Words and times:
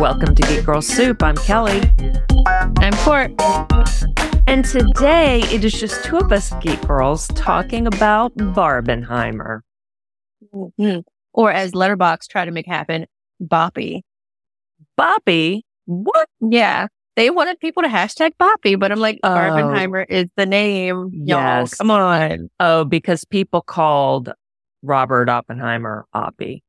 Welcome 0.00 0.36
to 0.36 0.42
Geek 0.46 0.64
Girl 0.64 0.80
Soup. 0.80 1.20
I'm 1.24 1.34
Kelly. 1.38 1.82
I'm 2.78 2.92
Cort. 2.98 3.32
And 4.46 4.64
today 4.64 5.40
it 5.50 5.64
is 5.64 5.72
just 5.72 6.04
two 6.04 6.18
of 6.18 6.30
us 6.30 6.52
geek 6.60 6.80
girls 6.86 7.26
talking 7.34 7.84
about 7.84 8.32
Barbenheimer. 8.36 9.62
Mm-hmm. 10.54 11.00
Or 11.32 11.50
as 11.50 11.72
Letterboxd 11.72 12.28
try 12.28 12.44
to 12.44 12.52
make 12.52 12.66
happen, 12.66 13.06
Boppy. 13.42 14.02
Boppy? 14.96 15.62
What? 15.86 16.28
Yeah. 16.40 16.86
They 17.16 17.30
wanted 17.30 17.58
people 17.58 17.82
to 17.82 17.88
hashtag 17.88 18.30
Boppy, 18.40 18.78
but 18.78 18.92
I'm 18.92 19.00
like, 19.00 19.18
oh. 19.24 19.28
Barbenheimer 19.30 20.06
is 20.08 20.30
the 20.36 20.46
name. 20.46 21.10
Yes. 21.12 21.28
Y'all, 21.28 21.76
come 21.76 21.90
on. 21.90 22.48
Oh, 22.60 22.84
because 22.84 23.24
people 23.24 23.62
called 23.62 24.30
Robert 24.82 25.28
Oppenheimer 25.28 26.06
Oppie. 26.14 26.62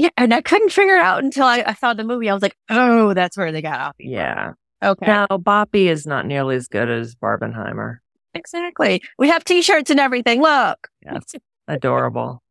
Yeah, 0.00 0.08
and 0.16 0.32
I 0.32 0.40
couldn't 0.40 0.70
figure 0.70 0.96
it 0.96 1.02
out 1.02 1.22
until 1.22 1.44
I, 1.44 1.62
I, 1.66 1.74
saw 1.74 1.92
the 1.92 2.04
movie. 2.04 2.30
I 2.30 2.32
was 2.32 2.40
like, 2.40 2.56
oh, 2.70 3.12
that's 3.12 3.36
where 3.36 3.52
they 3.52 3.60
got 3.60 3.80
off. 3.80 3.96
Yeah. 3.98 4.52
Okay. 4.82 5.04
Now, 5.04 5.26
Boppy 5.26 5.90
is 5.90 6.06
not 6.06 6.24
nearly 6.24 6.56
as 6.56 6.68
good 6.68 6.88
as 6.88 7.14
Barbenheimer. 7.14 7.98
Exactly. 8.32 9.02
We 9.18 9.28
have 9.28 9.44
t-shirts 9.44 9.90
and 9.90 10.00
everything. 10.00 10.40
Look. 10.40 10.88
Yes. 11.04 11.34
Adorable. 11.68 12.42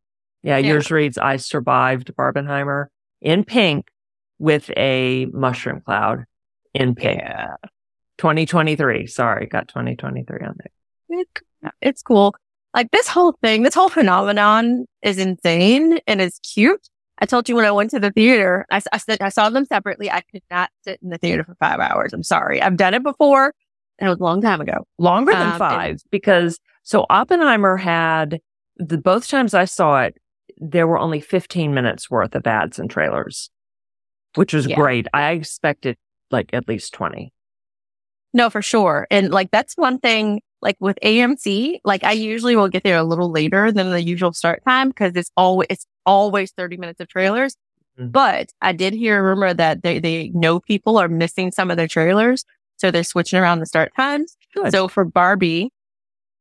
Yeah, 0.43 0.57
yeah, 0.59 0.67
yours 0.67 0.91
reads, 0.91 1.17
I 1.17 1.37
survived 1.37 2.13
Barbenheimer 2.15 2.85
in 3.19 3.43
pink 3.45 3.87
with 4.37 4.69
a 4.77 5.25
mushroom 5.33 5.81
cloud 5.81 6.25
in 6.75 6.93
pink. 6.93 7.19
Yeah. 7.19 7.55
2023. 8.19 9.07
Sorry, 9.07 9.47
got 9.47 9.67
2023 9.69 10.37
on 10.45 10.55
there. 10.55 11.19
It, 11.19 11.27
it's 11.81 12.03
cool. 12.03 12.35
Like 12.75 12.91
this 12.91 13.07
whole 13.07 13.35
thing, 13.41 13.63
this 13.63 13.73
whole 13.73 13.89
phenomenon 13.89 14.85
is 15.01 15.17
insane 15.17 15.97
and 16.05 16.21
is 16.21 16.39
cute. 16.53 16.87
I 17.19 17.25
told 17.25 17.49
you 17.49 17.55
when 17.55 17.65
I 17.65 17.71
went 17.71 17.91
to 17.91 17.99
the 17.99 18.11
theater, 18.11 18.65
I, 18.71 18.81
I, 18.91 18.97
said, 18.97 19.21
I 19.21 19.29
saw 19.29 19.49
them 19.49 19.65
separately. 19.65 20.09
I 20.09 20.21
could 20.31 20.43
not 20.49 20.69
sit 20.83 20.99
in 21.03 21.09
the 21.09 21.17
theater 21.17 21.43
for 21.43 21.55
five 21.55 21.79
hours. 21.79 22.13
I'm 22.13 22.23
sorry. 22.23 22.61
I've 22.61 22.77
done 22.77 22.93
it 22.93 23.03
before 23.03 23.53
and 23.99 24.07
it 24.07 24.09
was 24.09 24.19
a 24.19 24.23
long 24.23 24.41
time 24.41 24.61
ago. 24.61 24.87
Longer 24.97 25.33
than 25.33 25.51
um, 25.51 25.59
five 25.59 25.91
and- 25.91 26.03
because 26.11 26.59
so 26.83 27.05
Oppenheimer 27.09 27.77
had 27.77 28.39
the 28.77 28.97
both 28.97 29.27
times 29.27 29.53
I 29.53 29.65
saw 29.65 30.01
it, 30.01 30.17
there 30.57 30.87
were 30.87 30.97
only 30.97 31.19
15 31.19 31.73
minutes 31.73 32.09
worth 32.09 32.35
of 32.35 32.47
ads 32.47 32.79
and 32.79 32.89
trailers, 32.89 33.49
which 34.35 34.53
was 34.53 34.67
yeah. 34.67 34.75
great. 34.75 35.07
I 35.13 35.31
expected 35.31 35.97
like 36.31 36.49
at 36.53 36.67
least 36.67 36.93
20. 36.93 37.33
No, 38.33 38.49
for 38.49 38.61
sure. 38.61 39.07
And 39.11 39.31
like 39.31 39.51
that's 39.51 39.75
one 39.75 39.99
thing 39.99 40.41
like 40.61 40.77
with 40.79 40.97
AMC, 41.03 41.79
like 41.83 42.03
I 42.03 42.11
usually 42.11 42.55
will 42.55 42.67
get 42.67 42.83
there 42.83 42.97
a 42.97 43.03
little 43.03 43.31
later 43.31 43.71
than 43.71 43.89
the 43.89 44.03
usual 44.03 44.33
start 44.33 44.63
time 44.65 44.89
because 44.89 45.13
it's 45.15 45.31
always 45.37 45.67
it's 45.69 45.85
always 46.05 46.51
30 46.51 46.77
minutes 46.77 46.99
of 46.99 47.07
trailers. 47.07 47.55
Mm-hmm. 47.99 48.11
But 48.11 48.51
I 48.61 48.71
did 48.71 48.93
hear 48.93 49.19
a 49.19 49.23
rumor 49.23 49.53
that 49.53 49.83
they, 49.83 49.99
they 49.99 50.29
know 50.29 50.59
people 50.59 50.97
are 50.97 51.07
missing 51.07 51.51
some 51.51 51.69
of 51.69 51.77
their 51.77 51.87
trailers. 51.87 52.45
So 52.77 52.91
they're 52.91 53.03
switching 53.03 53.39
around 53.39 53.59
the 53.59 53.65
start 53.65 53.93
times. 53.95 54.37
Good. 54.55 54.71
So 54.71 54.87
for 54.87 55.03
Barbie, 55.03 55.71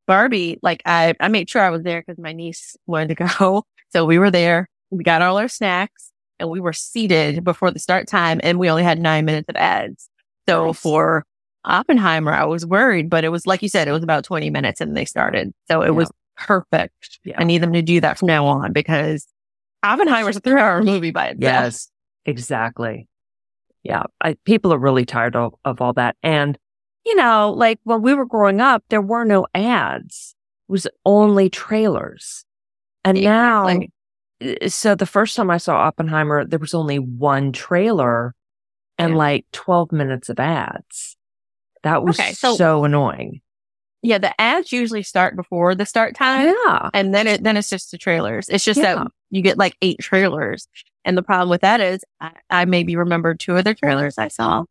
Barbie, 0.06 0.58
like 0.62 0.82
I, 0.86 1.14
I 1.20 1.28
made 1.28 1.50
sure 1.50 1.62
I 1.62 1.70
was 1.70 1.82
there 1.82 2.00
because 2.00 2.18
my 2.18 2.32
niece 2.32 2.76
wanted 2.86 3.16
to 3.16 3.26
go. 3.26 3.64
So 3.90 4.04
we 4.04 4.18
were 4.18 4.30
there. 4.30 4.68
We 4.90 5.02
got 5.02 5.22
all 5.22 5.38
our 5.38 5.48
snacks 5.48 6.12
and 6.38 6.50
we 6.50 6.60
were 6.60 6.74
seated 6.74 7.42
before 7.42 7.70
the 7.70 7.78
start 7.78 8.06
time 8.06 8.38
and 8.42 8.58
we 8.58 8.68
only 8.68 8.82
had 8.82 9.00
nine 9.00 9.24
minutes 9.24 9.48
of 9.48 9.56
ads. 9.56 10.10
So 10.46 10.66
nice. 10.66 10.78
for 10.78 11.24
Oppenheimer, 11.64 12.32
I 12.32 12.44
was 12.44 12.64
worried, 12.64 13.10
but 13.10 13.24
it 13.24 13.30
was 13.30 13.46
like 13.46 13.62
you 13.62 13.68
said, 13.68 13.88
it 13.88 13.92
was 13.92 14.02
about 14.02 14.24
20 14.24 14.50
minutes 14.50 14.80
and 14.80 14.96
they 14.96 15.04
started. 15.04 15.52
So 15.70 15.82
it 15.82 15.86
yeah. 15.86 15.92
was 15.92 16.10
perfect. 16.36 17.18
Yeah. 17.24 17.36
I 17.38 17.44
need 17.44 17.62
them 17.62 17.72
to 17.72 17.82
do 17.82 18.00
that 18.00 18.18
from 18.18 18.28
now 18.28 18.46
on 18.46 18.72
because 18.72 19.26
Oppenheimer's 19.82 20.36
a 20.36 20.40
three 20.40 20.60
hour 20.60 20.82
movie 20.82 21.10
by 21.10 21.28
itself. 21.28 21.42
Yes, 21.42 21.88
exactly. 22.26 23.08
Yeah. 23.82 24.04
I, 24.20 24.34
people 24.44 24.72
are 24.72 24.78
really 24.78 25.04
tired 25.04 25.36
of, 25.36 25.54
of 25.64 25.80
all 25.80 25.92
that. 25.94 26.16
And, 26.22 26.58
you 27.04 27.14
know, 27.16 27.52
like 27.56 27.80
when 27.84 28.02
we 28.02 28.14
were 28.14 28.26
growing 28.26 28.60
up, 28.60 28.84
there 28.88 29.02
were 29.02 29.24
no 29.24 29.46
ads. 29.54 30.34
It 30.68 30.72
was 30.72 30.86
only 31.04 31.50
trailers. 31.50 32.44
And 33.04 33.18
exactly. 33.18 33.90
now, 34.40 34.68
so 34.68 34.94
the 34.94 35.06
first 35.06 35.36
time 35.36 35.50
I 35.50 35.58
saw 35.58 35.76
Oppenheimer, 35.76 36.44
there 36.44 36.58
was 36.58 36.74
only 36.74 36.98
one 36.98 37.52
trailer 37.52 38.34
and 38.98 39.12
yeah. 39.12 39.18
like 39.18 39.46
12 39.52 39.92
minutes 39.92 40.28
of 40.28 40.38
ads. 40.38 41.16
That 41.82 42.04
was 42.04 42.18
okay, 42.18 42.32
so, 42.32 42.56
so 42.56 42.84
annoying. 42.84 43.40
Yeah, 44.02 44.18
the 44.18 44.38
ads 44.40 44.72
usually 44.72 45.02
start 45.02 45.34
before 45.34 45.74
the 45.74 45.84
start 45.84 46.14
time. 46.14 46.54
Yeah. 46.66 46.90
And 46.94 47.12
then 47.12 47.26
it 47.26 47.42
then 47.42 47.56
it's 47.56 47.68
just 47.68 47.90
the 47.90 47.98
trailers. 47.98 48.48
It's 48.48 48.64
just 48.64 48.78
yeah. 48.78 48.96
that 48.96 49.08
you 49.30 49.42
get 49.42 49.58
like 49.58 49.76
eight 49.82 49.98
trailers. 50.00 50.68
And 51.04 51.16
the 51.16 51.22
problem 51.22 51.48
with 51.48 51.62
that 51.62 51.80
is 51.80 52.04
I, 52.20 52.32
I 52.50 52.64
maybe 52.64 52.96
remember 52.96 53.34
two 53.34 53.56
other 53.56 53.74
trailers 53.74 54.18
I 54.18 54.28
saw. 54.28 54.64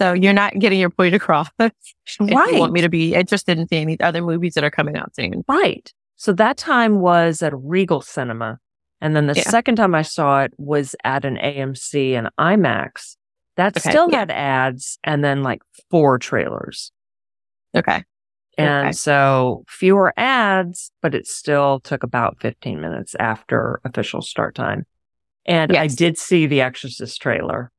So 0.00 0.12
you're 0.12 0.34
not 0.34 0.58
getting 0.58 0.78
your 0.78 0.90
point 0.90 1.14
across. 1.14 1.48
right. 1.58 1.72
you 2.20 2.58
want 2.58 2.72
me 2.72 2.82
to 2.82 2.88
be 2.88 3.14
interested 3.14 3.58
in 3.58 3.66
seeing 3.68 3.86
these 3.86 3.96
other 4.00 4.20
movies 4.20 4.54
that 4.54 4.64
are 4.64 4.70
coming 4.70 4.96
out 4.96 5.14
soon. 5.14 5.42
Right. 5.48 5.90
So 6.16 6.32
that 6.34 6.56
time 6.56 7.00
was 7.00 7.42
at 7.42 7.52
Regal 7.56 8.02
Cinema. 8.02 8.58
And 9.00 9.14
then 9.14 9.26
the 9.26 9.34
yeah. 9.34 9.48
second 9.48 9.76
time 9.76 9.94
I 9.94 10.02
saw 10.02 10.42
it 10.42 10.52
was 10.58 10.94
at 11.04 11.24
an 11.24 11.36
AMC 11.36 12.12
and 12.12 12.30
IMAX. 12.38 13.15
That 13.56 13.76
okay. 13.76 13.90
still 13.90 14.10
yeah. 14.10 14.20
had 14.20 14.30
ads 14.30 14.98
and 15.02 15.24
then 15.24 15.42
like 15.42 15.62
four 15.90 16.18
trailers. 16.18 16.92
Okay. 17.74 18.02
And 18.58 18.86
okay. 18.88 18.92
so 18.92 19.64
fewer 19.68 20.12
ads, 20.16 20.90
but 21.02 21.14
it 21.14 21.26
still 21.26 21.80
took 21.80 22.02
about 22.02 22.38
15 22.40 22.80
minutes 22.80 23.14
after 23.18 23.80
official 23.84 24.22
start 24.22 24.54
time. 24.54 24.86
And 25.44 25.72
yes. 25.72 25.92
I 25.92 25.94
did 25.94 26.18
see 26.18 26.46
the 26.46 26.60
Exorcist 26.62 27.20
trailer 27.20 27.70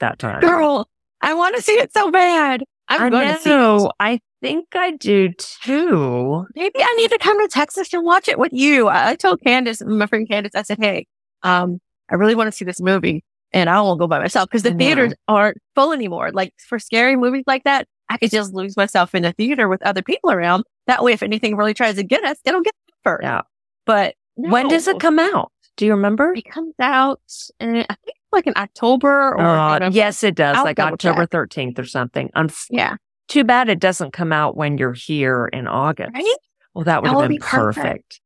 that 0.00 0.18
time. 0.18 0.40
Girl, 0.40 0.88
I 1.20 1.34
want 1.34 1.56
to 1.56 1.62
see 1.62 1.72
it 1.72 1.92
so 1.92 2.10
bad. 2.10 2.64
I'm 2.88 3.02
I 3.02 3.10
going 3.10 3.28
know. 3.28 3.34
to 3.34 3.40
see 3.40 3.84
it. 3.86 3.92
I 3.98 4.20
think 4.42 4.66
I 4.74 4.92
do 4.92 5.30
too. 5.38 6.46
Maybe 6.54 6.80
I 6.80 6.94
need 6.96 7.10
to 7.10 7.18
come 7.18 7.40
to 7.40 7.48
Texas 7.48 7.88
to 7.90 8.00
watch 8.00 8.28
it 8.28 8.38
with 8.38 8.52
you. 8.52 8.88
I 8.88 9.14
told 9.14 9.40
Candace, 9.42 9.82
my 9.84 10.06
friend 10.06 10.28
Candace, 10.28 10.54
I 10.54 10.62
said, 10.62 10.78
Hey, 10.78 11.06
um, 11.42 11.80
I 12.10 12.16
really 12.16 12.34
want 12.34 12.48
to 12.48 12.52
see 12.52 12.64
this 12.64 12.80
movie 12.80 13.24
and 13.54 13.70
I 13.70 13.80
won't 13.80 14.00
go 14.00 14.06
by 14.06 14.18
myself 14.18 14.50
because 14.50 14.64
the 14.64 14.74
theaters 14.74 15.14
aren't 15.28 15.56
full 15.74 15.92
anymore. 15.92 16.32
Like 16.32 16.52
for 16.58 16.78
scary 16.78 17.16
movies 17.16 17.44
like 17.46 17.64
that, 17.64 17.86
I 18.10 18.18
could 18.18 18.30
just 18.30 18.52
lose 18.52 18.76
myself 18.76 19.14
in 19.14 19.24
a 19.24 19.32
theater 19.32 19.68
with 19.68 19.80
other 19.82 20.02
people 20.02 20.30
around. 20.30 20.64
That 20.88 21.02
way, 21.02 21.12
if 21.12 21.22
anything 21.22 21.56
really 21.56 21.72
tries 21.72 21.94
to 21.94 22.02
get 22.02 22.22
us, 22.24 22.36
it'll 22.44 22.60
get 22.60 22.74
first. 23.04 23.22
Yeah. 23.22 23.42
But 23.86 24.16
no. 24.36 24.50
when 24.50 24.68
does 24.68 24.88
it 24.88 25.00
come 25.00 25.18
out? 25.18 25.52
Do 25.76 25.86
you 25.86 25.92
remember? 25.92 26.34
It 26.34 26.44
comes 26.44 26.74
out, 26.80 27.20
in, 27.60 27.86
I 27.88 27.94
think 28.04 28.16
like 28.32 28.46
in 28.46 28.54
October. 28.56 29.34
Or 29.34 29.40
uh, 29.40 29.90
yes, 29.90 30.22
it 30.22 30.34
does, 30.34 30.56
I'll 30.56 30.64
like 30.64 30.78
October 30.78 31.24
thirteenth 31.24 31.78
or 31.78 31.86
something. 31.86 32.30
Um, 32.34 32.48
yeah. 32.70 32.96
Too 33.28 33.44
bad 33.44 33.68
it 33.68 33.80
doesn't 33.80 34.12
come 34.12 34.32
out 34.32 34.56
when 34.56 34.78
you're 34.78 34.92
here 34.92 35.48
in 35.52 35.66
August. 35.66 36.10
Right? 36.12 36.36
Well, 36.74 36.84
that 36.84 37.02
would 37.02 37.10
that 37.10 37.20
have 37.20 37.28
been 37.28 37.36
be 37.36 37.38
perfect. 37.38 38.20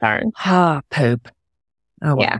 Darn. 0.00 0.32
Ah, 0.38 0.80
poop. 0.90 1.28
Oh, 2.02 2.16
well. 2.16 2.20
yeah. 2.20 2.38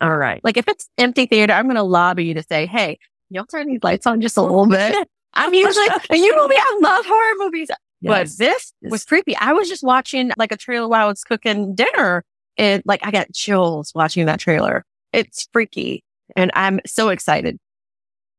All 0.00 0.16
right. 0.16 0.40
Like 0.44 0.56
if 0.56 0.68
it's 0.68 0.88
empty 0.98 1.26
theater, 1.26 1.52
I'm 1.52 1.64
going 1.64 1.76
to 1.76 1.82
lobby 1.82 2.24
you 2.24 2.34
to 2.34 2.42
say, 2.42 2.66
Hey, 2.66 2.98
you'll 3.30 3.46
turn 3.46 3.66
these 3.66 3.80
lights 3.82 4.06
on 4.06 4.20
just 4.20 4.36
a 4.36 4.42
little 4.42 4.66
bit. 4.66 5.08
I'm 5.34 5.52
usually, 5.52 5.86
you 6.10 6.34
know 6.34 6.48
me, 6.48 6.56
I 6.58 6.78
love 6.82 7.06
horror 7.06 7.34
movies, 7.38 7.68
yes. 8.00 8.36
but 8.36 8.44
this 8.44 8.72
was 8.82 9.04
creepy. 9.04 9.36
I 9.36 9.52
was 9.52 9.68
just 9.68 9.82
watching 9.82 10.30
like 10.36 10.52
a 10.52 10.56
trailer 10.56 10.88
while 10.88 11.06
I 11.06 11.08
was 11.08 11.22
cooking 11.22 11.74
dinner 11.74 12.24
and 12.56 12.82
like 12.86 13.04
I 13.06 13.10
got 13.10 13.32
chills 13.32 13.92
watching 13.94 14.26
that 14.26 14.40
trailer. 14.40 14.84
It's 15.12 15.48
freaky 15.52 16.02
and 16.36 16.50
I'm 16.54 16.80
so 16.86 17.08
excited. 17.08 17.58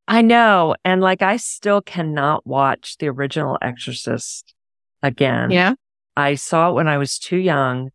I 0.08 0.24
know. 0.24 0.76
And 0.84 1.02
like, 1.02 1.22
I 1.22 1.38
still 1.38 1.82
cannot 1.82 2.46
watch 2.46 2.98
the 2.98 3.08
original 3.10 3.60
Exorcist 3.62 4.56
again. 5.04 5.52
Yeah. 5.52 5.76
I 6.18 6.36
saw 6.36 6.72
it 6.72 6.74
when 6.74 6.88
I 6.88 6.98
was 6.98 7.20
too 7.20 7.38
young. 7.38 7.92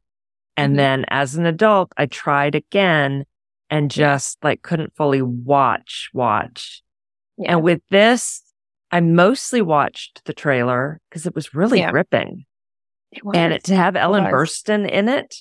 And 0.57 0.71
mm-hmm. 0.71 0.77
then 0.77 1.05
as 1.09 1.35
an 1.35 1.45
adult, 1.45 1.93
I 1.97 2.07
tried 2.07 2.55
again 2.55 3.25
and 3.71 3.91
just 3.91 4.43
like 4.43 4.63
couldn't 4.63 4.95
fully 4.97 5.23
watch, 5.23 6.11
watch. 6.13 6.83
Yeah. 7.37 7.53
And 7.53 7.63
with 7.63 7.81
this, 7.91 8.43
I 8.91 9.01
mostly 9.01 9.63
watched 9.63 10.23
the 10.25 10.33
trailer 10.33 11.01
because 11.09 11.27
it 11.27 11.35
was 11.35 11.55
really 11.55 11.81
yeah. 11.81 11.91
gripping. 11.91 12.45
It 13.11 13.25
was. 13.25 13.37
And 13.37 13.53
it, 13.53 13.65
to 13.65 13.77
have 13.77 13.97
Ellen 13.97 14.25
Burstyn 14.25 14.89
in 14.89 15.09
it, 15.09 15.37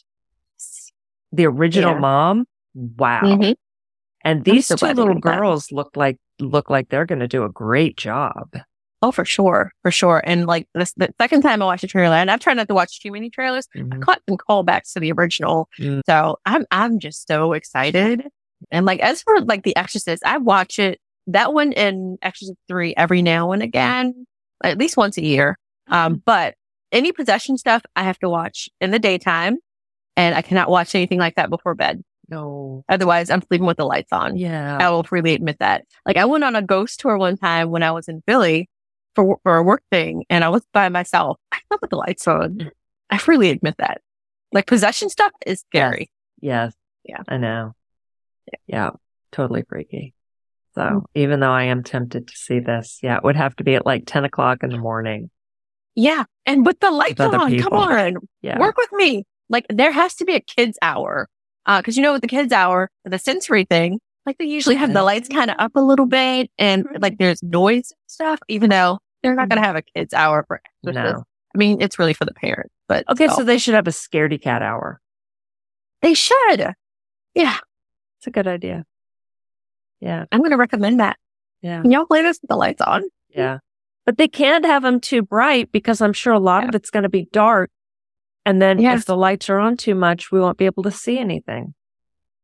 the 1.32 1.46
original 1.46 1.94
yeah. 1.94 2.00
mom, 2.00 2.46
wow. 2.74 3.22
Mm-hmm. 3.24 3.52
And 4.24 4.44
these 4.46 4.68
so 4.68 4.76
two 4.76 4.88
little 4.88 5.20
girls 5.20 5.68
that. 5.68 5.76
look 5.76 5.96
like 5.96 6.18
look 6.40 6.70
like 6.70 6.90
they're 6.90 7.06
going 7.06 7.20
to 7.20 7.28
do 7.28 7.44
a 7.44 7.50
great 7.50 7.98
job. 7.98 8.56
Oh, 9.04 9.12
for 9.12 9.26
sure, 9.26 9.74
for 9.82 9.92
sure. 9.92 10.22
And 10.26 10.48
like 10.48 10.70
this, 10.74 10.94
the 10.94 11.14
second 11.20 11.42
time 11.42 11.62
I 11.62 11.66
watched 11.66 11.82
the 11.82 11.90
trailer, 11.90 12.16
and 12.16 12.32
I've 12.32 12.40
tried 12.40 12.54
not 12.54 12.70
to 12.70 12.74
watch 12.74 13.02
too 13.02 13.12
many 13.12 13.30
trailers, 13.30 13.68
mm-hmm. 13.76 13.92
I 13.92 13.98
caught 13.98 14.22
some 14.30 14.38
callbacks 14.38 14.94
to 14.94 15.02
the 15.02 15.12
original. 15.12 15.68
Mm. 15.78 16.04
So 16.06 16.38
I'm 16.46 16.66
I'm 16.72 17.00
just 17.00 17.28
so 17.28 17.52
excited. 17.52 18.24
And 18.72 18.86
like 18.86 19.02
as 19.02 19.22
for 19.22 19.42
like 19.42 19.64
The 19.64 19.76
Exorcist, 19.76 20.24
I 20.26 20.38
watch 20.38 20.80
it 20.80 21.02
that 21.28 21.54
one 21.54 21.74
and 21.74 22.18
Exorcist 22.22 22.58
3 22.70 22.94
every 22.96 23.22
now 23.22 23.52
and 23.52 23.62
again, 23.62 24.26
at 24.64 24.78
least 24.78 24.96
once 24.96 25.18
a 25.18 25.24
year. 25.24 25.60
Um, 25.90 26.14
mm-hmm. 26.14 26.20
but 26.26 26.56
any 26.94 27.12
possession 27.12 27.58
stuff 27.58 27.82
I 27.98 28.04
have 28.04 28.20
to 28.20 28.30
watch 28.30 28.70
in 28.80 28.92
the 28.92 29.00
daytime 29.00 29.58
and 30.16 30.34
I 30.34 30.42
cannot 30.42 30.70
watch 30.70 30.96
anything 30.96 31.20
like 31.20 31.36
that 31.36 31.50
before 31.50 31.76
bed. 31.76 32.02
No. 32.30 32.86
Otherwise, 32.88 33.30
I'm 33.30 33.42
sleeping 33.42 33.68
with 33.68 33.76
the 33.76 33.86
lights 33.86 34.14
on. 34.14 34.38
Yeah. 34.38 34.78
I 34.80 34.90
will 34.92 35.04
freely 35.04 35.34
admit 35.34 35.58
that. 35.60 35.84
Like 36.06 36.16
I 36.16 36.24
went 36.24 36.46
on 36.46 36.56
a 36.56 36.62
ghost 36.62 37.02
tour 37.02 37.18
one 37.18 37.36
time 37.36 37.70
when 37.70 37.84
I 37.84 37.92
was 37.92 38.08
in 38.08 38.24
Philly 38.26 38.70
for 39.16 39.38
for 39.44 39.58
a 39.58 39.64
work 39.64 39.84
thing, 39.92 40.26
and 40.30 40.44
I 40.44 40.50
was 40.50 40.64
by 40.74 40.90
myself. 40.90 41.38
I 41.52 41.60
slept 41.68 41.82
with 41.82 41.90
the 41.92 41.98
lights 41.98 42.28
on. 42.28 42.72
I 43.10 43.18
freely 43.18 43.50
admit 43.50 43.76
that. 43.78 44.02
Like 44.52 44.68
possession 44.68 45.10
stuff 45.10 45.32
is 45.46 45.62
scary. 45.62 46.10
Yes. 46.42 46.74
Yeah. 47.04 47.22
I 47.28 47.38
know. 47.38 47.74
Yeah. 48.52 48.60
Yeah. 48.68 48.90
Totally 49.32 49.64
freaky. 49.68 50.14
So 50.76 50.82
Mm. 50.82 51.04
even 51.16 51.40
though 51.40 51.52
I 51.52 51.64
am 51.64 51.84
tempted 51.84 52.28
to 52.28 52.36
see 52.36 52.60
this, 52.60 53.00
yeah, 53.04 53.18
it 53.18 53.24
would 53.24 53.36
have 53.36 53.56
to 53.58 53.64
be 53.64 53.76
at 53.76 53.86
like 53.86 54.04
10 54.06 54.26
o'clock 54.26 54.64
in 54.64 54.70
the 54.72 54.78
morning. 54.78 55.30
Yeah, 55.96 56.24
and 56.48 56.66
with 56.66 56.80
the 56.80 56.90
lights 56.90 57.20
other 57.20 57.38
on, 57.38 57.58
come 57.60 57.74
on, 57.74 58.16
Yeah. 58.42 58.58
work 58.60 58.78
with 58.78 58.92
me. 58.94 59.26
Like 59.50 59.66
there 59.70 59.92
has 59.92 60.16
to 60.16 60.26
be 60.26 60.34
a 60.36 60.40
kids 60.40 60.78
hour, 60.82 61.30
Uh, 61.68 61.80
because 61.80 61.96
you 61.96 62.02
know 62.04 62.14
with 62.14 62.22
the 62.22 62.28
kids 62.28 62.52
hour, 62.52 62.90
the 63.06 63.20
sensory 63.20 63.64
thing, 63.66 64.00
like 64.26 64.38
they 64.40 64.46
usually 64.46 64.76
have 64.76 64.92
the 64.94 65.04
lights 65.04 65.30
kind 65.30 65.52
of 65.52 65.56
up 65.60 65.72
a 65.76 65.82
little 65.82 66.06
bit, 66.08 66.50
and 66.58 66.88
like 67.00 67.18
there's 67.20 67.44
noise 67.44 67.92
and 67.92 67.98
stuff. 68.08 68.40
Even 68.48 68.70
though 68.72 69.00
they're 69.24 69.36
not 69.36 69.50
going 69.50 69.62
to 69.62 69.68
mm-hmm. 69.68 69.76
have 69.76 69.76
a 69.76 69.82
kids 69.82 70.14
hour 70.14 70.44
for 70.48 70.62
Exorcist. 70.86 71.16
No. 71.16 71.24
I 71.56 71.58
mean 71.58 71.82
it's 71.82 71.98
really 71.98 72.14
for 72.14 72.26
the 72.26 72.34
parents, 72.34 72.74
but 72.88 73.06
Okay. 73.10 73.26
still. 73.26 73.38
So 73.38 73.42
oh. 73.44 73.46
they 73.46 73.58
should 73.58 73.74
have 73.76 73.88
a 73.88 73.92
scaredy 73.92 74.42
cat 74.42 74.62
hour. 74.62 75.00
they 76.02 76.14
should. 76.14 76.74
Yeah, 77.34 77.58
It's 78.20 78.28
a 78.28 78.32
good 78.32 78.48
idea. 78.48 78.86
Yeah. 80.00 80.26
I'm 80.32 80.40
going 80.40 80.52
to 80.52 80.58
recommend 80.58 81.00
that. 81.00 81.18
Yeah. 81.62 81.82
Can 81.82 81.92
y'all 81.92 82.06
play 82.06 82.22
this 82.22 82.40
with 82.42 82.50
the 82.50 82.58
lights 82.58 82.82
on? 82.82 83.04
Yeah. 83.30 83.60
But 84.06 84.18
they 84.18 84.28
can't 84.28 84.66
have 84.66 84.84
them 84.84 85.00
too 85.00 85.22
bright 85.22 85.72
because 85.72 86.02
I'm 86.02 86.14
sure 86.14 86.34
a 86.34 86.40
lot 86.40 86.68
of 86.68 86.76
it's 86.76 86.90
going 86.90 87.04
to 87.04 87.10
be 87.10 87.28
dark. 87.32 87.72
And 88.46 88.62
then 88.62 88.80
Yeah. 88.80 88.96
if 88.96 89.06
the 89.06 89.16
lights 89.16 89.50
are 89.50 89.60
on 89.60 89.78
too 89.78 89.96
much, 89.96 90.32
we 90.32 90.42
won't 90.42 90.58
be 90.58 90.66
able 90.66 90.84
to 90.84 90.92
see 90.92 91.18
anything. 91.18 91.74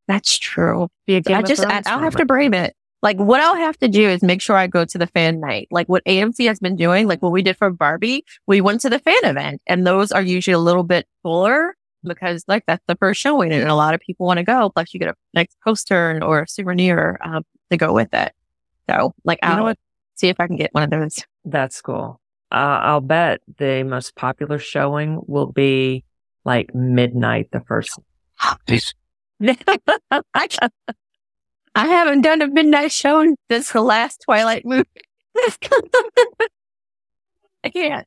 That's 0.08 0.40
true. 0.40 0.88
Be 1.06 1.18
a 1.18 1.22
Game 1.22 1.38
I 1.38 1.42
just, 1.42 1.64
I, 1.64 1.70
Thrones 1.70 1.88
I'll 1.88 2.00
have 2.00 2.16
to 2.16 2.26
brave 2.26 2.54
it. 2.54 2.74
Like 3.02 3.18
what 3.18 3.40
I'll 3.40 3.56
have 3.56 3.78
to 3.80 3.88
do 3.88 4.08
is 4.10 4.22
make 4.22 4.42
sure 4.42 4.56
I 4.58 4.68
go 4.68 4.84
to 4.86 4.98
the 4.98 5.08
fan 5.08 5.40
night. 5.40 5.68
Like 5.72 5.88
what 5.88 6.04
AMC 6.06 6.48
has 6.48 6.60
been 6.60 6.76
doing, 6.76 7.08
like 7.08 7.22
what 7.22 7.32
we 7.32 7.42
did 7.42 7.58
for 7.58 7.70
Barbie, 7.70 8.26
we 8.46 8.60
went 8.62 8.82
to 8.82 8.90
the 8.90 9.00
fan 9.00 9.24
event 9.24 9.62
and 9.68 9.88
those 9.88 10.12
are 10.12 10.22
usually 10.22 10.54
a 10.54 10.60
little 10.60 10.84
bit 10.84 11.08
fuller 11.24 11.76
because 12.04 12.44
like 12.48 12.64
that's 12.68 12.84
the 12.88 12.96
first 12.98 13.20
showing 13.22 13.52
and 13.54 13.70
a 13.70 13.76
lot 13.76 13.94
of 13.94 14.02
people 14.02 14.26
want 14.26 14.38
to 14.38 14.44
go. 14.44 14.70
Plus 14.70 14.94
you 14.94 15.00
get 15.00 15.10
a 15.10 15.16
nice 15.34 15.56
poster 15.64 16.20
or 16.24 16.42
a 16.42 16.48
souvenir, 16.48 17.18
um, 17.24 17.44
to 17.72 17.78
go 17.78 17.94
with 17.94 18.14
it. 18.14 18.34
So 18.90 19.14
like, 19.24 19.40
You 19.44 19.50
know 19.50 19.56
I'll 19.56 19.64
what? 19.64 19.80
see 20.16 20.28
if 20.28 20.40
I 20.40 20.48
can 20.48 20.58
get 20.58 20.74
one 20.74 20.84
of 20.84 20.90
those. 20.90 21.24
That's 21.46 21.82
cool. 21.82 22.20
Uh, 22.52 22.80
I'll 22.82 23.02
bet 23.02 23.42
the 23.58 23.84
most 23.84 24.16
popular 24.16 24.60
showing 24.60 25.22
will 25.28 25.52
be 25.52 26.04
like 26.44 26.74
midnight 26.76 27.50
the 27.52 27.62
first. 27.62 27.98
I, 28.42 28.58
I 31.80 31.88
haven't 31.88 32.22
done 32.22 32.42
a 32.42 32.48
midnight 32.50 32.92
show 32.92 33.24
since 33.50 33.72
the 33.72 33.80
last 33.80 34.24
Twilight 34.26 34.66
movie. 34.66 34.84
I 37.64 37.70
can't. 37.72 38.06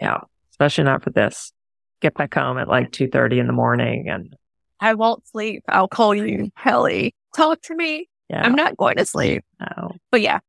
Yeah. 0.00 0.22
Especially 0.50 0.82
not 0.82 1.04
for 1.04 1.10
this. 1.10 1.52
Get 2.00 2.14
back 2.14 2.34
home 2.34 2.58
at 2.58 2.66
like 2.66 2.90
2.30 2.90 3.38
in 3.38 3.46
the 3.46 3.52
morning 3.52 4.08
and 4.08 4.34
I 4.80 4.94
won't 4.94 5.28
sleep. 5.28 5.62
I'll 5.68 5.86
call 5.86 6.12
you, 6.12 6.50
Kelly. 6.58 7.14
Talk 7.36 7.62
to 7.62 7.76
me. 7.76 8.08
yeah. 8.28 8.42
I'm 8.44 8.56
not 8.56 8.76
going 8.76 8.96
to 8.96 9.06
sleep. 9.06 9.44
no. 9.60 9.92
But 10.10 10.20
yeah. 10.20 10.40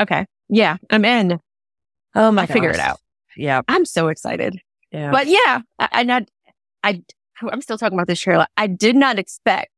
Okay. 0.00 0.24
Yeah. 0.48 0.78
I'm 0.88 1.04
in. 1.04 1.38
Oh 2.14 2.32
my 2.32 2.42
I'll 2.42 2.48
figure 2.48 2.70
it 2.70 2.80
out. 2.80 3.00
Yeah. 3.36 3.60
I'm 3.68 3.84
so 3.84 4.08
excited. 4.08 4.58
Yeah. 4.90 5.10
But 5.10 5.26
yeah, 5.26 5.60
I, 5.78 5.88
I 5.92 6.02
not, 6.04 6.22
I, 6.82 7.02
I'm 7.42 7.60
still 7.60 7.76
talking 7.76 7.98
about 7.98 8.06
this 8.06 8.20
trailer. 8.20 8.46
I 8.56 8.66
did 8.66 8.96
not 8.96 9.18
expect 9.18 9.68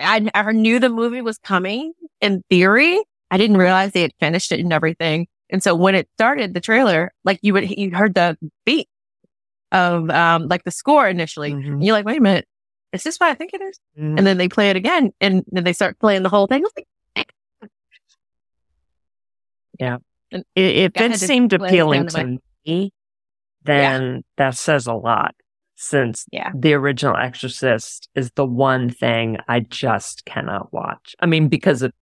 I, 0.00 0.28
I 0.34 0.52
knew 0.52 0.78
the 0.78 0.88
movie 0.88 1.22
was 1.22 1.38
coming 1.38 1.92
in 2.20 2.42
theory. 2.50 3.00
I 3.30 3.38
didn't 3.38 3.56
realize 3.56 3.92
they 3.92 4.02
had 4.02 4.12
finished 4.20 4.52
it 4.52 4.60
and 4.60 4.72
everything. 4.72 5.26
And 5.50 5.62
so 5.62 5.74
when 5.74 5.94
it 5.94 6.08
started 6.16 6.54
the 6.54 6.60
trailer, 6.60 7.12
like 7.24 7.38
you 7.42 7.52
would, 7.52 7.68
you 7.70 7.90
heard 7.94 8.14
the 8.14 8.36
beat 8.64 8.88
of, 9.72 10.08
um, 10.10 10.48
like 10.48 10.64
the 10.64 10.70
score 10.70 11.08
initially. 11.08 11.52
Mhm. 11.52 11.66
And 11.66 11.84
you're 11.84 11.92
like, 11.94 12.04
wait 12.06 12.18
a 12.18 12.22
minute. 12.22 12.46
Is 12.92 13.02
this 13.02 13.16
what 13.18 13.30
I 13.30 13.34
think 13.34 13.52
it 13.54 13.60
is? 13.60 13.78
Mhm. 13.98 14.18
And 14.18 14.26
then 14.26 14.38
they 14.38 14.48
play 14.48 14.70
it 14.70 14.76
again 14.76 15.12
and 15.20 15.44
then 15.48 15.64
they 15.64 15.72
start 15.72 15.98
playing 15.98 16.22
the 16.22 16.28
whole 16.28 16.46
thing. 16.46 16.64
Like, 16.76 16.86
I- 17.16 17.24
if 20.32 20.42
it 20.56 20.96
had 20.96 21.12
to 21.12 21.18
seemed 21.18 21.52
appealing 21.52 22.06
to 22.08 22.16
to 22.16 22.38
me, 22.66 22.92
then 23.64 24.24
that 24.36 24.56
says 24.56 24.86
a 24.86 24.94
lot 24.94 25.34
since 25.76 26.26
Yeah. 26.32 26.50
the 26.54 26.72
original 26.74 27.16
Exorcist 27.16 28.08
is 28.14 28.30
the 28.32 28.44
one 28.46 28.90
thing 28.90 29.36
I 29.46 29.60
just 29.60 30.24
cannot 30.24 30.72
watch. 30.72 31.14
I 31.20 31.26
mean, 31.26 31.48
because 31.48 31.82
of 31.82 31.92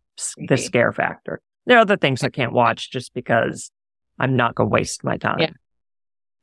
the 0.49 0.57
scare 0.57 0.93
factor. 0.93 1.41
There 1.67 1.77
are 1.77 1.81
other 1.81 1.97
things 1.97 2.23
I 2.23 2.29
can't 2.29 2.53
watch 2.53 2.91
just 2.91 3.13
because 3.15 3.71
I'm 4.19 4.37
not 4.37 4.55
going 4.55 4.69
to 4.69 4.73
waste 4.73 5.03
my 5.03 5.17
time. 5.17 5.39
Yeah. 5.41 5.51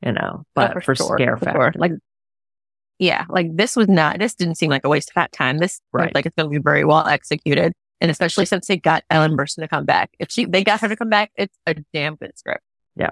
You 0.06 0.12
know, 0.14 0.32
Oh, 0.42 0.46
but 0.56 0.84
for, 0.84 0.94
sure, 0.96 1.16
scare 1.18 1.38
for 1.38 1.46
factor. 1.46 1.60
sure. 1.62 1.74
Like, 1.76 1.92
yeah, 3.00 3.26
like 3.30 3.56
this 3.56 3.76
was 3.76 3.88
not, 3.88 4.20
this 4.20 4.36
didn't 4.36 4.56
seem 4.56 4.70
like 4.70 4.84
a 4.84 4.90
waste 4.90 5.10
of 5.12 5.16
that 5.16 5.32
time. 5.32 5.58
This 5.60 5.80
Right. 5.94 6.14
like 6.14 6.26
it's 6.26 6.36
going 6.36 6.50
to 6.52 6.60
be 6.60 6.62
very 6.62 6.84
well 6.84 7.08
executed. 7.08 7.72
And 8.02 8.10
especially 8.12 8.46
since 8.46 8.66
they 8.68 8.78
got 8.78 9.04
Ellen 9.10 9.38
Burstyn 9.38 9.62
to 9.62 9.68
come 9.68 9.86
back. 9.86 10.10
If 10.20 10.32
she, 10.32 10.46
they 10.46 10.64
got 10.64 10.82
her 10.82 10.88
to 10.90 10.96
come 10.96 11.10
back, 11.10 11.32
it's 11.38 11.56
a 11.68 11.76
damn 11.94 12.16
good 12.16 12.38
script. 12.38 12.64
Yeah. 12.96 13.12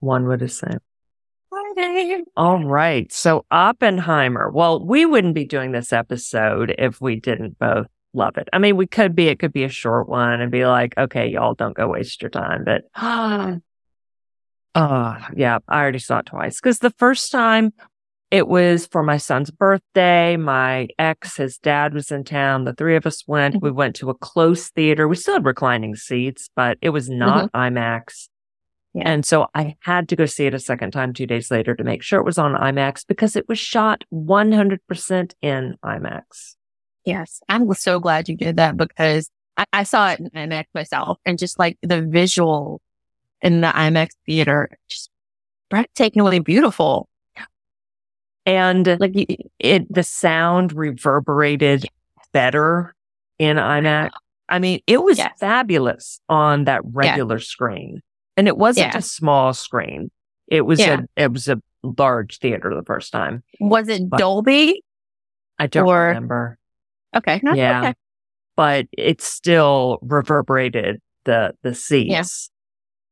One 0.00 0.26
would 0.28 0.42
assume. 0.42 0.78
All 2.36 2.64
right. 2.64 3.12
So 3.12 3.44
Oppenheimer. 3.50 4.50
Well, 4.50 4.84
we 4.84 5.06
wouldn't 5.06 5.34
be 5.34 5.44
doing 5.44 5.72
this 5.72 5.92
episode 5.92 6.74
if 6.78 7.00
we 7.00 7.16
didn't 7.16 7.58
both 7.58 7.86
love 8.12 8.36
it. 8.36 8.48
I 8.52 8.58
mean, 8.58 8.76
we 8.76 8.86
could 8.86 9.14
be, 9.14 9.28
it 9.28 9.38
could 9.38 9.52
be 9.52 9.64
a 9.64 9.68
short 9.68 10.08
one 10.08 10.40
and 10.40 10.50
be 10.50 10.66
like, 10.66 10.96
okay, 10.96 11.28
y'all 11.28 11.54
don't 11.54 11.76
go 11.76 11.88
waste 11.88 12.22
your 12.22 12.30
time. 12.30 12.64
But, 12.64 12.82
oh, 14.74 15.16
yeah, 15.36 15.58
I 15.68 15.80
already 15.80 15.98
saw 15.98 16.18
it 16.18 16.26
twice 16.26 16.60
because 16.60 16.78
the 16.80 16.94
first 16.98 17.30
time 17.30 17.72
it 18.30 18.46
was 18.46 18.86
for 18.86 19.02
my 19.02 19.16
son's 19.16 19.50
birthday. 19.50 20.36
My 20.36 20.88
ex, 20.98 21.36
his 21.36 21.56
dad 21.56 21.94
was 21.94 22.10
in 22.10 22.24
town. 22.24 22.64
The 22.64 22.74
three 22.74 22.96
of 22.96 23.06
us 23.06 23.26
went. 23.26 23.54
Mm-hmm. 23.56 23.64
We 23.64 23.70
went 23.70 23.96
to 23.96 24.10
a 24.10 24.14
close 24.14 24.68
theater. 24.68 25.08
We 25.08 25.16
still 25.16 25.34
had 25.34 25.46
reclining 25.46 25.96
seats, 25.96 26.50
but 26.54 26.76
it 26.82 26.90
was 26.90 27.08
not 27.08 27.50
mm-hmm. 27.52 27.78
IMAX. 27.78 28.28
Yeah. 28.94 29.02
And 29.06 29.24
so 29.24 29.48
I 29.54 29.76
had 29.80 30.08
to 30.08 30.16
go 30.16 30.26
see 30.26 30.46
it 30.46 30.54
a 30.54 30.58
second 30.58 30.92
time 30.92 31.12
two 31.12 31.26
days 31.26 31.50
later 31.50 31.74
to 31.74 31.84
make 31.84 32.02
sure 32.02 32.18
it 32.18 32.24
was 32.24 32.38
on 32.38 32.54
IMAX 32.54 33.04
because 33.06 33.36
it 33.36 33.46
was 33.48 33.58
shot 33.58 34.04
100% 34.12 35.32
in 35.42 35.76
IMAX. 35.84 36.54
Yes. 37.04 37.40
I'm 37.48 37.72
so 37.74 38.00
glad 38.00 38.28
you 38.28 38.36
did 38.36 38.56
that 38.56 38.76
because 38.76 39.30
I, 39.56 39.64
I 39.72 39.82
saw 39.82 40.10
it 40.10 40.20
in 40.20 40.30
IMAX 40.30 40.64
myself 40.74 41.18
and 41.26 41.38
just 41.38 41.58
like 41.58 41.76
the 41.82 42.02
visual 42.02 42.80
in 43.42 43.60
the 43.60 43.68
IMAX 43.68 44.08
theater, 44.26 44.70
just 44.88 45.10
breathtakingly 45.70 46.42
beautiful. 46.42 47.08
And 48.46 48.86
Like 48.98 49.12
it, 49.58 49.92
the 49.92 50.02
sound 50.02 50.72
reverberated 50.72 51.86
better 52.32 52.94
in 53.38 53.58
IMAX. 53.58 54.10
I 54.48 54.58
mean, 54.58 54.80
it 54.86 55.02
was 55.02 55.18
Yes. 55.18 55.32
fabulous 55.38 56.20
on 56.30 56.64
that 56.64 56.80
regular 56.84 57.38
screen. 57.38 58.00
And 58.38 58.46
it 58.48 58.56
wasn't 58.56 58.92
Yeah. 58.94 58.98
a 58.98 59.02
small 59.02 59.52
screen. 59.52 60.10
It 60.46 60.62
was 60.62 60.78
Yeah. 60.78 61.00
a, 61.16 61.24
it 61.24 61.32
was 61.32 61.48
a 61.48 61.60
large 61.82 62.38
theater 62.38 62.72
the 62.74 62.84
first 62.84 63.12
time. 63.12 63.42
was 63.60 63.88
it 63.88 64.08
But- 64.08 64.18
Dolby? 64.20 64.82
I 65.58 65.66
don't 65.66 65.88
Or- 65.88 66.06
remember. 66.06 66.58
Okay. 67.16 67.40
No, 67.42 67.52
Yeah. 67.52 67.80
Okay. 67.80 67.94
but 68.56 68.86
it 68.96 69.20
still 69.20 69.98
reverberated 70.02 71.00
the 71.24 71.54
the 71.62 71.74
seats. 71.74 72.50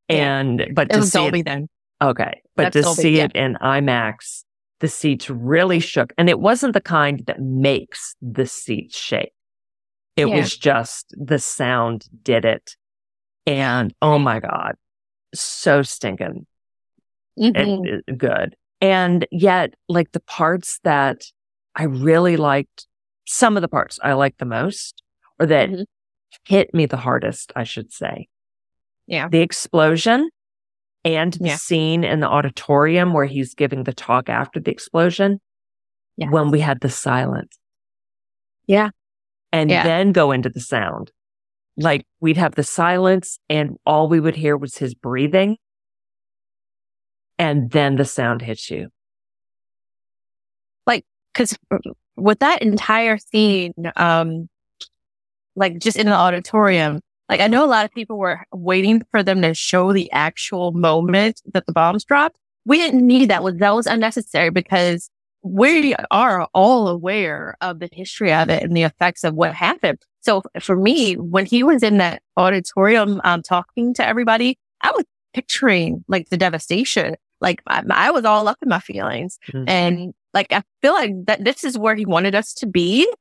Yeah. 0.09 0.15
And 0.15 0.71
but 0.73 0.87
It 0.89 0.93
to 0.93 0.99
was 0.99 1.11
see 1.11 1.19
Dolby 1.19 1.39
it, 1.41 1.45
then. 1.45 1.67
okay, 2.01 2.41
but 2.55 2.63
That's 2.71 2.75
to 2.77 2.81
Dolby, 2.83 3.01
see 3.01 3.19
it 3.19 3.33
in 3.33 3.55
IMAX, 3.61 4.45
the 4.79 4.87
seats 4.87 5.29
really 5.29 5.81
shook, 5.81 6.13
and 6.17 6.29
it 6.29 6.39
wasn't 6.39 6.73
the 6.73 6.79
kind 6.81 7.25
that 7.27 7.41
makes 7.41 8.15
the 8.21 8.45
seats 8.47 8.97
shake. 8.97 9.33
It 10.15 10.25
was 10.29 10.55
just 10.57 11.13
the 11.17 11.37
sound 11.39 12.05
did 12.23 12.45
it, 12.45 12.77
and 13.45 13.93
oh 14.01 14.17
my 14.17 14.39
god, 14.39 14.75
so 15.33 15.81
stinking 15.81 16.45
Mhm. 17.37 17.85
it- 17.87 18.03
it- 18.07 18.17
good. 18.17 18.55
And 18.81 19.27
yet, 19.31 19.73
like 19.89 20.11
the 20.11 20.19
parts 20.21 20.79
that 20.83 21.23
I 21.75 21.83
really 21.83 22.37
liked, 22.37 22.87
some 23.25 23.57
of 23.57 23.61
the 23.61 23.67
parts 23.67 23.99
I 24.03 24.13
liked 24.13 24.39
the 24.39 24.45
most, 24.45 25.01
or 25.39 25.45
that 25.47 25.69
Mhm. 25.69 25.85
hit 26.45 26.73
me 26.73 26.85
the 26.85 26.97
hardest, 26.97 27.51
I 27.55 27.63
should 27.63 27.91
say. 27.91 28.27
Yeah. 29.05 29.27
The 29.29 29.39
explosion 29.41 30.29
and 31.03 31.33
the 31.33 31.45
Yeah. 31.49 31.55
scene 31.57 32.03
in 32.03 32.19
the 32.19 32.27
auditorium 32.27 33.13
where 33.13 33.25
he's 33.25 33.53
giving 33.53 33.83
the 33.83 33.93
talk 33.93 34.29
after 34.29 34.59
the 34.59 34.71
explosion. 34.71 35.39
Yeah. 36.17 36.29
When 36.29 36.49
we 36.51 36.59
had 36.61 36.79
the 36.81 36.89
silence. 36.89 37.57
Yeah. 38.65 38.89
And 39.51 39.69
Yeah. 39.69 39.83
then 39.83 40.11
go 40.11 40.31
into 40.31 40.49
the 40.49 40.59
sound. 40.59 41.11
Like 41.77 42.05
we'd 42.19 42.37
have 42.37 42.55
the 42.55 42.63
silence 42.63 43.39
and 43.49 43.77
all 43.85 44.07
we 44.09 44.19
would 44.19 44.35
hear 44.35 44.57
was 44.57 44.77
his 44.77 44.93
breathing. 44.93 45.57
And 47.39 47.69
then 47.69 47.97
the 47.97 48.05
sound 48.05 48.41
hits 48.41 48.71
you. 48.71 48.89
Like, 50.87 51.05
cause 51.35 51.55
with 52.15 52.39
that 52.39 52.63
entire 52.63 53.19
scene, 53.19 53.73
um, 53.95 54.49
like 55.55 55.77
just 55.77 55.97
in 55.97 56.07
the 56.07 56.13
auditorium, 56.13 57.01
like 57.29 57.41
I 57.41 57.47
know 57.47 57.63
a 57.63 57.67
lot 57.67 57.85
of 57.85 57.91
people 57.91 58.17
were 58.17 58.43
waiting 58.51 59.03
for 59.11 59.21
them 59.21 59.41
to 59.41 59.53
show 59.53 59.93
the 59.93 60.11
actual 60.11 60.71
moment 60.71 61.41
that 61.53 61.65
the 61.67 61.73
bombs 61.73 62.05
dropped. 62.05 62.37
We 62.65 62.77
didn't 62.77 63.05
need 63.05 63.29
that. 63.29 63.43
Was 63.43 63.55
that 63.57 63.75
was 63.75 63.87
unnecessary 63.87 64.49
because 64.49 65.09
we 65.43 65.95
are 66.11 66.47
all 66.53 66.87
aware 66.87 67.55
of 67.61 67.79
the 67.79 67.89
history 67.91 68.33
of 68.33 68.49
it 68.49 68.63
and 68.63 68.75
the 68.75 68.83
effects 68.83 69.23
of 69.23 69.35
what 69.35 69.53
happened. 69.53 69.99
So 70.21 70.43
for 70.59 70.75
me, 70.75 71.13
when 71.13 71.45
he 71.45 71.63
was 71.63 71.83
in 71.83 71.97
that 71.97 72.21
auditorium 72.35 73.21
um, 73.23 73.41
talking 73.41 73.93
to 73.95 74.05
everybody, 74.05 74.57
I 74.81 74.91
was 74.91 75.05
picturing 75.33 76.03
like 76.07 76.29
the 76.29 76.37
devastation. 76.37 77.15
Like 77.39 77.61
I, 77.67 77.83
I 77.89 78.11
was 78.11 78.25
all 78.25 78.47
up 78.47 78.57
in 78.61 78.69
my 78.69 78.79
feelings, 78.79 79.37
mm-hmm. 79.49 79.69
and 79.69 80.13
like 80.33 80.51
I 80.51 80.63
feel 80.81 80.93
like 80.93 81.13
that 81.27 81.43
this 81.43 81.63
is 81.63 81.77
where 81.77 81.95
he 81.95 82.05
wanted 82.05 82.33
us 82.35 82.53
to 82.55 82.65
be, 82.65 83.11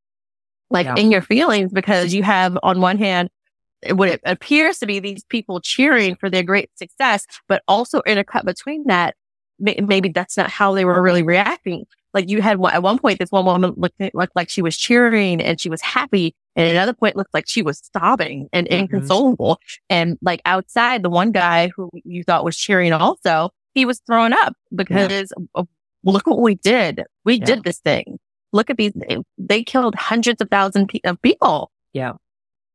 like 0.71 0.87
yeah. 0.87 0.97
in 0.97 1.11
your 1.11 1.23
feelings, 1.23 1.71
because 1.73 2.15
you 2.15 2.23
have 2.23 2.59
on 2.63 2.81
one 2.81 2.99
hand 2.99 3.29
what 3.91 4.09
it 4.09 4.21
appears 4.25 4.79
to 4.79 4.87
be 4.87 4.99
these 4.99 5.23
people 5.25 5.61
cheering 5.61 6.17
for 6.17 6.31
their 6.31 6.43
great 6.43 6.71
success, 6.77 7.27
but 7.47 7.63
also 7.69 8.01
in 8.01 8.19
a 8.19 8.25
cut 8.25 8.45
between 8.47 8.85
that, 8.87 9.15
maybe 9.59 10.09
that's 10.09 10.37
not 10.37 10.51
how 10.51 10.73
they 10.73 10.85
were 10.85 11.03
really 11.03 11.23
reacting. 11.23 11.85
Like 12.17 12.31
you 12.31 12.41
had 12.41 12.59
at 12.73 12.83
one 12.83 12.99
point, 12.99 13.19
this 13.19 13.31
one 13.31 13.45
woman 13.45 13.75
looked, 13.77 14.01
looked 14.15 14.35
like 14.35 14.49
she 14.49 14.63
was 14.63 14.75
cheering 14.75 15.43
and 15.43 15.61
she 15.61 15.69
was 15.69 15.83
happy. 15.83 16.35
And 16.57 16.67
another 16.67 16.95
point 16.95 17.15
looked 17.15 17.35
like 17.35 17.45
she 17.47 17.61
was 17.61 17.91
sobbing 17.95 18.49
and 18.55 18.67
mm-hmm. 18.67 18.85
inconsolable. 18.85 19.61
And 19.91 20.17
like 20.23 20.41
outside, 20.47 21.03
the 21.03 21.11
one 21.11 21.31
guy 21.31 21.69
who 21.77 21.91
you 22.05 22.25
thought 22.25 22.43
was 22.43 22.57
cheering 22.57 22.95
also, 22.95 23.51
he 23.75 23.85
was 23.85 24.01
thrown 24.07 24.33
up 24.33 24.55
because 24.75 25.31
yeah. 25.55 25.63
look 26.05 26.27
what 26.27 26.41
we 26.41 26.55
did. 26.55 27.05
We 27.27 27.35
yeah. 27.35 27.45
did 27.45 27.65
this 27.65 27.81
thing. 27.81 28.19
Look 28.55 28.71
at 28.71 28.79
these. 28.79 28.95
They 29.37 29.63
killed 29.63 29.95
hundreds 29.95 30.41
of 30.41 30.49
thousands 30.49 30.89
of 31.05 31.21
people. 31.21 31.71
Yeah. 31.93 32.13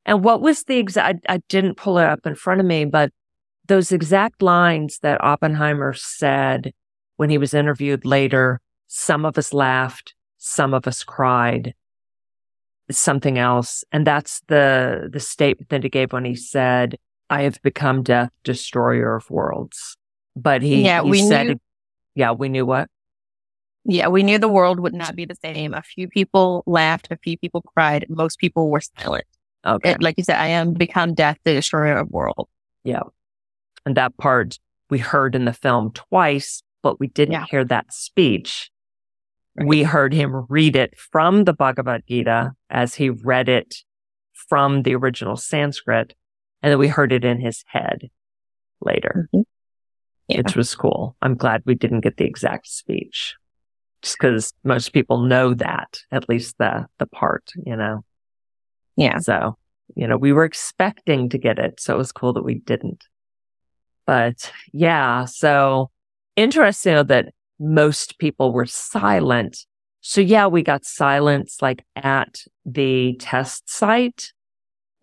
And 0.05 0.23
what 0.23 0.41
was 0.41 0.65
the 0.65 0.77
exact, 0.77 1.25
I, 1.27 1.33
I 1.33 1.37
didn't 1.49 1.77
pull 1.77 1.97
it 1.97 2.05
up 2.05 2.27
in 2.27 2.35
front 2.35 2.59
of 2.59 2.67
me, 2.67 2.85
but 2.85 3.11
those 3.67 3.91
exact 3.91 4.43
lines 4.43 4.99
that 5.01 5.23
Oppenheimer 5.23 5.93
said 5.93 6.73
when 7.17 7.31
he 7.31 7.39
was 7.39 7.55
interviewed 7.55 8.05
later, 8.05 8.61
some 8.93 9.23
of 9.23 9.37
us 9.37 9.53
laughed, 9.53 10.13
some 10.37 10.73
of 10.73 10.85
us 10.85 11.01
cried, 11.01 11.73
something 12.89 13.37
else. 13.37 13.85
And 13.93 14.05
that's 14.05 14.41
the, 14.49 15.09
the 15.09 15.19
statement 15.21 15.69
that 15.69 15.83
he 15.83 15.89
gave 15.89 16.11
when 16.11 16.25
he 16.25 16.35
said, 16.35 16.97
I 17.29 17.43
have 17.43 17.61
become 17.61 18.03
death, 18.03 18.31
destroyer 18.43 19.15
of 19.15 19.31
worlds. 19.31 19.95
But 20.35 20.61
he, 20.61 20.83
yeah, 20.83 21.03
he 21.03 21.09
we 21.09 21.25
said, 21.25 21.47
knew, 21.47 21.61
yeah, 22.15 22.31
we 22.31 22.49
knew 22.49 22.65
what? 22.65 22.89
Yeah, 23.85 24.09
we 24.09 24.23
knew 24.23 24.37
the 24.37 24.49
world 24.49 24.81
would 24.81 24.93
not 24.93 25.15
be 25.15 25.23
the 25.23 25.37
same. 25.41 25.73
A 25.73 25.81
few 25.81 26.09
people 26.09 26.61
laughed, 26.65 27.07
a 27.11 27.17
few 27.17 27.37
people 27.37 27.61
cried, 27.61 28.05
most 28.09 28.39
people 28.39 28.69
were 28.69 28.81
silent. 28.81 29.23
Okay. 29.65 29.91
It, 29.91 30.03
like 30.03 30.15
you 30.17 30.25
said, 30.25 30.35
I 30.35 30.47
am 30.47 30.73
become 30.73 31.13
death, 31.13 31.37
the 31.45 31.53
destroyer 31.53 31.97
of 31.97 32.09
world. 32.09 32.49
Yeah. 32.83 33.03
And 33.85 33.95
that 33.95 34.17
part 34.17 34.59
we 34.89 34.97
heard 34.97 35.33
in 35.33 35.45
the 35.45 35.53
film 35.53 35.91
twice, 35.93 36.61
but 36.83 36.99
we 36.99 37.07
didn't 37.07 37.31
yeah. 37.31 37.45
hear 37.49 37.63
that 37.63 37.93
speech. 37.93 38.69
Right. 39.57 39.67
We 39.67 39.83
heard 39.83 40.13
him 40.13 40.45
read 40.49 40.75
it 40.75 40.97
from 40.97 41.43
the 41.43 41.53
Bhagavad 41.53 42.03
Gita 42.07 42.53
as 42.69 42.95
he 42.95 43.09
read 43.09 43.49
it 43.49 43.75
from 44.33 44.83
the 44.83 44.95
original 44.95 45.35
Sanskrit. 45.35 46.13
And 46.61 46.71
then 46.71 46.79
we 46.79 46.87
heard 46.87 47.11
it 47.11 47.25
in 47.25 47.39
his 47.39 47.63
head 47.67 48.09
later, 48.79 49.27
mm-hmm. 49.33 49.41
yeah. 50.27 50.37
which 50.37 50.55
was 50.55 50.73
cool. 50.75 51.15
I'm 51.21 51.35
glad 51.35 51.63
we 51.65 51.75
didn't 51.75 52.01
get 52.01 52.17
the 52.17 52.25
exact 52.25 52.67
speech 52.67 53.35
just 54.01 54.17
because 54.17 54.53
most 54.63 54.93
people 54.93 55.21
know 55.21 55.53
that, 55.53 55.99
at 56.11 56.27
least 56.29 56.57
the, 56.57 56.87
the 56.97 57.05
part, 57.05 57.51
you 57.65 57.75
know? 57.75 58.03
Yeah. 58.95 59.19
So, 59.19 59.57
you 59.95 60.07
know, 60.07 60.17
we 60.17 60.33
were 60.33 60.45
expecting 60.45 61.29
to 61.29 61.37
get 61.37 61.59
it. 61.59 61.79
So 61.79 61.93
it 61.93 61.97
was 61.97 62.11
cool 62.11 62.33
that 62.33 62.43
we 62.43 62.55
didn't. 62.55 63.03
But 64.07 64.51
yeah, 64.73 65.25
so 65.25 65.91
interesting 66.35 67.05
that 67.05 67.33
most 67.61 68.17
people 68.17 68.51
were 68.51 68.65
silent. 68.65 69.65
So 70.01 70.19
yeah, 70.19 70.47
we 70.47 70.63
got 70.63 70.83
silence 70.83 71.61
like 71.61 71.83
at 71.95 72.41
the 72.65 73.15
test 73.19 73.69
site. 73.69 74.33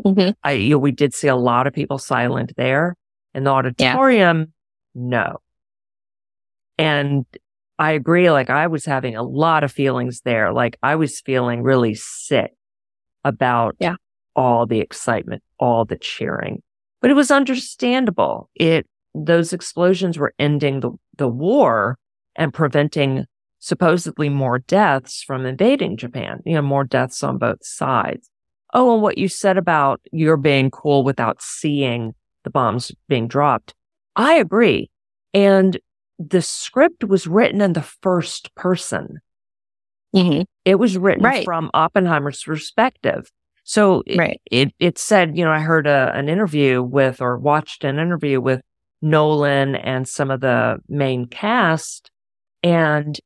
Mm-hmm. 0.04 0.30
I, 0.42 0.52
you 0.52 0.70
know, 0.70 0.78
we 0.78 0.90
did 0.90 1.14
see 1.14 1.28
a 1.28 1.36
lot 1.36 1.66
of 1.66 1.72
people 1.72 1.98
silent 1.98 2.52
there 2.56 2.96
in 3.32 3.44
the 3.44 3.50
auditorium. 3.50 4.38
Yeah. 4.40 4.46
No. 4.94 5.36
And 6.78 7.24
I 7.78 7.92
agree. 7.92 8.30
Like 8.30 8.50
I 8.50 8.66
was 8.66 8.84
having 8.84 9.16
a 9.16 9.22
lot 9.22 9.62
of 9.62 9.70
feelings 9.70 10.22
there. 10.24 10.52
Like 10.52 10.76
I 10.82 10.96
was 10.96 11.20
feeling 11.20 11.62
really 11.62 11.94
sick 11.94 12.52
about 13.24 13.76
yeah. 13.78 13.94
all 14.34 14.66
the 14.66 14.80
excitement, 14.80 15.42
all 15.60 15.84
the 15.84 15.96
cheering. 15.96 16.62
But 17.00 17.12
it 17.12 17.14
was 17.14 17.30
understandable. 17.30 18.50
It 18.56 18.86
those 19.14 19.52
explosions 19.52 20.18
were 20.18 20.34
ending 20.38 20.80
the, 20.80 20.92
the 21.16 21.28
war 21.28 21.96
and 22.38 22.54
preventing 22.54 23.26
supposedly 23.58 24.30
more 24.30 24.60
deaths 24.60 25.22
from 25.22 25.44
invading 25.44 25.96
Japan, 25.98 26.40
you 26.46 26.54
know, 26.54 26.62
more 26.62 26.84
deaths 26.84 27.22
on 27.22 27.36
both 27.36 27.58
sides. 27.66 28.30
Oh, 28.72 28.94
and 28.94 29.02
what 29.02 29.18
you 29.18 29.28
said 29.28 29.58
about 29.58 30.00
you're 30.12 30.36
being 30.36 30.70
cool 30.70 31.02
without 31.02 31.42
seeing 31.42 32.14
the 32.44 32.50
bombs 32.50 32.92
being 33.08 33.26
dropped. 33.26 33.74
I 34.14 34.34
agree. 34.34 34.90
And 35.34 35.78
the 36.18 36.42
script 36.42 37.04
was 37.04 37.26
written 37.26 37.60
in 37.60 37.72
the 37.72 37.82
first 37.82 38.54
person. 38.54 39.20
Mm-hmm. 40.14 40.42
It 40.64 40.76
was 40.76 40.96
written 40.96 41.24
right. 41.24 41.44
from 41.44 41.70
Oppenheimer's 41.74 42.42
perspective. 42.42 43.30
So 43.64 44.02
it, 44.06 44.16
right. 44.16 44.40
it, 44.50 44.72
it 44.78 44.98
said, 44.98 45.36
you 45.36 45.44
know, 45.44 45.50
I 45.50 45.60
heard 45.60 45.86
a, 45.86 46.12
an 46.14 46.28
interview 46.28 46.82
with 46.82 47.20
or 47.20 47.36
watched 47.36 47.84
an 47.84 47.98
interview 47.98 48.40
with 48.40 48.62
Nolan 49.02 49.74
and 49.74 50.08
some 50.08 50.30
of 50.30 50.40
the 50.40 50.78
main 50.88 51.26
cast. 51.26 52.10
And 52.62 53.18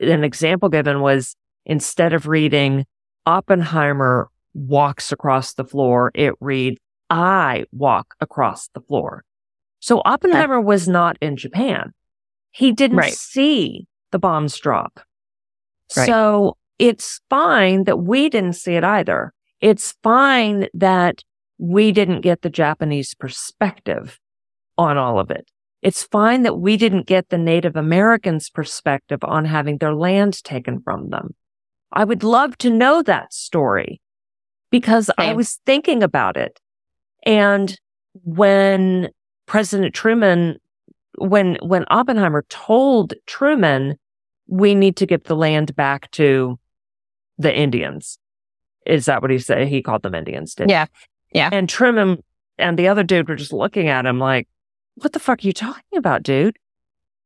an 0.00 0.24
example 0.24 0.68
given 0.68 1.00
was 1.00 1.36
instead 1.64 2.12
of 2.12 2.26
reading 2.26 2.84
Oppenheimer 3.24 4.28
walks 4.54 5.12
across 5.12 5.54
the 5.54 5.64
floor, 5.64 6.10
it 6.14 6.34
read 6.40 6.78
I 7.10 7.64
walk 7.72 8.14
across 8.20 8.68
the 8.68 8.80
floor. 8.80 9.24
So 9.80 10.02
Oppenheimer 10.04 10.60
was 10.60 10.88
not 10.88 11.16
in 11.20 11.36
Japan. 11.36 11.92
He 12.50 12.72
didn't 12.72 12.96
right. 12.96 13.12
see 13.12 13.86
the 14.12 14.18
bombs 14.18 14.56
drop. 14.58 15.00
Right. 15.96 16.06
So 16.06 16.56
it's 16.78 17.20
fine 17.30 17.84
that 17.84 17.98
we 17.98 18.28
didn't 18.28 18.54
see 18.54 18.74
it 18.74 18.84
either. 18.84 19.32
It's 19.60 19.94
fine 20.02 20.68
that 20.74 21.22
we 21.58 21.92
didn't 21.92 22.20
get 22.20 22.42
the 22.42 22.50
Japanese 22.50 23.14
perspective 23.14 24.18
on 24.76 24.98
all 24.98 25.18
of 25.18 25.30
it. 25.30 25.50
It's 25.86 26.02
fine 26.02 26.42
that 26.42 26.58
we 26.58 26.76
didn't 26.76 27.06
get 27.06 27.28
the 27.28 27.38
Native 27.38 27.76
Americans 27.76 28.50
perspective 28.50 29.20
on 29.22 29.44
having 29.44 29.78
their 29.78 29.94
land 29.94 30.42
taken 30.42 30.80
from 30.80 31.10
them. 31.10 31.36
I 31.92 32.02
would 32.02 32.24
love 32.24 32.58
to 32.58 32.70
know 32.70 33.02
that 33.02 33.32
story 33.32 34.00
because 34.68 35.12
I 35.16 35.32
was 35.32 35.60
thinking 35.64 36.02
about 36.02 36.36
it. 36.36 36.58
And 37.24 37.78
when 38.24 39.10
President 39.46 39.94
Truman, 39.94 40.56
when, 41.18 41.56
when 41.62 41.84
Oppenheimer 41.88 42.44
told 42.48 43.14
Truman, 43.26 43.94
we 44.48 44.74
need 44.74 44.96
to 44.96 45.06
give 45.06 45.22
the 45.22 45.36
land 45.36 45.76
back 45.76 46.10
to 46.10 46.58
the 47.38 47.56
Indians. 47.56 48.18
Is 48.84 49.04
that 49.04 49.22
what 49.22 49.30
he 49.30 49.38
said? 49.38 49.68
He 49.68 49.82
called 49.82 50.02
them 50.02 50.16
Indians, 50.16 50.56
did 50.56 50.68
Yeah. 50.68 50.86
Yeah. 51.32 51.50
And 51.52 51.68
Truman 51.68 52.24
and 52.58 52.76
the 52.76 52.88
other 52.88 53.04
dude 53.04 53.28
were 53.28 53.36
just 53.36 53.52
looking 53.52 53.86
at 53.86 54.04
him 54.04 54.18
like, 54.18 54.48
what 54.96 55.12
the 55.12 55.18
fuck 55.18 55.44
are 55.44 55.46
you 55.46 55.52
talking 55.52 55.96
about, 55.96 56.22
dude? 56.22 56.56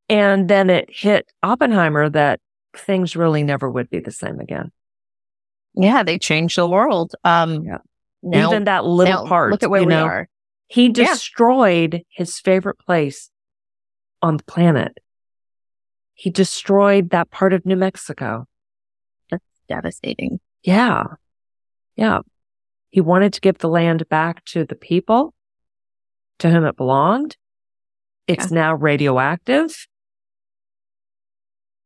And 0.09 0.49
then 0.49 0.71
it 0.71 0.89
hit 0.91 1.31
Oppenheimer 1.43 2.11
that 2.11 2.41
things 2.77 3.17
really 3.17 3.43
never 3.43 3.71
would 3.71 3.91
be 3.91 4.01
the 4.01 4.11
same 4.11 4.41
again. 4.41 4.73
Yeah, 5.75 6.03
they 6.03 6.19
changed 6.19 6.57
the 6.57 6.69
world. 6.69 7.15
Um, 7.25 7.65
yeah. 7.65 7.79
Now, 8.23 8.49
Even 8.49 8.65
that 8.65 8.85
little 8.85 9.27
part. 9.27 9.53
Look 9.53 9.63
at 9.63 9.71
where 9.71 9.83
we 9.83 9.87
know, 9.87 10.05
are. 10.05 10.29
He 10.67 10.89
destroyed 10.89 11.95
yeah. 11.95 12.01
his 12.11 12.39
favorite 12.39 12.79
place 12.79 13.31
on 14.21 14.37
the 14.37 14.45
planet. 14.45 14.99
He 16.15 16.29
destroyed 16.29 17.11
that 17.11 17.31
part 17.31 17.53
of 17.53 17.65
New 17.65 17.77
Mexico. 17.77 18.47
That's 19.31 19.45
devastating. 19.69 20.39
Yeah. 20.63 21.05
Yeah. 21.97 22.21
He 22.91 23.01
wanted 23.01 23.33
to 23.35 23.41
give 23.41 23.59
the 23.59 23.69
land 23.69 24.09
back 24.09 24.45
to 24.47 24.65
the 24.65 24.75
people 24.75 25.35
to 26.41 26.51
whom 26.51 26.67
it 26.67 26.77
belonged. 26.77 27.37
It's 28.31 28.51
yeah. 28.51 28.55
now 28.55 28.75
radioactive. 28.75 29.87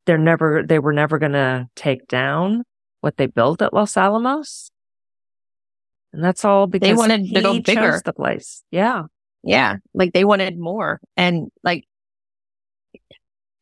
They're 0.06 0.18
never, 0.18 0.62
they 0.62 0.78
were 0.78 0.92
never 0.92 1.18
going 1.18 1.32
to 1.32 1.66
take 1.74 2.06
down 2.08 2.64
what 3.00 3.16
they 3.16 3.26
built 3.26 3.62
at 3.62 3.72
Los 3.72 3.96
Alamos. 3.96 4.70
And 6.12 6.22
that's 6.22 6.44
all 6.44 6.66
because 6.66 6.86
they 6.86 6.94
wanted 6.94 7.34
to 7.34 7.40
go 7.40 7.60
bigger. 7.60 8.00
the 8.04 8.12
place. 8.12 8.62
Yeah. 8.70 9.04
Yeah. 9.42 9.76
Like 9.94 10.12
they 10.12 10.24
wanted 10.24 10.58
more. 10.58 11.00
And 11.16 11.48
like 11.62 11.84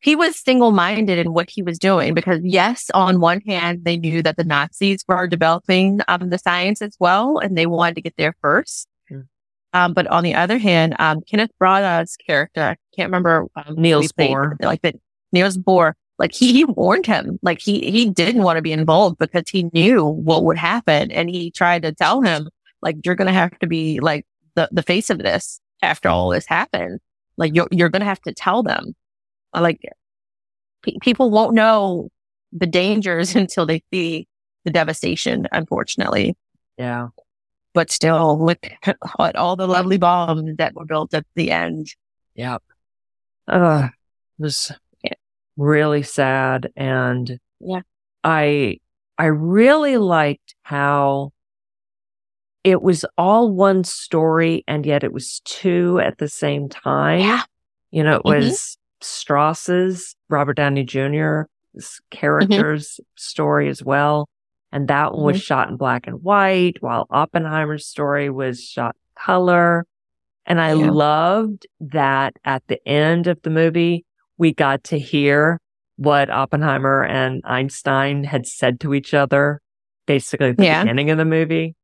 he 0.00 0.16
was 0.16 0.36
single 0.36 0.72
minded 0.72 1.18
in 1.18 1.32
what 1.32 1.48
he 1.48 1.62
was 1.62 1.78
doing 1.78 2.12
because 2.12 2.40
yes, 2.42 2.90
on 2.92 3.20
one 3.20 3.40
hand, 3.42 3.84
they 3.84 3.96
knew 3.96 4.20
that 4.22 4.36
the 4.36 4.44
Nazis 4.44 5.04
were 5.06 5.28
developing 5.28 6.00
um, 6.08 6.28
the 6.28 6.38
science 6.38 6.82
as 6.82 6.96
well, 6.98 7.38
and 7.38 7.56
they 7.56 7.66
wanted 7.66 7.94
to 7.94 8.02
get 8.02 8.16
there 8.18 8.34
first. 8.42 8.88
Um, 9.72 9.94
but 9.94 10.06
on 10.08 10.22
the 10.22 10.34
other 10.34 10.58
hand, 10.58 10.94
um, 10.98 11.22
Kenneth 11.22 11.50
Branagh's 11.60 12.16
character, 12.16 12.62
I 12.62 12.76
can't 12.94 13.08
remember 13.08 13.46
um, 13.56 13.74
Niels 13.76 14.12
Bohr. 14.12 14.56
like 14.60 14.82
that 14.82 14.96
Niels 15.32 15.56
Bohr, 15.56 15.94
like 16.18 16.32
he, 16.34 16.52
he 16.52 16.64
warned 16.64 17.06
him, 17.06 17.38
like 17.42 17.60
he 17.60 17.90
he 17.90 18.10
didn't 18.10 18.42
want 18.42 18.56
to 18.58 18.62
be 18.62 18.72
involved 18.72 19.18
because 19.18 19.48
he 19.48 19.64
knew 19.72 20.04
what 20.04 20.44
would 20.44 20.58
happen, 20.58 21.10
and 21.10 21.30
he 21.30 21.50
tried 21.50 21.82
to 21.82 21.92
tell 21.92 22.20
him, 22.20 22.48
like 22.82 22.96
you're 23.04 23.14
gonna 23.14 23.32
have 23.32 23.58
to 23.60 23.66
be 23.66 24.00
like 24.00 24.26
the 24.54 24.68
the 24.72 24.82
face 24.82 25.08
of 25.08 25.18
this 25.18 25.60
after 25.80 26.08
all 26.08 26.28
this 26.28 26.46
happened. 26.46 27.00
Like 27.38 27.54
you're 27.54 27.68
you're 27.70 27.88
gonna 27.88 28.04
have 28.04 28.20
to 28.22 28.34
tell 28.34 28.62
them 28.62 28.94
like 29.54 29.80
pe- 30.82 30.98
people 31.00 31.30
won't 31.30 31.54
know 31.54 32.10
the 32.52 32.66
dangers 32.66 33.34
until 33.36 33.66
they 33.66 33.82
see 33.92 34.26
the 34.64 34.70
devastation, 34.70 35.46
unfortunately. 35.52 36.36
Yeah. 36.78 37.08
But 37.74 37.90
still, 37.90 38.44
look 38.44 38.66
at 38.86 39.36
all 39.36 39.56
the 39.56 39.66
lovely 39.68 39.98
bombs 39.98 40.56
that 40.58 40.74
were 40.74 40.84
built 40.84 41.14
at 41.14 41.26
the 41.34 41.50
end. 41.50 41.88
Yeah. 42.34 42.58
Uh, 43.48 43.88
it 44.38 44.42
was 44.42 44.72
really 45.56 46.02
sad. 46.02 46.70
And 46.76 47.38
Yeah. 47.60 47.80
I, 48.24 48.78
I 49.18 49.26
really 49.26 49.96
liked 49.96 50.54
how 50.62 51.32
it 52.64 52.80
was 52.82 53.04
all 53.18 53.50
one 53.50 53.82
story 53.84 54.62
and 54.68 54.86
yet 54.86 55.02
it 55.02 55.12
was 55.12 55.40
two 55.44 55.98
at 56.00 56.18
the 56.18 56.28
same 56.28 56.68
time. 56.68 57.20
Yeah. 57.20 57.42
You 57.90 58.04
know, 58.04 58.16
it 58.16 58.24
Mhm. 58.24 58.44
was 58.46 58.78
Strauss's 59.00 60.14
Robert 60.28 60.54
Downey 60.56 60.84
Jr. 60.84 61.42
's 61.76 62.00
character's 62.10 63.00
story 63.16 63.68
as 63.68 63.82
well. 63.82 64.28
And 64.72 64.88
that 64.88 65.12
one 65.12 65.24
was 65.34 65.42
shot 65.42 65.68
in 65.68 65.76
black 65.76 66.06
and 66.06 66.22
white 66.22 66.78
while 66.80 67.06
Oppenheimer's 67.10 67.86
story 67.86 68.30
was 68.30 68.64
shot 68.64 68.96
in 68.96 69.22
color. 69.22 69.86
And 70.46 70.60
I 70.60 70.72
Yeah. 70.72 70.90
loved 70.90 71.66
that 71.80 72.36
at 72.44 72.66
the 72.66 72.86
end 72.88 73.26
of 73.26 73.40
the 73.42 73.50
movie, 73.50 74.04
we 74.38 74.54
got 74.54 74.82
to 74.84 74.98
hear 74.98 75.60
what 75.96 76.30
Oppenheimer 76.30 77.04
and 77.04 77.42
Einstein 77.44 78.24
had 78.24 78.46
said 78.46 78.80
to 78.80 78.94
each 78.94 79.12
other, 79.14 79.60
basically 80.06 80.48
at 80.48 80.56
the 80.56 80.64
Yeah. 80.64 80.82
beginning 80.82 81.10
of 81.10 81.18
the 81.18 81.24
movie. 81.26 81.76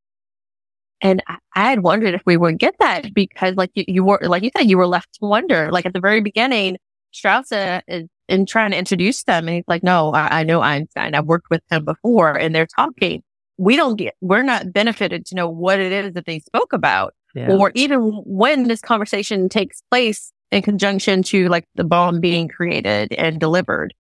And 1.01 1.23
I, 1.29 1.37
I 1.55 1.71
had 1.71 1.83
wondered 1.83 2.15
if 2.15 2.23
we 2.27 2.37
would 2.37 2.59
get 2.59 2.75
that 2.81 3.15
because, 3.15 3.55
like 3.55 3.71
you, 3.75 3.85
you 3.87 4.03
were, 4.05 4.19
like 4.23 4.43
you 4.43 4.51
said, 4.57 4.69
you 4.69 4.79
were 4.79 4.87
left 4.87 5.13
to 5.21 5.27
wonder. 5.27 5.71
Like 5.71 5.87
at 5.87 5.93
the 5.93 6.01
very 6.01 6.21
beginning, 6.21 6.79
Strauss 7.13 7.53
uh, 7.53 7.83
is 7.87 8.09
in 8.29 8.47
trying 8.47 8.71
to 8.73 8.77
introduce 8.79 9.25
them, 9.25 9.49
and 9.49 9.57
he's 9.57 9.65
like, 9.69 9.83
"No, 9.83 10.13
I, 10.13 10.41
I 10.41 10.43
know 10.45 10.61
Einstein. 10.61 11.15
I've 11.15 11.27
worked 11.27 11.51
with 11.51 11.63
him 11.71 11.85
before." 11.85 12.33
And 12.39 12.55
they're 12.55 12.67
talking. 12.67 13.23
We 13.57 13.75
don't 13.77 13.97
get. 13.97 14.15
We're 14.21 14.43
not 14.45 14.73
benefited 14.73 15.27
to 15.27 15.35
know 15.35 15.49
what 15.49 15.81
it 15.81 15.91
is 15.93 16.13
that 16.15 16.27
they 16.27 16.39
spoke 16.41 16.73
about, 16.73 17.15
Yeah. 17.35 17.51
or 17.51 17.73
even 17.75 18.01
when 18.25 18.69
this 18.69 18.81
conversation 18.81 19.49
takes 19.49 19.83
place 19.91 20.33
in 20.53 20.63
conjunction 20.63 21.23
to 21.25 21.49
like 21.49 21.65
the 21.75 21.85
bomb 21.85 22.21
being 22.21 22.49
created 22.49 23.13
and 23.15 23.41
delivered. 23.41 23.93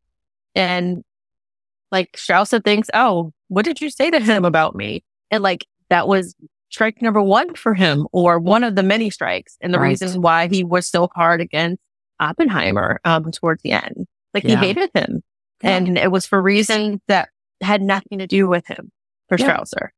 And 0.55 1.03
like 1.91 2.17
Strauss 2.17 2.51
thinks, 2.51 2.89
"Oh, 2.95 3.33
what 3.49 3.65
did 3.65 3.81
you 3.81 3.91
say 3.91 4.11
to 4.11 4.21
him 4.21 4.45
about 4.45 4.75
me?" 4.77 5.03
And 5.31 5.43
like 5.43 5.67
that 5.91 6.07
was 6.07 6.35
strike 6.71 7.01
number 7.01 7.23
one 7.23 7.55
for 7.55 7.73
him 7.75 8.07
or 8.13 8.39
one 8.39 8.63
of 8.63 8.77
the 8.77 8.83
many 8.83 9.09
strikes 9.09 9.57
and 9.63 9.73
the 9.73 9.79
Right. 9.79 9.89
reason 9.89 10.21
why 10.21 10.49
he 10.49 10.63
was 10.65 10.87
so 10.87 11.09
hard 11.17 11.41
against 11.41 11.81
Oppenheimer 12.21 13.01
um, 13.07 13.31
towards 13.33 13.63
the 13.63 13.73
end. 13.73 14.07
Like 14.45 14.45
Yeah. 14.53 14.61
he 14.61 14.67
hated 14.69 14.91
him 14.95 15.23
Yeah. 15.63 15.77
and 15.77 15.99
it 15.99 16.11
was 16.11 16.27
for 16.27 16.41
reasons 16.41 17.01
that 17.09 17.29
had 17.61 17.83
nothing 17.83 18.19
to 18.19 18.27
do 18.27 18.47
with 18.49 18.67
him 18.67 18.91
for 19.29 19.37
Yeah. 19.39 19.57
Strausser. 19.59 19.89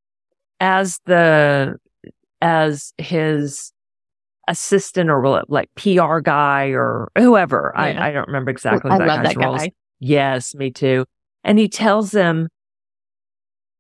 as 0.61 0.99
the 1.07 1.77
as 2.43 2.93
his 2.99 3.73
assistant 4.49 5.11
or 5.11 5.45
like 5.49 5.69
PR 5.77 6.19
guy 6.21 6.69
or 6.69 7.11
whoever. 7.17 7.73
Yeah. 7.77 7.83
I, 7.83 8.09
I 8.09 8.13
don't 8.13 8.27
remember 8.29 8.51
exactly 8.51 8.91
I 8.91 8.99
that 8.99 9.07
love 9.07 9.23
that 9.25 9.37
roles. 9.37 9.61
guy. 9.61 9.73
Yes, 10.01 10.55
me 10.55 10.71
too. 10.71 11.05
And 11.45 11.59
he 11.59 11.69
tells 11.69 12.11
them 12.11 12.49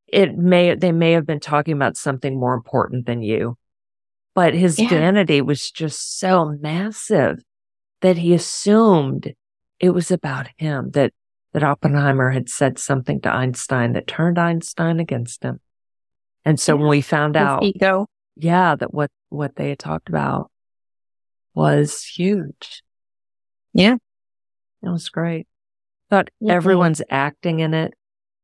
it 0.09 0.37
may 0.37 0.75
they 0.75 0.93
may 0.93 1.13
have 1.13 1.27
been 1.27 1.41
talking 1.41 1.75
about 1.75 1.97
something 1.97 2.39
more 2.39 2.55
important 2.55 3.07
than 3.07 3.23
you. 3.23 3.57
But 4.35 4.55
his 4.55 4.77
vanity 4.79 5.41
was 5.43 5.71
just 5.71 6.19
so 6.19 6.57
massive 6.61 7.39
that 8.01 8.17
he 8.19 8.33
assumed 8.33 9.33
it 9.81 9.91
was 9.91 10.11
about 10.11 10.49
him, 10.59 10.91
that 10.93 11.13
that 11.53 11.65
Oppenheimer 11.65 12.31
had 12.31 12.49
said 12.49 12.79
something 12.79 13.21
to 13.23 13.35
Einstein 13.35 13.93
that 13.95 14.07
turned 14.07 14.39
Einstein 14.39 15.01
against 15.01 15.43
him. 15.43 15.59
And 16.45 16.61
so 16.61 16.75
Yeah. 16.75 16.81
when 16.81 16.91
we 16.91 17.01
found 17.01 17.35
His 17.35 17.43
out 17.43 17.63
ego. 17.65 18.07
yeah, 18.37 18.77
that 18.77 18.95
what 18.95 19.11
what 19.31 19.57
they 19.57 19.71
had 19.71 19.79
talked 19.81 20.09
about 20.09 20.51
was 21.55 22.05
huge. 22.05 22.83
Yeah. 23.73 23.97
It 24.83 24.89
was 24.89 25.09
great. 25.09 25.47
Thought 26.09 26.31
Mhm. 26.43 26.51
everyone's 26.51 27.03
acting 27.11 27.61
in 27.61 27.75
it 27.75 27.95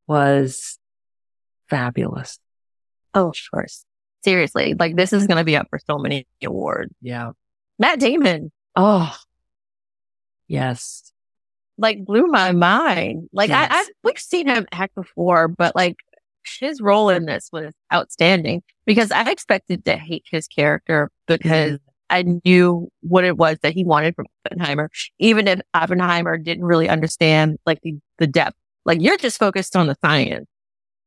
was 0.08 0.78
fabulous. 1.68 2.38
Oh, 3.14 3.28
of 3.28 3.36
course. 3.52 3.84
Seriously, 4.24 4.74
like 4.74 4.96
this 4.96 5.12
is 5.12 5.26
going 5.28 5.38
to 5.38 5.44
be 5.44 5.56
up 5.56 5.68
for 5.70 5.78
so 5.78 5.98
many 5.98 6.26
awards. 6.44 6.92
Yeah. 7.00 7.32
Matt 7.78 8.00
Damon, 8.00 8.50
Oh. 8.74 9.16
Yes. 10.48 11.12
Like 11.78 12.04
blew 12.04 12.26
my 12.26 12.52
mind. 12.52 13.28
Like 13.32 13.50
Yes. 13.50 13.70
I, 13.70 13.78
I've 13.78 13.86
we've 14.04 14.18
seen 14.18 14.48
him 14.48 14.66
act 14.72 14.94
before, 14.94 15.48
but 15.48 15.74
like 15.74 15.96
his 16.60 16.80
role 16.80 17.08
in 17.08 17.26
this 17.26 17.48
was 17.52 17.72
outstanding 17.92 18.62
because 18.84 19.10
I 19.10 19.30
expected 19.30 19.84
to 19.84 19.96
hate 19.96 20.24
his 20.30 20.46
character 20.46 21.10
because 21.26 21.72
mm-hmm. 21.72 21.86
I 22.08 22.40
knew 22.44 22.88
what 23.00 23.24
it 23.24 23.36
was 23.36 23.58
that 23.62 23.74
he 23.74 23.84
wanted 23.84 24.14
from 24.14 24.26
Oppenheimer, 24.46 24.90
even 25.18 25.48
if 25.48 25.60
Oppenheimer 25.74 26.38
didn't 26.38 26.64
really 26.64 26.88
understand 26.88 27.58
like 27.66 27.80
the, 27.82 27.96
the 28.18 28.26
depth. 28.26 28.56
Like 28.84 29.00
you're 29.00 29.16
just 29.16 29.38
focused 29.38 29.74
on 29.74 29.88
the 29.88 29.96
science, 30.04 30.46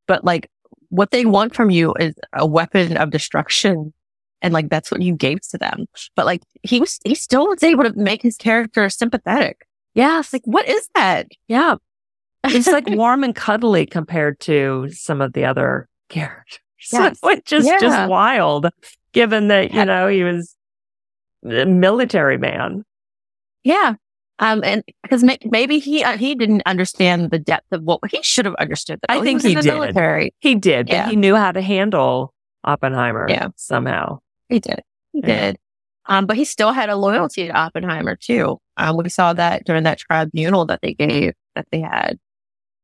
but 0.08 0.26
like 0.26 0.50
what 0.90 1.12
they 1.12 1.26
want 1.26 1.56
from 1.56 1.70
you 1.70 1.94
is 2.00 2.16
a 2.34 2.46
weapon 2.46 2.98
of 2.98 3.12
destruction. 3.12 3.94
And 4.42 4.54
like 4.54 4.70
that's 4.70 4.92
what 4.92 5.02
you 5.02 5.16
gave 5.16 5.42
to 5.50 5.58
them. 5.58 5.86
But 6.16 6.26
like 6.26 6.42
he 6.64 6.80
was, 6.80 7.00
he 7.06 7.16
still 7.16 7.48
was 7.48 7.64
able 7.64 7.84
to 7.84 7.94
make 7.94 8.22
his 8.22 8.36
character 8.36 8.90
sympathetic. 8.90 9.66
Yes. 9.96 10.32
Like, 10.34 10.44
what 10.46 10.68
is 10.68 10.88
that? 10.96 11.28
Yeah. 11.48 11.76
It's 12.46 12.68
like 12.68 12.88
warm 12.90 13.24
and 13.24 13.36
cuddly 13.36 13.86
compared 13.86 14.40
to 14.42 14.88
some 14.92 15.22
of 15.22 15.34
the 15.34 15.46
other 15.46 15.88
characters. 16.10 16.60
Yes. 16.94 17.18
Which 17.22 17.52
is 17.52 17.66
Yeah. 17.68 17.78
just 17.80 18.10
wild, 18.10 18.68
given 19.12 19.50
that, 19.50 19.74
you 19.74 19.84
know, 19.84 20.08
he 20.08 20.24
was 20.24 20.56
a 21.44 21.66
military 21.66 22.38
man. 22.38 22.86
Yeah. 23.66 23.96
Um, 24.40 24.62
and 24.64 24.82
because 25.04 25.22
may- 25.22 25.38
maybe 25.44 25.80
he 25.80 26.06
uh, 26.06 26.18
he 26.18 26.36
didn't 26.36 26.62
understand 26.66 27.32
the 27.32 27.38
depth 27.38 27.68
of 27.74 27.84
what 27.84 28.00
he 28.10 28.24
should 28.24 28.46
have 28.46 28.56
understood. 28.56 29.00
That 29.02 29.12
I 29.12 29.22
think 29.22 29.42
he 29.42 29.54
the 29.56 29.62
did. 29.62 29.74
Military. 29.74 30.34
He 30.40 30.56
did, 30.56 30.86
but 30.88 30.94
Yeah. 30.94 31.10
he 31.10 31.18
knew 31.18 31.36
how 31.36 31.52
to 31.52 31.62
handle 31.62 32.34
Oppenheimer 32.64 33.28
Yeah. 33.30 33.50
somehow. 33.58 34.20
He 34.48 34.60
did. 34.62 34.80
He 35.12 35.20
Yeah. 35.20 35.26
did. 35.52 35.58
Um, 36.06 36.26
but 36.28 36.38
he 36.38 36.46
still 36.46 36.72
had 36.72 36.90
a 36.90 36.96
loyalty 36.96 37.48
to 37.48 37.52
Oppenheimer 37.54 38.16
too. 38.16 38.58
Um, 38.80 38.98
we 38.98 39.10
saw 39.10 39.34
that 39.34 39.66
during 39.66 39.84
that 39.84 40.00
tribunal 40.00 40.66
that 40.66 40.80
they 40.82 40.94
gave 40.94 41.34
that 41.56 41.68
they 41.72 41.82
had. 41.82 42.18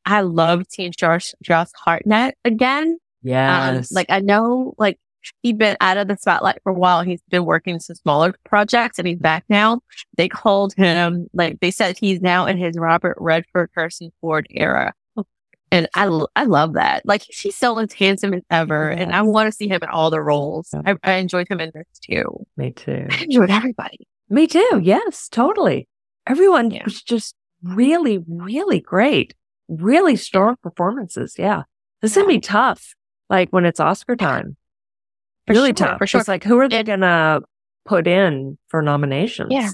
I 0.06 0.22
love 0.22 0.64
seeing 0.70 0.92
Josh 0.92 1.34
Josh 1.42 1.70
Hartnett 1.76 2.38
again. 2.46 2.88
Um, 2.90 2.98
Yes. 3.24 3.92
like 3.92 4.06
I 4.10 4.20
know, 4.20 4.76
like 4.78 5.00
he'd 5.42 5.58
been 5.58 5.76
out 5.82 5.98
of 5.98 6.08
the 6.08 6.16
spotlight 6.18 6.60
for 6.62 6.72
a 6.72 6.76
while. 6.76 7.02
He's 7.02 7.22
been 7.30 7.46
working 7.46 7.80
some 7.80 7.96
smaller 7.96 8.36
projects, 8.44 9.00
and 9.00 9.08
he's 9.08 9.18
back 9.18 9.46
now. 9.50 9.80
They 10.18 10.28
called 10.30 10.76
him 10.76 11.28
like 11.34 11.60
they 11.60 11.72
said 11.72 11.98
he's 11.98 12.22
now 12.22 12.46
in 12.46 12.58
his 12.58 12.78
Robert 12.78 13.18
Redford, 13.20 13.72
Harrison 13.76 14.12
Ford 14.22 14.46
era, 14.52 14.94
and 15.72 15.88
I, 15.96 16.06
I 16.36 16.44
love 16.44 16.74
that. 16.74 17.04
Like 17.06 17.24
he's 17.28 17.56
still 17.56 17.80
as 17.80 17.92
handsome 17.94 18.36
as 18.36 18.44
ever, 18.52 18.90
and 18.90 19.12
I 19.12 19.24
want 19.24 19.48
to 19.48 19.52
see 19.52 19.68
him 19.68 19.80
in 19.82 19.90
all 19.90 20.12
the 20.12 20.22
roles. 20.22 20.72
I, 20.86 20.96
I 21.04 21.14
enjoyed 21.14 21.48
him 21.50 21.60
in 21.60 21.72
this 21.74 21.88
too. 22.00 22.46
Me 22.58 22.70
too. 22.72 23.08
I 23.10 23.24
enjoyed 23.24 23.50
everybody. 23.50 24.08
Me 24.30 24.48
too. 24.48 24.82
Yes, 24.84 25.28
totally. 25.30 25.88
Everyone 26.28 26.72
Yeah. 26.72 26.84
was 26.86 27.02
just 27.04 27.36
really, 27.64 28.24
really 28.28 28.80
great. 28.80 29.34
Really 29.68 30.16
strong 30.16 30.56
performances. 30.62 31.36
Yeah. 31.38 31.64
This 32.02 32.14
to 32.16 32.26
be 32.28 32.40
tough. 32.40 32.94
Like 33.30 33.50
when 33.50 33.66
it's 33.66 33.80
Oscar 33.80 34.16
time. 34.16 34.58
For 35.48 35.54
really 35.54 35.70
sure, 35.70 35.88
tough. 35.88 35.98
for 36.00 36.08
sure. 36.08 36.20
It's 36.22 36.28
like, 36.28 36.44
who 36.44 36.58
are 36.60 36.68
they 36.70 36.84
going 36.84 37.02
to 37.02 37.42
put 37.86 38.08
in 38.08 38.58
for 38.70 38.82
nominations? 38.82 39.50
Yeah. 39.52 39.70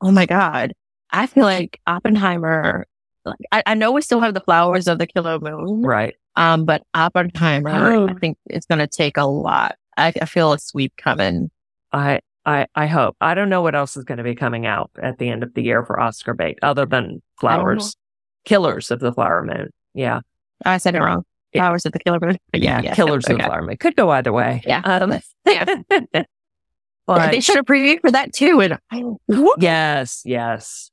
Oh 0.00 0.10
my 0.12 0.26
god, 0.26 0.72
I 1.10 1.26
feel 1.26 1.42
like 1.44 1.80
Oppenheimer. 1.86 2.86
Like 3.24 3.38
I, 3.50 3.62
I 3.66 3.74
know 3.74 3.90
we 3.90 4.00
still 4.00 4.20
have 4.20 4.34
the 4.34 4.40
flowers 4.40 4.86
of 4.86 4.98
the 4.98 5.06
Killer 5.08 5.40
Moon, 5.40 5.82
Right. 5.82 6.14
Um, 6.36 6.64
but 6.64 6.82
Oppenheimer, 6.94 7.92
Oh. 7.92 8.08
I 8.08 8.14
think 8.14 8.38
it's 8.46 8.66
going 8.66 8.78
to 8.78 8.86
take 8.86 9.16
a 9.16 9.24
lot. 9.26 9.74
I, 9.96 10.12
I 10.22 10.24
feel 10.24 10.52
a 10.52 10.58
sweep 10.60 10.92
coming. 10.96 11.50
I, 11.92 12.20
I, 12.48 12.66
I 12.74 12.86
hope. 12.86 13.14
I 13.20 13.34
don't 13.34 13.50
know 13.50 13.60
what 13.60 13.74
else 13.74 13.94
is 13.94 14.04
going 14.04 14.16
to 14.16 14.24
be 14.24 14.34
coming 14.34 14.64
out 14.64 14.90
at 15.02 15.18
the 15.18 15.28
end 15.28 15.42
of 15.42 15.52
the 15.52 15.62
year 15.62 15.84
for 15.84 16.00
Oscar 16.00 16.32
bait 16.32 16.58
other 16.62 16.86
than 16.86 17.20
Flowers, 17.38 17.94
Killers 18.46 18.90
of 18.90 19.00
the 19.00 19.12
Flower 19.12 19.44
Moon. 19.44 19.68
Yeah. 19.92 20.20
I 20.64 20.78
said 20.78 20.94
it 20.94 21.00
wrong. 21.00 21.24
Yeah. 21.52 21.64
Flowers 21.64 21.84
of 21.84 21.92
the 21.92 21.98
Killer 21.98 22.18
Moon. 22.20 22.38
Yeah. 22.54 22.80
Yeah, 22.80 22.94
Killers 22.94 23.28
of 23.28 23.36
the 23.36 23.44
Flower 23.44 23.60
Moon. 23.60 23.76
Could 23.76 23.96
go 23.96 24.08
either 24.10 24.32
way. 24.32 24.62
Yeah. 24.66 24.80
Um, 24.80 25.20
Yeah. 25.46 25.66
but 27.06 27.30
they 27.30 27.40
should 27.40 27.56
have 27.56 27.66
previewed 27.66 28.00
for 28.00 28.10
that 28.12 28.32
too. 28.32 28.60
And 28.60 28.78
I 28.90 29.02
yes, 29.58 30.22
yes. 30.24 30.90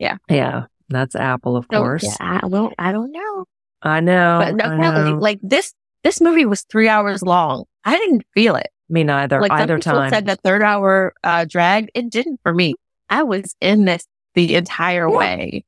Yeah. 0.00 0.16
Yeah. 0.28 0.64
That's 0.88 1.14
Apple, 1.14 1.56
of 1.56 1.68
don't, 1.68 1.80
course. 1.80 2.02
yeah, 2.02 2.16
I 2.42 2.48
don't, 2.48 2.74
I 2.76 2.90
don't 2.90 3.12
know. 3.12 3.44
I 3.82 4.00
know. 4.00 4.40
but 4.44 4.56
no, 4.56 4.64
I 4.64 5.10
know. 5.10 5.16
like 5.16 5.38
this, 5.44 5.72
this 6.02 6.20
movie 6.20 6.44
was 6.44 6.62
three 6.62 6.88
hours 6.88 7.22
long. 7.22 7.64
I 7.84 7.96
didn't 7.96 8.24
feel 8.34 8.56
it. 8.56 8.71
Me 8.92 9.04
neither. 9.04 9.40
Like 9.40 9.50
either 9.52 9.78
time. 9.78 10.10
said, 10.10 10.26
the 10.26 10.36
third 10.36 10.62
hour 10.62 11.14
uh, 11.24 11.46
drag. 11.48 11.90
It 11.94 12.10
didn't 12.10 12.40
for 12.42 12.52
me. 12.52 12.74
I 13.08 13.22
was 13.22 13.56
in 13.60 13.84
this 13.86 14.06
the 14.34 14.54
entire 14.54 15.08
Yeah. 15.08 15.16
way, 15.16 15.64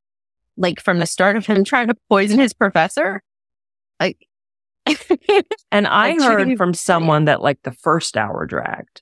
like 0.56 0.80
from 0.80 0.98
the 0.98 1.06
start 1.06 1.36
of 1.36 1.46
him 1.46 1.64
trying 1.64 1.88
to 1.88 1.96
poison 2.10 2.38
his 2.38 2.52
professor. 2.52 3.22
Like, 3.98 4.18
and 5.72 5.86
I 5.86 6.12
heard 6.22 6.56
from 6.58 6.74
someone 6.74 7.24
that 7.24 7.40
like 7.42 7.62
the 7.62 7.72
first 7.72 8.16
hour 8.16 8.44
dragged. 8.46 9.00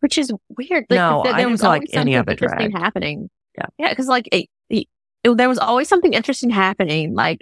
which 0.00 0.18
is 0.18 0.30
weird. 0.56 0.84
Like, 0.90 0.96
No, 0.98 1.22
there, 1.24 1.34
I 1.34 1.38
didn't 1.38 1.52
was 1.52 1.62
like 1.62 1.82
any 1.92 2.14
of 2.14 2.28
it 2.28 2.32
interesting 2.32 2.70
dragged. 2.70 2.84
happening. 2.84 3.30
Yeah. 3.56 3.66
yeah, 3.78 3.88
because 3.90 4.06
like 4.08 4.28
it, 4.32 4.48
it- 4.68 4.88
there 5.24 5.48
was 5.48 5.58
always 5.58 5.88
something 5.88 6.12
interesting 6.12 6.48
happening. 6.50 7.14
Like 7.14 7.40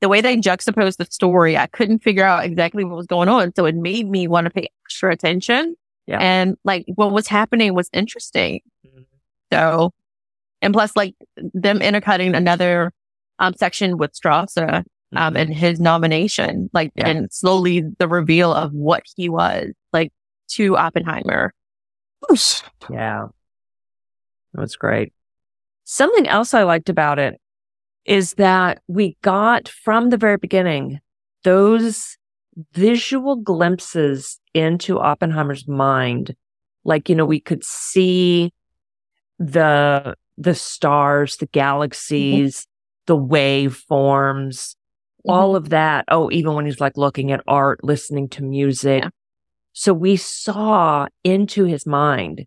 the 0.00 0.08
way 0.08 0.20
they 0.20 0.36
juxtaposed 0.36 0.98
the 0.98 1.06
story, 1.10 1.56
I 1.56 1.66
couldn't 1.66 2.00
figure 2.00 2.24
out 2.24 2.44
exactly 2.44 2.84
what 2.84 2.96
was 2.96 3.06
going 3.06 3.28
on, 3.28 3.52
so 3.54 3.64
it 3.64 3.74
made 3.74 4.08
me 4.08 4.28
want 4.28 4.44
to 4.44 4.50
pay 4.50 4.68
extra 4.84 5.12
attention. 5.12 5.74
Yeah. 6.06 6.18
and 6.20 6.56
like 6.64 6.84
what 6.94 7.10
was 7.10 7.26
happening 7.26 7.74
was 7.74 7.90
interesting. 7.92 8.60
Mm-hmm. 8.86 9.02
So, 9.52 9.90
and 10.62 10.72
plus, 10.72 10.94
like 10.94 11.16
them 11.36 11.82
intercutting 11.82 12.34
another 12.36 12.92
um 13.40 13.54
section 13.54 13.98
with 13.98 14.12
Strasser 14.12 14.84
um 15.16 15.36
and 15.36 15.52
his 15.52 15.80
nomination, 15.80 16.70
like 16.72 16.92
Yeah. 16.94 17.08
and 17.08 17.32
slowly 17.32 17.82
the 17.98 18.06
reveal 18.06 18.52
of 18.52 18.72
what 18.72 19.02
he 19.16 19.28
was 19.28 19.72
like 19.92 20.12
to 20.52 20.76
Oppenheimer. 20.76 21.52
Yeah. 22.88 23.26
It 24.54 24.60
was 24.60 24.76
great. 24.76 25.12
Something 25.84 26.26
else 26.28 26.54
I 26.54 26.62
liked 26.62 26.88
about 26.88 27.18
it 27.18 27.40
is 28.06 28.34
that 28.34 28.80
we 28.86 29.16
got 29.22 29.68
from 29.68 30.10
the 30.10 30.16
very 30.16 30.36
beginning 30.36 31.00
those 31.44 32.16
visual 32.72 33.36
glimpses 33.36 34.40
into 34.54 34.98
Oppenheimer's 34.98 35.68
mind. 35.68 36.34
Like, 36.84 37.08
you 37.08 37.14
know, 37.14 37.24
we 37.24 37.40
could 37.40 37.62
see 37.62 38.52
the, 39.38 40.16
the 40.38 40.54
stars, 40.54 41.36
the 41.36 41.46
mm-hmm. 41.46 41.58
galaxies, 41.58 42.66
the 43.06 43.16
waveforms, 43.16 44.74
all 45.24 45.50
mm-hmm. 45.50 45.56
of 45.56 45.68
that. 45.70 46.04
Oh, 46.08 46.30
even 46.32 46.54
when 46.54 46.66
he's 46.66 46.80
like 46.80 46.96
looking 46.96 47.30
at 47.30 47.42
art, 47.46 47.84
listening 47.84 48.28
to 48.30 48.42
music. 48.42 49.04
Yeah. 49.04 49.10
So 49.72 49.92
we 49.92 50.16
saw 50.16 51.06
into 51.22 51.64
his 51.64 51.86
mind 51.86 52.46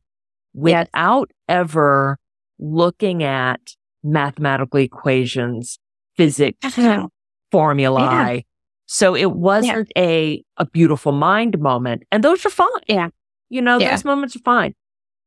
Yes. 0.53 0.87
without 0.87 1.31
ever 1.47 2.17
looking 2.57 3.23
at 3.23 3.75
mathematical 4.03 4.79
equations, 4.79 5.79
physics, 6.17 6.57
uh-huh. 6.63 7.07
formulae. 7.51 8.45
So 8.85 9.15
it 9.15 9.31
wasn't 9.31 9.91
a, 9.97 10.43
a 10.57 10.65
beautiful 10.65 11.11
mind 11.11 11.59
moment. 11.59 12.03
And 12.11 12.23
those 12.23 12.45
are 12.45 12.49
fine. 12.49 12.69
Yeah. 12.87 13.09
You 13.49 13.61
know, 13.61 13.77
Yeah. 13.79 13.91
those 13.91 14.05
moments 14.05 14.35
are 14.35 14.39
fine. 14.39 14.73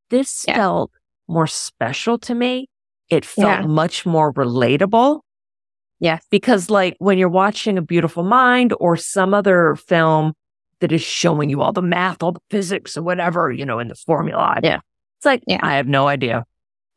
This 0.09 0.45
Yeah. 0.47 0.55
felt 0.55 0.91
more 1.27 1.47
special 1.47 2.17
to 2.19 2.35
me. 2.35 2.67
It 3.09 3.23
felt 3.25 3.61
Yeah. 3.61 3.65
much 3.65 4.05
more 4.05 4.33
relatable 4.33 5.21
Yeah. 5.99 6.19
because 6.29 6.69
like 6.69 6.95
when 6.99 7.17
you're 7.17 7.29
watching 7.29 7.77
a 7.77 7.81
beautiful 7.81 8.23
mind 8.23 8.73
or 8.79 8.97
some 8.97 9.33
other 9.33 9.75
film 9.75 10.33
that 10.81 10.91
is 10.91 11.01
showing 11.01 11.49
you 11.49 11.61
all 11.61 11.71
the 11.71 11.81
math 11.81 12.21
all 12.21 12.33
the 12.33 12.41
physics 12.49 12.97
or 12.97 13.03
whatever 13.03 13.49
you 13.51 13.65
know 13.65 13.79
in 13.79 13.87
the 13.87 13.95
formula 13.95 14.59
Yeah. 14.61 14.79
it's 15.17 15.25
like 15.25 15.41
Yeah. 15.47 15.59
i 15.63 15.75
have 15.75 15.87
no 15.87 16.09
idea 16.09 16.43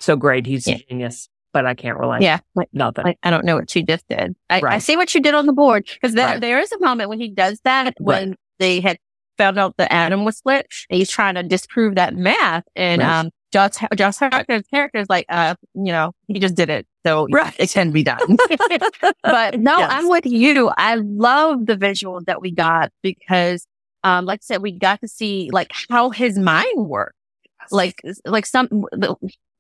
so 0.01 0.17
great 0.17 0.45
he's 0.47 0.67
Yeah. 0.67 0.75
a 0.75 0.79
genius 0.89 1.29
but 1.53 1.65
i 1.67 1.75
can't 1.75 1.99
relate 1.99 2.23
Yeah. 2.23 2.39
Like, 2.55 2.69
nothing 2.73 3.05
like, 3.05 3.19
I 3.23 3.31
don't 3.31 3.45
know 3.45 3.57
what 3.57 3.71
she 3.71 3.83
just 3.83 4.07
did. 4.09 4.35
I, 4.51 4.61
I 4.65 4.79
see 4.79 4.97
what 4.97 5.15
you 5.15 5.21
did 5.21 5.35
on 5.35 5.47
the 5.47 5.53
board 5.53 5.87
because 5.95 6.15
there, 6.15 6.27
Right. 6.27 6.41
there 6.41 6.59
is 6.59 6.71
a 6.73 6.79
moment 6.81 7.09
when 7.11 7.21
he 7.21 7.29
does 7.29 7.61
that 7.65 7.95
when 7.99 8.37
they 8.59 8.81
had 8.81 8.99
found 9.39 9.59
out 9.59 9.77
the 9.77 9.91
atom 9.93 10.25
was 10.25 10.39
split 10.39 10.67
and 10.91 10.97
he's 10.99 11.11
trying 11.11 11.35
to 11.35 11.43
disprove 11.43 11.95
that 11.97 12.15
math 12.15 12.65
and 12.75 13.01
Right. 13.03 13.21
um 13.21 13.31
Josh 13.53 13.73
Josh 13.95 14.17
Hartnett's 14.19 14.69
character 14.69 14.99
is 14.99 15.09
like 15.09 15.25
uh 15.29 15.55
you 15.75 15.93
know 15.93 16.13
he 16.27 16.39
just 16.39 16.55
did 16.57 16.69
it 16.69 16.87
so 17.07 17.27
Right. 17.31 17.55
it 17.59 17.71
can 17.71 17.91
be 17.93 18.03
done. 18.03 18.37
but 19.23 19.61
no, 19.61 19.79
Yes. 19.79 19.91
I'm 19.93 20.09
with 20.09 20.27
you. 20.27 20.71
I 20.77 20.97
love 20.97 21.67
the 21.67 21.77
visual 21.77 22.21
that 22.27 22.41
we 22.43 22.51
got 22.51 22.91
because 23.03 23.67
um 24.05 24.25
like 24.25 24.41
I 24.43 24.45
said 24.45 24.63
we 24.63 24.73
got 24.73 25.01
to 25.01 25.09
see 25.09 25.49
like 25.53 25.73
how 25.89 26.11
his 26.11 26.39
mind 26.39 26.87
worked 26.89 27.15
like 27.71 28.01
like 28.25 28.47
some 28.47 28.85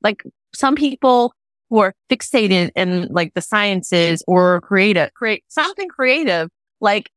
like 0.02 0.22
some 0.54 0.74
people 0.74 1.32
who 1.70 1.78
are 1.78 1.94
fixated 2.10 2.70
in 2.76 3.08
like 3.10 3.34
the 3.34 3.40
sciences 3.40 4.22
or 4.26 4.60
creative 4.60 5.12
create 5.14 5.44
something 5.48 5.88
creative 5.88 6.48
like 6.80 7.10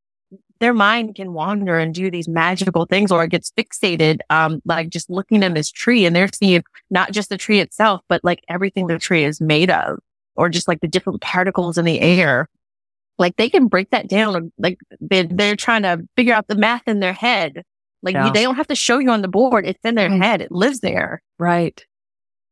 their 0.59 0.73
mind 0.73 1.15
can 1.15 1.33
wander 1.33 1.77
and 1.77 1.93
do 1.93 2.11
these 2.11 2.27
magical 2.27 2.85
things 2.85 3.11
or 3.11 3.23
it 3.23 3.29
gets 3.29 3.51
fixated 3.51 4.19
um 4.29 4.61
like 4.65 4.89
just 4.89 5.09
looking 5.09 5.43
at 5.43 5.53
this 5.53 5.71
tree 5.71 6.05
and 6.05 6.15
they're 6.15 6.29
seeing 6.33 6.63
not 6.89 7.11
just 7.11 7.29
the 7.29 7.37
tree 7.37 7.59
itself 7.59 8.01
but 8.09 8.23
like 8.23 8.43
everything 8.49 8.87
the 8.87 8.99
tree 8.99 9.23
is 9.23 9.39
made 9.39 9.69
of 9.69 9.99
or 10.35 10.47
just 10.47 10.69
like 10.69 10.79
the 10.79 10.87
different 10.87 11.19
particles 11.19 11.77
in 11.77 11.83
the 11.83 11.99
air. 11.99 12.47
Like 13.17 13.35
they 13.35 13.49
can 13.49 13.67
break 13.67 13.89
that 13.89 14.07
down 14.07 14.53
like 14.57 14.79
they 15.01 15.23
they're 15.23 15.57
trying 15.57 15.81
to 15.83 16.07
figure 16.15 16.33
out 16.33 16.47
the 16.47 16.55
math 16.55 16.87
in 16.87 17.01
their 17.01 17.11
head. 17.11 17.63
Like 18.01 18.13
Yeah. 18.13 18.27
you, 18.27 18.31
they 18.31 18.43
don't 18.43 18.55
have 18.55 18.67
to 18.67 18.75
show 18.75 18.99
you 18.99 19.09
on 19.09 19.21
the 19.21 19.27
board. 19.27 19.67
It's 19.67 19.83
in 19.83 19.95
their 19.95 20.09
head. 20.09 20.39
It 20.41 20.49
lives 20.51 20.79
there. 20.79 21.21
Right. 21.37 21.85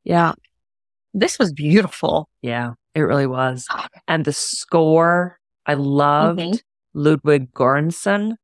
Yeah 0.03 0.33
this 1.19 1.37
was 1.39 1.51
beautiful 1.51 2.29
yeah 2.41 2.71
it 2.95 3.01
really 3.01 3.27
was 3.27 3.67
and 4.07 4.23
the 4.25 4.33
score 4.33 5.39
i 5.65 5.73
loved 5.73 6.39
Mhm. 6.39 6.61
ludwig 6.93 7.51
göransson 7.53 8.35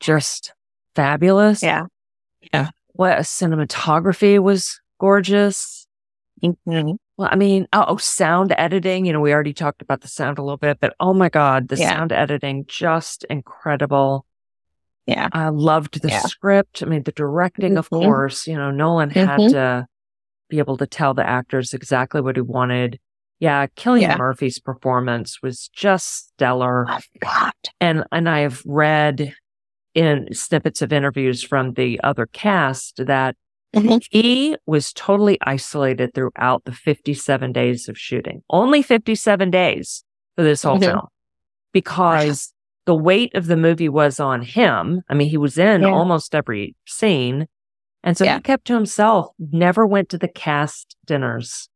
just 0.00 0.52
fabulous 0.94 1.62
yeah 1.62 1.86
yeah. 2.52 2.68
what 2.92 3.18
a 3.18 3.22
cinematography 3.22 4.38
was 4.38 4.80
gorgeous 5.00 5.86
Mhm. 6.42 6.96
Well, 7.16 7.28
I 7.32 7.36
mean, 7.36 7.66
oh, 7.72 7.84
oh, 7.88 7.96
sound 7.96 8.52
editing. 8.58 9.06
You 9.06 9.12
know, 9.14 9.20
we 9.20 9.32
already 9.32 9.54
talked 9.54 9.80
about 9.80 10.02
the 10.02 10.08
sound 10.08 10.36
a 10.38 10.42
little 10.42 10.58
bit, 10.58 10.78
but 10.80 10.94
oh 11.00 11.14
my 11.14 11.30
God, 11.30 11.68
the 11.68 11.76
Yeah. 11.76 11.90
sound 11.90 12.12
editing, 12.12 12.64
just 12.66 13.24
incredible. 13.30 14.26
yeah 15.06 15.28
I 15.32 15.48
loved 15.50 16.02
the 16.02 16.08
Yeah. 16.08 16.20
script. 16.20 16.82
I 16.82 16.86
mean, 16.86 17.02
the 17.04 17.12
directing, 17.12 17.76
of 17.78 17.88
Mhm. 17.88 18.02
course, 18.02 18.46
you 18.46 18.56
know, 18.56 18.70
Nolan 18.70 19.10
had 19.10 19.40
Mhm. 19.40 19.50
to 19.52 19.86
be 20.48 20.58
able 20.58 20.76
to 20.78 20.86
tell 20.86 21.14
the 21.14 21.26
actors 21.26 21.72
exactly 21.72 22.20
what 22.20 22.36
he 22.36 22.42
wanted. 22.42 22.98
Yeah. 23.40 23.66
Cillian 23.76 24.00
Yeah. 24.02 24.16
Murphy's 24.16 24.58
performance 24.58 25.40
was 25.42 25.68
just 25.68 26.28
stellar. 26.28 26.86
oh 26.88 26.98
god 27.20 27.52
And, 27.80 28.04
and 28.12 28.28
I 28.28 28.40
have 28.40 28.62
read 28.64 29.34
in 29.94 30.28
snippets 30.32 30.82
of 30.82 30.92
interviews 30.92 31.42
from 31.42 31.74
the 31.74 32.00
other 32.02 32.26
cast 32.26 33.00
that 33.06 33.36
he 34.10 34.56
was 34.66 34.92
totally 34.92 35.36
isolated 35.42 36.14
throughout 36.14 36.64
the 36.64 36.72
57 36.72 37.52
days 37.52 37.88
of 37.88 37.98
shooting. 37.98 38.42
Only 38.48 38.82
57 38.82 39.50
days 39.50 40.04
for 40.36 40.42
this 40.44 40.62
whole 40.62 40.78
Mhm. 40.78 40.84
film 40.84 41.06
because 41.72 42.52
the 42.86 42.94
weight 42.94 43.34
of 43.34 43.46
the 43.46 43.56
movie 43.56 43.88
was 43.88 44.20
on 44.20 44.42
him. 44.42 45.02
I 45.08 45.14
mean, 45.14 45.28
he 45.28 45.38
was 45.38 45.58
in 45.58 45.82
Yeah. 45.82 45.88
almost 45.90 46.34
every 46.34 46.76
scene. 46.86 47.46
And 48.04 48.16
so 48.16 48.24
Yeah. 48.24 48.36
he 48.36 48.42
kept 48.42 48.66
to 48.66 48.74
himself, 48.74 49.28
never 49.38 49.84
went 49.86 50.08
to 50.10 50.18
the 50.18 50.28
cast 50.28 50.94
dinners. 51.06 51.68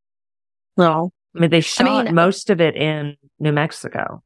no 0.76 1.12
I 1.34 1.40
mean, 1.40 1.50
they 1.50 1.60
shot 1.60 2.04
mean- 2.06 2.14
most 2.14 2.50
of 2.50 2.60
it 2.60 2.76
in 2.76 3.16
New 3.40 3.52
Mexico. 3.52 4.22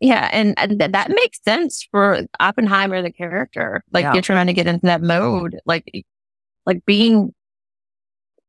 yeah 0.00 0.28
and, 0.32 0.54
and 0.58 0.78
th- 0.80 0.92
that 0.92 1.10
makes 1.10 1.40
sense 1.44 1.86
for 1.90 2.22
oppenheimer 2.40 3.02
the 3.02 3.12
character 3.12 3.82
like 3.92 4.02
Yeah. 4.04 4.12
you're 4.14 4.22
trying 4.22 4.46
to 4.46 4.52
get 4.54 4.66
into 4.66 4.86
that 4.86 5.02
mode 5.02 5.58
like 5.66 5.84
like 6.66 6.84
being 6.86 7.34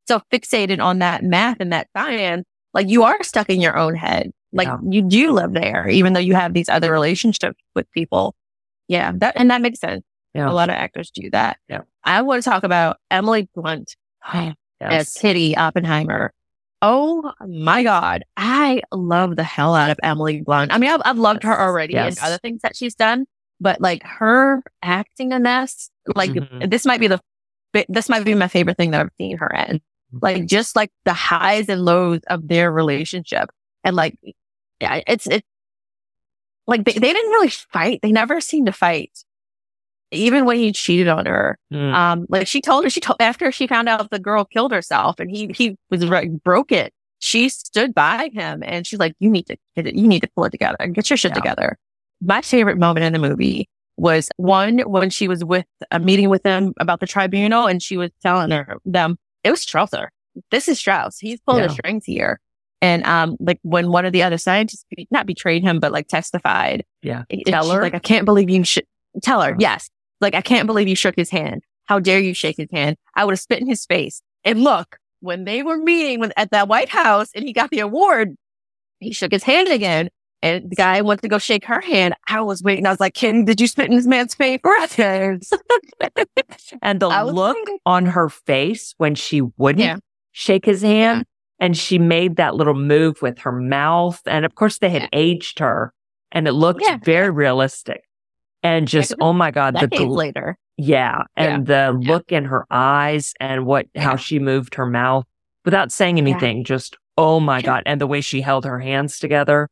so 0.07 0.21
fixated 0.31 0.79
on 0.81 0.99
that 0.99 1.23
math 1.23 1.57
and 1.59 1.71
that 1.73 1.87
science 1.95 2.45
like 2.73 2.87
you 2.89 3.03
are 3.03 3.21
stuck 3.23 3.49
in 3.49 3.59
your 3.61 3.77
own 3.77 3.95
head 3.95 4.31
like 4.53 4.67
Yeah. 4.67 4.77
you 4.89 5.01
do 5.01 5.31
live 5.31 5.53
there 5.53 5.87
even 5.89 6.13
though 6.13 6.19
you 6.21 6.33
have 6.35 6.53
these 6.53 6.69
other 6.69 6.91
relationships 6.91 7.59
with 7.75 7.89
people 7.91 8.33
yeah 8.87 9.11
that 9.15 9.33
and 9.35 9.51
that 9.51 9.61
makes 9.61 9.79
sense 9.79 10.03
Yeah. 10.33 10.49
a 10.49 10.53
lot 10.53 10.69
of 10.69 10.75
actors 10.75 11.11
do 11.11 11.29
that 11.31 11.57
Yeah. 11.67 11.81
I 12.03 12.21
want 12.21 12.43
to 12.43 12.49
talk 12.49 12.63
about 12.63 12.97
emily 13.09 13.49
blunt 13.55 13.95
as 14.81 15.13
Kitty 15.13 15.55
Oppenheimer. 15.55 16.33
Oh 16.83 17.31
my 17.47 17.83
God. 17.83 18.23
I 18.35 18.81
love 18.91 19.35
the 19.35 19.43
hell 19.43 19.75
out 19.75 19.91
of 19.91 19.99
Emily 20.01 20.41
Blunt. 20.41 20.73
I 20.73 20.79
mean, 20.79 20.89
I've, 20.89 21.01
I've 21.05 21.19
loved 21.19 21.43
her 21.43 21.59
already 21.59 21.93
Yes. 21.93 22.17
and 22.17 22.25
other 22.25 22.39
things 22.39 22.63
that 22.63 22.75
she's 22.75 22.95
done, 22.95 23.27
but 23.59 23.79
like 23.79 24.01
her 24.03 24.63
acting 24.81 25.31
in 25.31 25.43
this, 25.43 25.91
like 26.15 26.31
Mhm. 26.31 26.71
this 26.71 26.83
might 26.83 26.99
be 26.99 27.05
the 27.05 27.19
this 27.87 28.09
might 28.09 28.25
be 28.25 28.33
my 28.33 28.47
favorite 28.47 28.77
thing 28.77 28.89
that 28.91 29.01
I've 29.01 29.11
seen 29.19 29.37
her 29.37 29.47
in. 29.49 29.75
Mm-hmm. 29.77 30.17
Like 30.23 30.45
just 30.47 30.75
like 30.75 30.89
the 31.05 31.13
highs 31.13 31.69
and 31.69 31.85
lows 31.85 32.21
of 32.27 32.47
their 32.47 32.71
relationship. 32.71 33.49
And 33.83 33.95
like, 33.95 34.17
yeah, 34.79 35.01
it's, 35.05 35.27
it's 35.27 35.47
like 36.65 36.83
they, 36.85 36.93
they 36.93 37.13
didn't 37.13 37.31
really 37.31 37.49
fight. 37.49 37.99
They 38.01 38.11
never 38.11 38.41
seemed 38.41 38.65
to 38.65 38.73
fight. 38.73 39.23
Even 40.11 40.45
when 40.45 40.57
he 40.57 40.71
cheated 40.73 41.07
on 41.07 41.25
her. 41.25 41.57
Mm. 41.73 41.93
Um, 41.93 42.25
like 42.29 42.47
she 42.47 42.59
told 42.61 42.83
her, 42.83 42.89
she 42.89 42.99
told 42.99 43.17
after 43.21 43.51
she 43.51 43.65
found 43.67 43.87
out 43.87 44.09
the 44.11 44.19
girl 44.19 44.43
killed 44.45 44.71
herself 44.73 45.19
and 45.19 45.31
he, 45.31 45.47
he 45.55 45.77
was 45.89 46.03
like 46.03 46.31
broke 46.43 46.71
it. 46.71 46.93
She 47.19 47.49
stood 47.49 47.93
by 47.93 48.29
him 48.33 48.61
and 48.65 48.85
she's 48.85 48.99
like, 48.99 49.13
you 49.19 49.29
need 49.29 49.45
to 49.47 49.55
get 49.75 49.87
it. 49.87 49.95
You 49.95 50.07
need 50.07 50.21
to 50.21 50.29
pull 50.35 50.43
it 50.45 50.49
together. 50.49 50.75
and 50.79 50.93
Get 50.93 51.09
your 51.09 51.17
shit 51.17 51.31
Yeah. 51.31 51.35
together. 51.35 51.77
My 52.21 52.41
favorite 52.41 52.77
moment 52.77 53.05
in 53.05 53.13
the 53.13 53.19
movie 53.19 53.69
was 53.97 54.29
one 54.37 54.79
when 54.79 55.09
she 55.09 55.27
was 55.27 55.43
with 55.45 55.65
a 55.91 55.99
meeting 55.99 56.29
with 56.29 56.43
them 56.43 56.73
about 56.79 56.99
the 56.99 57.07
tribunal 57.07 57.67
and 57.67 57.81
she 57.81 57.95
was 57.97 58.09
telling 58.21 58.51
her 58.51 58.77
them 58.85 59.17
it 59.43 59.51
was 59.51 59.63
Strausser. 59.65 60.07
This 60.49 60.67
is 60.67 60.79
Strauss. 60.79 61.19
He's 61.19 61.39
pulling 61.41 61.63
the 61.63 61.69
strings 61.69 62.05
here. 62.05 62.39
And 62.81 63.05
um, 63.05 63.37
like 63.39 63.59
when 63.61 63.91
one 63.91 64.05
of 64.05 64.13
the 64.13 64.23
other 64.23 64.37
scientists 64.39 64.85
be- 64.95 65.07
not 65.11 65.25
betrayed 65.27 65.61
him, 65.61 65.79
but 65.79 65.91
like 65.91 66.07
testified. 66.07 66.83
Yeah. 67.03 67.23
Teller? 67.45 67.81
like, 67.81 67.93
I 67.93 67.99
can't 67.99 68.25
believe 68.25 68.49
you 68.49 68.63
should 68.63 68.85
tell 69.21 69.41
her. 69.41 69.53
Uh. 69.53 69.57
Yes. 69.59 69.89
Like, 70.21 70.35
I 70.35 70.41
can't 70.41 70.67
believe 70.67 70.87
you 70.87 70.95
shook 70.95 71.15
his 71.15 71.29
hand. 71.29 71.63
How 71.85 71.99
dare 71.99 72.19
you 72.19 72.33
shake 72.33 72.57
his 72.57 72.69
hand? 72.71 72.95
I 73.15 73.25
would 73.25 73.33
have 73.33 73.39
spit 73.39 73.59
in 73.59 73.67
his 73.67 73.85
face. 73.85 74.21
And 74.45 74.63
look, 74.63 74.97
when 75.19 75.43
they 75.43 75.61
were 75.63 75.77
meeting 75.77 76.19
with, 76.19 76.31
at 76.37 76.51
that 76.51 76.67
White 76.67 76.89
House 76.89 77.29
and 77.35 77.43
he 77.43 77.53
got 77.53 77.69
the 77.71 77.79
award, 77.79 78.35
he 78.99 79.11
shook 79.13 79.31
his 79.31 79.43
hand 79.43 79.67
again. 79.67 80.09
And 80.43 80.71
the 80.71 80.75
guy 80.75 81.01
went 81.01 81.21
to 81.21 81.27
go 81.27 81.37
shake 81.37 81.65
her 81.65 81.81
hand. 81.81 82.15
I 82.27 82.41
was 82.41 82.63
waiting. 82.63 82.87
I 82.87 82.89
was 82.89 82.99
like, 82.99 83.13
Ken, 83.13 83.45
did 83.45 83.61
you 83.61 83.67
spit 83.67 83.89
in 83.91 83.95
this 83.95 84.07
man's 84.07 84.33
face? 84.33 84.59
And 86.81 86.99
the 86.99 87.09
look 87.31 87.57
on 87.85 88.05
her 88.07 88.29
face 88.29 88.93
when 88.97 89.15
she 89.15 89.41
wouldn't 89.57 89.83
Yeah. 89.83 89.97
shake 90.31 90.65
his 90.65 90.81
hand 90.81 91.25
and 91.59 91.77
she 91.77 91.99
made 91.99 92.37
that 92.37 92.55
little 92.55 92.73
move 92.73 93.21
with 93.21 93.39
her 93.39 93.51
mouth. 93.51 94.19
And 94.25 94.45
of 94.45 94.55
course, 94.55 94.79
they 94.79 94.89
had 94.89 95.03
Yeah. 95.03 95.09
aged 95.13 95.59
her 95.59 95.93
and 96.31 96.47
it 96.47 96.53
looked 96.53 96.81
Yeah. 96.81 96.97
very 97.03 97.29
realistic. 97.29 98.01
And 98.63 98.87
just, 98.87 99.13
oh 99.21 99.33
my 99.33 99.51
God, 99.51 99.75
the 99.79 99.87
gl- 99.87 100.15
later. 100.15 100.57
yeah. 100.77 101.23
And 101.35 101.65
the 101.67 101.97
Yeah. 102.01 102.13
look 102.13 102.31
in 102.31 102.45
her 102.45 102.65
eyes 102.69 103.33
and 103.39 103.65
what, 103.65 103.87
how 103.95 104.15
she 104.15 104.39
moved 104.39 104.75
her 104.75 104.85
mouth 104.85 105.25
without 105.65 105.91
saying 105.91 106.17
anything, 106.17 106.63
just, 106.63 106.95
oh 107.17 107.39
my 107.39 107.57
Yeah. 107.59 107.65
God. 107.65 107.83
And 107.85 107.99
the 108.01 108.07
way 108.07 108.21
she 108.21 108.41
held 108.41 108.65
her 108.65 108.79
hands 108.79 109.19
together. 109.19 109.67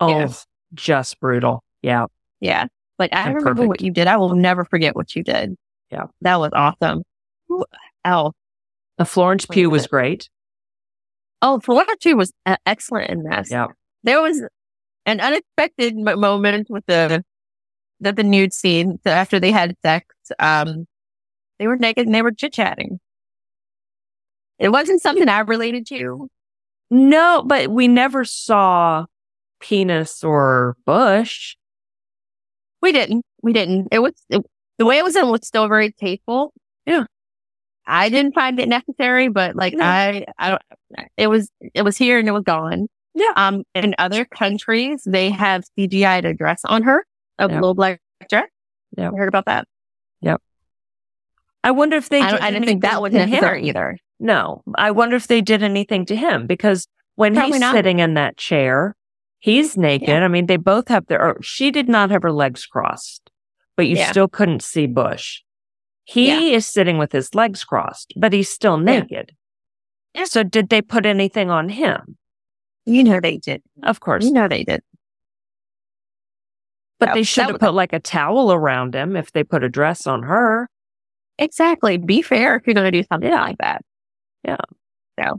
Oh, 0.00 0.34
just 0.74 1.20
brutal. 1.20 1.62
Yeah. 1.82 2.06
Yeah. 2.40 2.66
Like 2.98 3.12
I 3.14 3.26
And 3.26 3.36
remember 3.36 3.66
what 3.66 3.80
you 3.80 3.90
did. 3.92 4.06
I 4.08 4.16
will 4.16 4.34
never 4.34 4.64
forget 4.64 4.94
what 4.96 5.14
you 5.14 5.22
did. 5.22 5.56
Yeah. 5.90 6.06
That 6.22 6.40
was 6.40 6.50
awesome. 6.54 7.02
Who 7.48 7.64
else? 8.04 8.34
Uh, 8.98 9.04
Florence 9.04 9.46
Pugh 9.46 9.70
was 9.70 9.86
great. 9.86 10.28
Oh, 11.40 11.58
florence 11.60 11.90
Pugh 12.00 12.16
was 12.16 12.32
uh, 12.46 12.56
excellent 12.66 13.10
in 13.10 13.22
this. 13.24 13.50
Yeah. 13.50 13.66
There 14.04 14.20
was 14.22 14.42
an 15.06 15.20
unexpected 15.20 15.96
moment 15.96 16.68
with 16.70 16.84
the 16.86 17.24
the, 18.02 18.12
the 18.12 18.22
nude 18.22 18.52
scene 18.52 18.98
after 19.06 19.40
they 19.40 19.50
had 19.50 19.76
sex. 19.82 20.14
Um, 20.38 20.86
they 21.58 21.66
were 21.66 21.76
naked 21.76 22.06
and 22.06 22.14
they 22.14 22.22
were 22.22 22.32
chit 22.32 22.52
chatting. 22.52 23.00
It 24.58 24.70
wasn't 24.70 25.02
something 25.02 25.28
I 25.28 25.40
related 25.40 25.86
to. 25.88 26.28
No, 26.90 27.42
but 27.46 27.70
we 27.70 27.88
never 27.88 28.24
saw 28.24 29.06
penis 29.60 30.22
or 30.22 30.76
bush. 30.84 31.56
We 32.82 32.92
didn't. 32.92 33.24
We 33.42 33.52
didn't. 33.52 33.88
It 33.90 34.00
was 34.00 34.12
it, 34.28 34.42
the 34.78 34.84
way 34.84 34.98
it 34.98 35.04
was 35.04 35.14
done 35.14 35.30
was 35.30 35.46
still 35.46 35.68
very 35.68 35.92
tasteful. 35.92 36.52
Yeah. 36.84 37.04
I 37.86 38.08
didn't 38.08 38.34
find 38.34 38.60
it 38.60 38.68
necessary, 38.68 39.28
but 39.28 39.56
like 39.56 39.74
No. 39.74 39.84
I, 39.84 40.26
I 40.38 40.50
don't. 40.50 40.62
It 41.16 41.28
was 41.28 41.50
it 41.74 41.82
was 41.82 41.96
here 41.96 42.18
and 42.18 42.28
it 42.28 42.32
was 42.32 42.44
gone. 42.44 42.88
Yeah. 43.14 43.32
Um, 43.36 43.64
in 43.74 43.94
other 43.98 44.24
countries, 44.24 45.02
they 45.04 45.30
have 45.30 45.64
CGI'd 45.78 46.24
a 46.24 46.34
dress 46.34 46.64
on 46.64 46.82
her, 46.82 47.04
a 47.38 47.48
Yeah. 47.48 47.54
little 47.54 47.74
black 47.74 48.00
dress. 48.28 48.48
Yeah. 48.96 49.10
You 49.10 49.16
heard 49.16 49.28
about 49.28 49.46
that? 49.46 49.66
Yep. 50.20 50.40
I 51.64 51.70
wonder 51.70 51.96
if 51.96 52.08
they. 52.08 52.20
I, 52.20 52.30
did 52.30 52.36
don't, 52.38 52.42
I 52.42 52.50
didn't 52.50 52.66
think 52.66 52.82
that 52.82 52.94
anything 53.02 53.02
was 53.02 53.12
to 53.12 53.56
him. 53.56 53.64
either. 53.64 53.98
No, 54.20 54.62
I 54.76 54.90
wonder 54.90 55.16
if 55.16 55.26
they 55.26 55.40
did 55.40 55.62
anything 55.62 56.04
to 56.06 56.16
him 56.16 56.46
because 56.46 56.86
when 57.16 57.34
Probably 57.34 57.52
he's 57.52 57.60
not. 57.60 57.74
sitting 57.74 57.98
in 58.00 58.14
that 58.14 58.36
chair, 58.36 58.96
he's 59.40 59.76
naked. 59.76 60.08
Yeah. 60.08 60.24
I 60.24 60.28
mean, 60.28 60.46
they 60.46 60.56
both 60.56 60.88
have 60.88 61.06
their. 61.06 61.22
Or 61.22 61.42
she 61.42 61.70
did 61.70 61.88
not 61.88 62.10
have 62.10 62.22
her 62.22 62.32
legs 62.32 62.66
crossed, 62.66 63.30
but 63.76 63.86
you 63.86 63.96
Yeah. 63.96 64.10
still 64.10 64.28
couldn't 64.28 64.62
see 64.62 64.86
Bush. 64.86 65.40
He 66.04 66.52
is 66.54 66.66
sitting 66.66 66.98
with 66.98 67.12
his 67.12 67.34
legs 67.34 67.62
crossed, 67.64 68.12
but 68.16 68.32
he's 68.32 68.50
still 68.50 68.76
Yeah. 68.78 69.00
naked. 69.00 69.32
Yeah. 70.14 70.24
So 70.24 70.42
did 70.42 70.68
they 70.68 70.82
put 70.82 71.06
anything 71.06 71.48
on 71.50 71.68
him? 71.68 72.18
You 72.84 73.04
know 73.04 73.20
they 73.20 73.38
did. 73.38 73.62
Of 73.84 74.00
course, 74.00 74.24
You 74.24 74.32
know 74.32 74.48
they 74.48 74.64
did. 74.64 74.82
But 77.06 77.14
they 77.14 77.22
should 77.22 77.46
have 77.46 77.58
put 77.60 77.74
like 77.74 77.92
a 77.92 78.00
towel 78.00 78.52
around 78.52 78.94
him 78.94 79.16
if 79.16 79.32
they 79.32 79.44
put 79.44 79.62
a 79.64 79.68
dress 79.68 80.06
on 80.06 80.22
her. 80.22 80.68
Exactly. 81.38 81.96
Be 81.96 82.22
fair 82.22 82.56
if 82.56 82.66
you're 82.66 82.74
going 82.74 82.90
to 82.90 83.02
do 83.02 83.06
something 83.10 83.30
Yeah. 83.30 83.42
like 83.42 83.58
that. 83.58 83.82
Yeah. 84.44 84.56
So, 85.20 85.38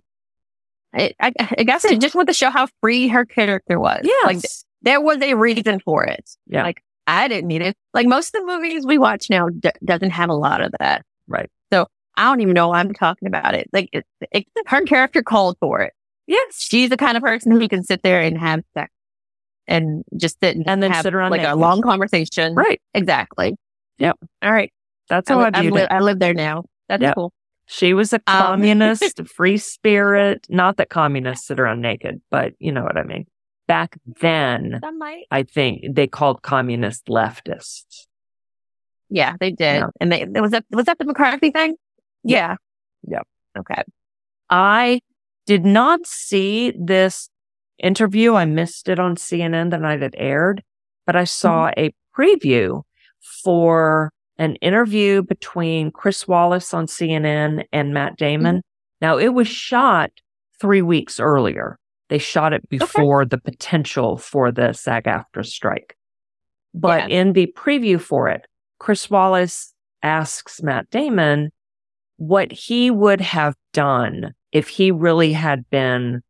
I, 0.95 1.11
I, 1.19 1.31
I 1.57 1.63
guess 1.63 1.85
it 1.85 1.99
just 2.01 2.13
wanted 2.15 2.27
to 2.27 2.33
show 2.33 2.49
how 2.49 2.67
free 2.81 3.07
her 3.07 3.25
character 3.25 3.79
was. 3.79 4.01
Yeah. 4.03 4.13
Like 4.27 4.39
there 4.81 5.01
was 5.01 5.21
a 5.21 5.33
reason 5.35 5.79
for 5.79 6.03
it. 6.05 6.29
Yeah. 6.47 6.63
Like 6.63 6.81
I 7.07 7.27
didn't 7.27 7.47
need 7.47 7.61
it. 7.61 7.75
Like 7.93 8.07
most 8.07 8.35
of 8.35 8.41
the 8.41 8.47
movies 8.47 8.85
we 8.85 8.97
watch 8.97 9.29
now 9.29 9.49
d- 9.49 9.71
doesn't 9.83 10.11
have 10.11 10.29
a 10.29 10.35
lot 10.35 10.61
of 10.61 10.71
that. 10.79 11.03
Right. 11.27 11.49
So 11.71 11.87
I 12.15 12.25
don't 12.25 12.41
even 12.41 12.53
know 12.53 12.69
why 12.69 12.79
I'm 12.79 12.93
talking 12.93 13.27
about 13.27 13.55
it. 13.55 13.67
Like 13.73 13.89
it, 13.91 14.05
it, 14.31 14.45
her 14.67 14.81
character 14.81 15.23
called 15.23 15.57
for 15.59 15.81
it. 15.81 15.93
yes. 16.27 16.45
She's 16.59 16.89
the 16.89 16.97
kind 16.97 17.17
of 17.17 17.23
person 17.23 17.51
who 17.51 17.67
can 17.67 17.83
sit 17.83 18.03
there 18.03 18.21
and 18.21 18.37
have 18.37 18.61
sex 18.77 18.91
and 19.67 20.03
just 20.17 20.39
sit 20.41 20.55
and, 20.55 20.67
And 20.67 20.81
then 20.83 20.93
sit 21.01 21.13
around 21.13 21.31
like 21.31 21.43
a 21.43 21.55
long 21.55 21.81
conversation. 21.81 22.55
Right. 22.55 22.81
Exactly. 22.93 23.55
Yep. 23.99 24.17
All 24.41 24.51
right. 24.51 24.71
That's 25.09 25.29
I, 25.29 25.33
how 25.33 25.39
I, 25.41 25.51
I, 25.53 25.61
viewed 25.61 25.73
li- 25.73 25.81
it. 25.83 25.87
I 25.91 25.99
live 25.99 26.19
there 26.19 26.33
now. 26.33 26.65
That's 26.89 27.01
Yep. 27.01 27.15
cool. 27.15 27.33
She 27.65 27.93
was 27.93 28.11
a 28.13 28.17
Um, 28.17 28.21
communist, 28.27 29.19
a 29.19 29.25
free 29.25 29.57
spirit. 29.57 30.45
Not 30.49 30.77
that 30.77 30.89
communists 30.89 31.47
sit 31.47 31.59
around 31.59 31.81
naked, 31.81 32.21
but 32.29 32.53
you 32.59 32.71
know 32.71 32.83
what 32.83 32.97
I 32.97 33.03
mean. 33.03 33.25
Back 33.67 33.97
then. 34.19 34.81
I 35.31 35.43
think 35.43 35.95
they 35.95 36.07
called 36.07 36.41
communist 36.41 37.05
leftists. 37.05 38.07
Yeah, 39.09 39.35
they 39.39 39.51
did. 39.51 39.79
Yeah. 39.79 39.87
And 40.01 40.11
they 40.11 40.25
was 40.25 40.51
that 40.51 40.65
was 40.71 40.85
that 40.85 40.97
the 40.97 41.05
McCarthy 41.05 41.51
thing? 41.51 41.75
Yeah. 42.23 42.55
Yep. 43.07 43.27
Okay. 43.59 43.83
I 44.49 44.99
did 45.45 45.65
not 45.65 46.05
see 46.05 46.73
this 46.77 47.29
interview. 47.79 48.35
I 48.35 48.45
missed 48.45 48.89
it 48.89 48.99
on 48.99 49.15
CNN 49.15 49.71
the 49.71 49.77
night 49.77 50.03
it 50.03 50.15
aired, 50.17 50.63
but 51.05 51.15
I 51.15 51.23
saw 51.23 51.69
Mm-hmm. 51.71 51.79
a 51.85 51.93
preview 52.15 52.83
for 53.43 54.11
an 54.37 54.55
interview 54.57 55.21
between 55.23 55.91
Chris 55.91 56.27
Wallace 56.27 56.73
on 56.73 56.87
CNN 56.87 57.65
and 57.71 57.93
Matt 57.93 58.17
Damon. 58.17 58.57
Mm-hmm. 58.57 59.05
Now 59.05 59.17
it 59.17 59.29
was 59.29 59.47
shot 59.47 60.11
three 60.59 60.81
weeks 60.81 61.19
earlier. 61.19 61.77
They 62.09 62.17
shot 62.17 62.53
it 62.53 62.67
before 62.69 63.25
the 63.25 63.37
potential 63.37 64.17
for 64.17 64.51
the 64.51 64.73
SAG-AFTRA 64.73 65.45
strike. 65.45 65.97
But 66.73 67.09
in 67.11 67.33
the 67.33 67.47
preview 67.55 67.99
for 67.99 68.29
it, 68.29 68.45
Chris 68.79 69.09
Wallace 69.09 69.73
asks 70.01 70.61
Matt 70.61 70.89
Damon 70.89 71.51
what 72.17 72.51
he 72.51 72.91
would 72.91 73.21
have 73.21 73.55
done 73.73 74.33
if 74.51 74.67
he 74.67 74.91
really 74.91 75.33
had 75.33 75.69
been 75.69 76.21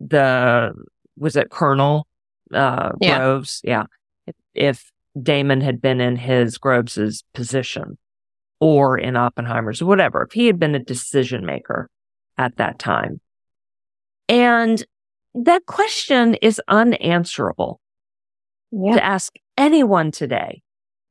the 0.00 0.72
was 1.16 1.36
it 1.36 1.50
Colonel 1.50 2.06
uh 2.52 2.90
Yeah. 3.00 3.18
Groves? 3.18 3.60
Yeah. 3.64 3.84
If, 4.26 4.34
if 4.54 4.92
Damon 5.20 5.60
had 5.60 5.80
been 5.80 6.00
in 6.00 6.16
his 6.16 6.58
Groves's 6.58 7.24
position 7.34 7.98
or 8.60 8.98
in 8.98 9.16
Oppenheimer's, 9.16 9.82
whatever, 9.82 10.22
if 10.22 10.32
he 10.32 10.46
had 10.46 10.58
been 10.58 10.74
a 10.74 10.78
decision 10.78 11.44
maker 11.44 11.88
at 12.36 12.56
that 12.56 12.78
time. 12.78 13.20
And 14.28 14.84
that 15.34 15.66
question 15.66 16.34
is 16.34 16.60
unanswerable 16.68 17.80
Yeah. 18.70 18.94
to 18.94 19.04
ask 19.04 19.34
anyone 19.56 20.10
today 20.10 20.62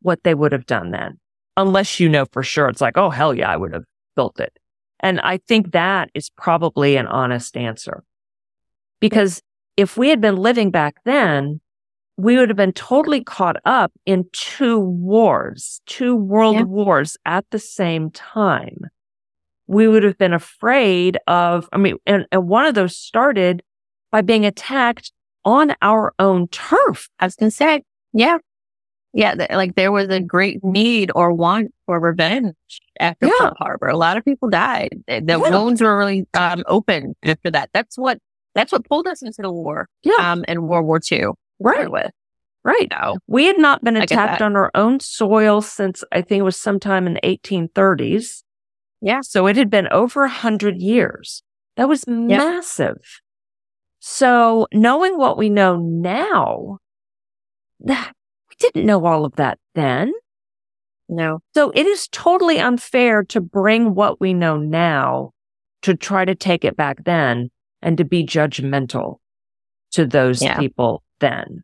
what 0.02 0.24
they 0.24 0.34
would 0.36 0.52
have 0.52 0.66
done 0.66 0.92
then, 0.92 1.20
unless 1.58 2.00
you 2.00 2.08
know 2.10 2.26
for 2.32 2.44
sure. 2.44 2.70
It's 2.70 2.82
like, 2.82 2.98
oh, 2.98 3.10
hell 3.10 3.34
yeah, 3.34 3.50
I 3.52 3.58
would 3.58 3.74
have 3.74 3.84
built 4.16 4.40
it. 4.40 4.58
And 5.00 5.20
I 5.22 5.38
think 5.38 5.72
that 5.72 6.10
is 6.14 6.30
probably 6.38 6.96
an 6.98 7.08
honest 7.08 7.58
answer. 7.58 8.04
Because 9.00 9.42
if 9.76 9.98
we 9.98 10.10
had 10.10 10.22
been 10.22 10.38
living 10.38 10.72
back 10.72 10.96
then, 11.06 11.62
we 12.18 12.36
would 12.38 12.50
have 12.50 12.58
been 12.58 12.74
totally 12.74 13.24
caught 13.24 13.58
up 13.66 13.92
in 14.06 14.26
two 14.34 14.80
wars, 14.80 15.82
two 15.86 16.16
world 16.16 16.56
Yeah. 16.56 16.64
wars 16.64 17.16
at 17.26 17.46
the 17.52 17.60
same 17.60 18.10
time. 18.12 18.80
We 19.68 19.88
would 19.88 20.04
have 20.04 20.18
been 20.18 20.34
afraid 20.34 21.18
of, 21.28 21.70
I 21.74 21.78
mean, 21.78 21.98
and, 22.08 22.26
and 22.32 22.48
one 22.48 22.66
of 22.66 22.74
those 22.74 22.96
started 22.98 23.62
by 24.12 24.22
being 24.22 24.46
attacked 24.46 25.12
on 25.46 25.76
our 25.82 26.14
own 26.18 26.48
turf. 26.48 27.10
I 27.20 27.26
was 27.26 27.36
gonna 27.36 27.52
say, 27.52 27.84
yeah. 28.14 28.38
Yeah, 29.14 29.36
th- 29.36 29.50
like 29.52 29.76
there 29.76 29.92
was 29.92 30.10
a 30.10 30.20
great 30.20 30.64
need 30.64 31.12
or 31.16 31.34
want 31.34 31.72
for 31.86 32.00
revenge 32.00 32.56
after 33.00 33.28
Yeah. 33.28 33.32
Pearl 33.40 33.54
Harbor. 33.58 33.88
A 33.88 33.98
lot 33.98 34.18
of 34.18 34.26
people 34.26 34.50
died. 34.50 34.90
The 35.08 35.22
the 35.22 35.40
Yeah. 35.40 35.50
wounds 35.52 35.82
were 35.82 35.98
really 35.98 36.26
um, 36.34 36.64
open 36.68 37.16
after 37.24 37.52
that. 37.52 37.70
That's 37.74 37.98
what 37.98 38.20
that's 38.58 38.72
what 38.72 38.84
pulled 38.86 39.08
us 39.08 39.22
into 39.22 39.42
the 39.42 39.52
war. 39.52 39.88
Yeah. 40.04 40.16
Um, 40.32 40.44
in 40.48 40.68
World 40.68 40.86
War 40.86 41.00
II. 41.12 41.28
Right. 41.60 41.90
With 41.90 42.12
Right. 42.64 42.92
so 42.92 43.18
We 43.28 43.46
had 43.46 43.58
not 43.58 43.84
been 43.84 43.96
attacked 43.96 44.42
on 44.42 44.56
our 44.58 44.72
own 44.76 45.00
soil 45.00 45.62
since 45.62 46.04
I 46.12 46.22
think 46.22 46.40
it 46.40 46.44
was 46.44 46.58
sometime 46.58 47.08
in 47.08 47.14
the 47.14 47.22
1830s. 47.22 48.44
Yeah. 49.02 49.22
So 49.22 49.48
it 49.48 49.56
had 49.56 49.70
been 49.70 49.88
over 49.90 50.24
a 50.26 50.30
hundred 50.30 50.78
years. 50.82 51.44
That 51.78 51.88
was 51.88 52.06
massive. 52.08 52.98
So 54.00 54.68
knowing 54.74 55.18
what 55.18 55.38
we 55.38 55.50
know 55.50 55.78
now, 55.78 56.80
that 57.82 58.12
we 58.50 58.56
didn't 58.60 58.86
know 58.86 59.06
all 59.06 59.24
of 59.24 59.36
that 59.36 59.60
then. 59.76 60.12
no, 61.08 61.40
So 61.54 61.72
it 61.72 61.86
is 61.86 62.08
totally 62.10 62.60
unfair 62.60 63.24
to 63.26 63.40
bring 63.40 63.94
what 63.96 64.20
we 64.20 64.34
know 64.34 64.58
now 64.58 65.32
to 65.84 65.96
try 65.96 66.26
to 66.26 66.36
take 66.36 66.66
it 66.66 66.76
back 66.76 67.04
then 67.06 67.50
and 67.82 67.98
to 67.98 68.04
be 68.06 68.26
judgmental 68.26 69.18
to 69.92 70.06
those 70.06 70.42
Yeah. 70.42 70.58
people 70.60 71.04
then. 71.20 71.64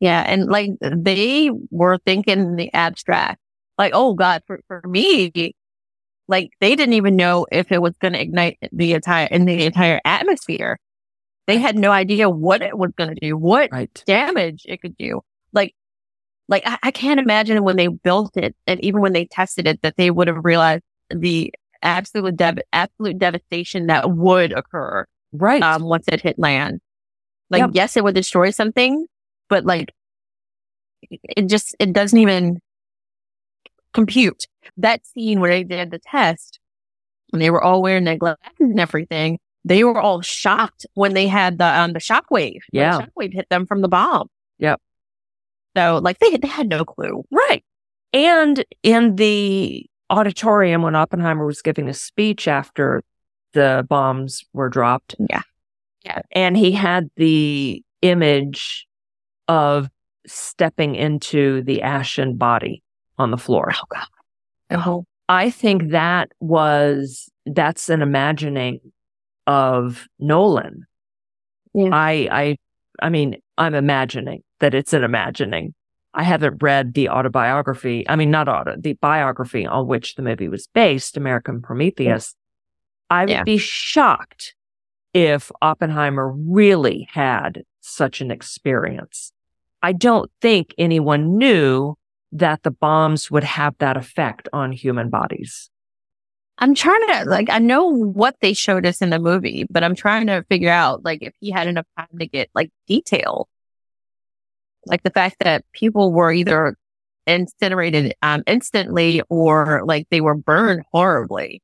yeah, 0.00 0.22
and 0.26 0.46
like 0.46 0.70
they 0.80 1.50
were 1.70 1.98
thinking 2.04 2.38
in 2.38 2.56
the 2.56 2.72
abstract. 2.74 3.38
Like, 3.78 3.92
oh 3.94 4.14
God, 4.14 4.42
for 4.46 4.60
for 4.68 4.82
me, 4.86 5.54
like 6.28 6.50
they 6.60 6.74
didn't 6.76 6.94
even 6.94 7.16
know 7.16 7.46
if 7.52 7.70
it 7.72 7.80
was 7.82 7.96
going 7.98 8.12
to 8.14 8.20
ignite 8.20 8.58
the 8.72 8.92
entire 8.94 9.26
in 9.26 9.44
the 9.44 9.64
entire 9.64 10.00
atmosphere. 10.04 10.78
They 11.46 11.58
had 11.58 11.76
no 11.76 11.90
idea 11.90 12.30
what 12.30 12.62
it 12.62 12.78
was 12.78 12.92
going 12.96 13.14
to 13.14 13.20
do, 13.20 13.36
what 13.36 13.70
Right. 13.72 14.02
damage 14.06 14.62
it 14.66 14.80
could 14.80 14.96
do. 14.96 15.22
Like, 15.52 15.74
like 16.48 16.62
I, 16.66 16.78
I 16.84 16.90
can't 16.92 17.18
imagine 17.20 17.62
when 17.64 17.76
they 17.76 17.88
built 17.88 18.36
it 18.36 18.54
and 18.66 18.82
even 18.84 19.00
when 19.00 19.12
they 19.12 19.24
tested 19.26 19.66
it 19.66 19.82
that 19.82 19.96
they 19.96 20.10
would 20.10 20.28
have 20.28 20.44
realized 20.44 20.84
the 21.10 21.52
absolute 21.82 22.36
dev- 22.36 22.60
absolute 22.72 23.18
devastation 23.18 23.86
that 23.88 24.10
would 24.12 24.52
occur 24.52 25.04
Right. 25.32 25.62
um, 25.62 25.82
once 25.82 26.04
it 26.08 26.20
hit 26.20 26.38
land. 26.38 26.80
Like, 27.50 27.60
Yep. 27.60 27.70
yes, 27.74 27.96
it 27.96 28.04
would 28.04 28.14
destroy 28.14 28.50
something, 28.50 29.06
but 29.48 29.64
like, 29.64 29.92
it- 31.10 31.48
just 31.48 31.74
it 31.78 31.92
doesn't 31.92 32.18
even 32.18 32.60
compute. 33.94 34.46
That 34.76 35.06
scene 35.06 35.40
where 35.40 35.50
they 35.50 35.64
did 35.64 35.90
the 35.90 35.98
test, 35.98 36.58
and 37.32 37.40
they 37.42 37.50
were 37.50 37.62
all 37.62 37.82
wearing 37.82 38.04
their 38.04 38.16
glasses 38.16 38.38
and 38.60 38.80
everything. 38.80 39.38
They 39.64 39.84
were 39.84 40.00
all 40.00 40.22
shocked 40.22 40.86
when 40.94 41.14
they 41.14 41.26
had 41.26 41.58
the 41.58 41.66
um 41.66 41.92
the 41.92 41.98
shockwave. 42.00 42.30
when 42.30 42.60
the 42.72 42.78
Yeah. 42.78 43.00
shockwave 43.00 43.32
hit 43.34 43.48
them 43.48 43.66
from 43.66 43.80
the 43.80 43.88
bomb. 43.88 44.28
Yep. 44.58 44.80
So 45.76 46.00
like 46.02 46.18
they 46.18 46.36
they 46.36 46.48
had 46.48 46.68
no 46.68 46.84
clue. 46.84 47.24
Right. 47.30 47.64
And 48.12 48.64
in 48.82 49.16
the 49.16 49.86
auditorium 50.10 50.82
when 50.82 50.94
Oppenheimer 50.94 51.46
was 51.46 51.62
giving 51.62 51.88
a 51.88 51.94
speech 51.94 52.46
after 52.48 53.02
the 53.52 53.86
bombs 53.88 54.44
were 54.52 54.68
dropped. 54.68 55.14
Yeah. 55.30 55.42
Yeah. 56.04 56.22
And 56.32 56.56
he 56.56 56.72
had 56.72 57.10
the 57.16 57.82
image 58.02 58.86
of 59.48 59.88
stepping 60.26 60.94
into 60.94 61.62
the 61.62 61.82
ashen 61.82 62.36
body 62.36 62.82
on 63.18 63.30
the 63.30 63.38
floor. 63.38 63.72
Oh 63.72 63.84
God. 63.88 64.06
Oh. 64.70 65.04
I 65.28 65.50
think 65.50 65.90
that 65.90 66.32
was, 66.40 67.30
that's 67.46 67.88
an 67.88 68.02
imagining 68.02 68.80
of 69.46 70.06
Nolan. 70.18 70.84
Yeah. 71.74 71.90
I, 71.92 72.28
I, 72.30 72.56
I 73.00 73.08
mean, 73.08 73.36
I'm 73.56 73.74
imagining 73.74 74.42
that 74.60 74.74
it's 74.74 74.92
an 74.92 75.04
imagining. 75.04 75.74
I 76.14 76.24
haven't 76.24 76.62
read 76.62 76.92
the 76.92 77.08
autobiography. 77.08 78.06
I 78.08 78.16
mean, 78.16 78.30
not 78.30 78.48
auto, 78.48 78.76
the 78.78 78.92
biography 78.94 79.66
on 79.66 79.86
which 79.86 80.16
the 80.16 80.22
movie 80.22 80.48
was 80.48 80.66
based, 80.66 81.16
American 81.16 81.62
Prometheus. 81.62 82.34
I 83.12 83.22
would 83.26 83.30
Yeah. 83.30 83.42
be 83.44 83.58
shocked 83.58 84.54
if 85.12 85.52
Oppenheimer 85.60 86.32
really 86.32 87.06
had 87.12 87.64
such 87.80 88.20
an 88.22 88.30
experience. 88.30 89.32
I 89.82 89.92
don't 89.92 90.30
think 90.40 90.74
anyone 90.78 91.36
knew 91.36 91.96
that 92.32 92.62
the 92.62 92.70
bombs 92.70 93.30
would 93.30 93.44
have 93.44 93.76
that 93.78 93.98
effect 93.98 94.48
on 94.52 94.72
human 94.72 95.10
bodies. 95.10 95.68
I'm 96.56 96.74
trying 96.74 97.06
to 97.08 97.24
like 97.28 97.50
I 97.50 97.58
know 97.58 97.86
what 97.88 98.36
they 98.40 98.54
showed 98.54 98.86
us 98.86 99.02
in 99.02 99.10
the 99.10 99.18
movie, 99.18 99.66
but 99.68 99.84
I'm 99.84 99.94
trying 99.94 100.28
to 100.28 100.44
figure 100.48 100.70
out 100.70 101.04
like 101.04 101.18
if 101.22 101.34
he 101.40 101.50
had 101.50 101.66
enough 101.66 101.86
time 101.98 102.18
to 102.18 102.26
get 102.26 102.48
like 102.54 102.70
detail. 102.86 103.48
Like 104.86 105.02
the 105.02 105.10
fact 105.10 105.36
that 105.40 105.64
people 105.72 106.12
were 106.12 106.32
either 106.32 106.76
incinerated 107.26 108.14
um 108.22 108.42
instantly 108.46 109.22
or 109.28 109.82
like 109.84 110.06
they 110.10 110.20
were 110.22 110.34
burned 110.34 110.84
horribly. 110.92 111.60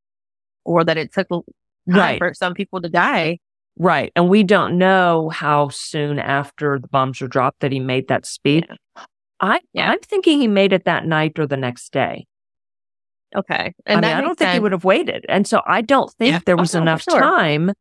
Or 0.68 0.84
that 0.84 0.98
it 0.98 1.12
took 1.12 1.28
time 1.28 1.42
Right. 1.86 2.18
for 2.18 2.34
some 2.34 2.52
people 2.52 2.82
to 2.82 2.90
die. 2.90 3.38
Right. 3.78 4.12
And 4.14 4.28
we 4.28 4.42
don't 4.42 4.76
know 4.76 5.30
how 5.30 5.68
soon 5.70 6.18
after 6.18 6.78
the 6.78 6.88
bombs 6.88 7.20
were 7.22 7.28
dropped 7.28 7.60
that 7.60 7.72
he 7.72 7.80
made 7.80 8.08
that 8.08 8.26
speech. 8.26 8.66
I, 9.40 9.60
Yeah. 9.72 9.90
I'm 9.90 10.00
thinking 10.00 10.40
he 10.40 10.48
made 10.48 10.74
it 10.74 10.84
that 10.84 11.06
night 11.06 11.38
or 11.38 11.46
the 11.46 11.56
next 11.56 11.90
day. 11.92 12.26
Okay. 13.34 13.72
I 13.86 13.94
mean, 13.94 14.04
I 14.04 14.20
don't 14.20 14.38
think 14.38 14.50
he 14.52 14.58
would 14.60 14.72
have 14.72 14.84
waited. 14.84 15.24
And 15.28 15.46
so 15.46 15.62
I 15.66 15.80
don't 15.80 16.10
think 16.18 16.32
Yeah. 16.32 16.40
there 16.44 16.56
was 16.56 16.74
Oh, 16.74 16.82
enough 16.82 17.02
sure. 17.02 17.18
time 17.20 17.72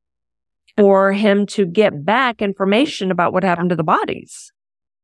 for 0.77 1.11
him 1.11 1.45
to 1.47 1.65
get 1.65 2.05
back 2.05 2.41
information 2.41 3.11
about 3.11 3.33
what 3.33 3.43
happened 3.43 3.71
to 3.71 3.75
the 3.75 3.83
bodies. 3.83 4.51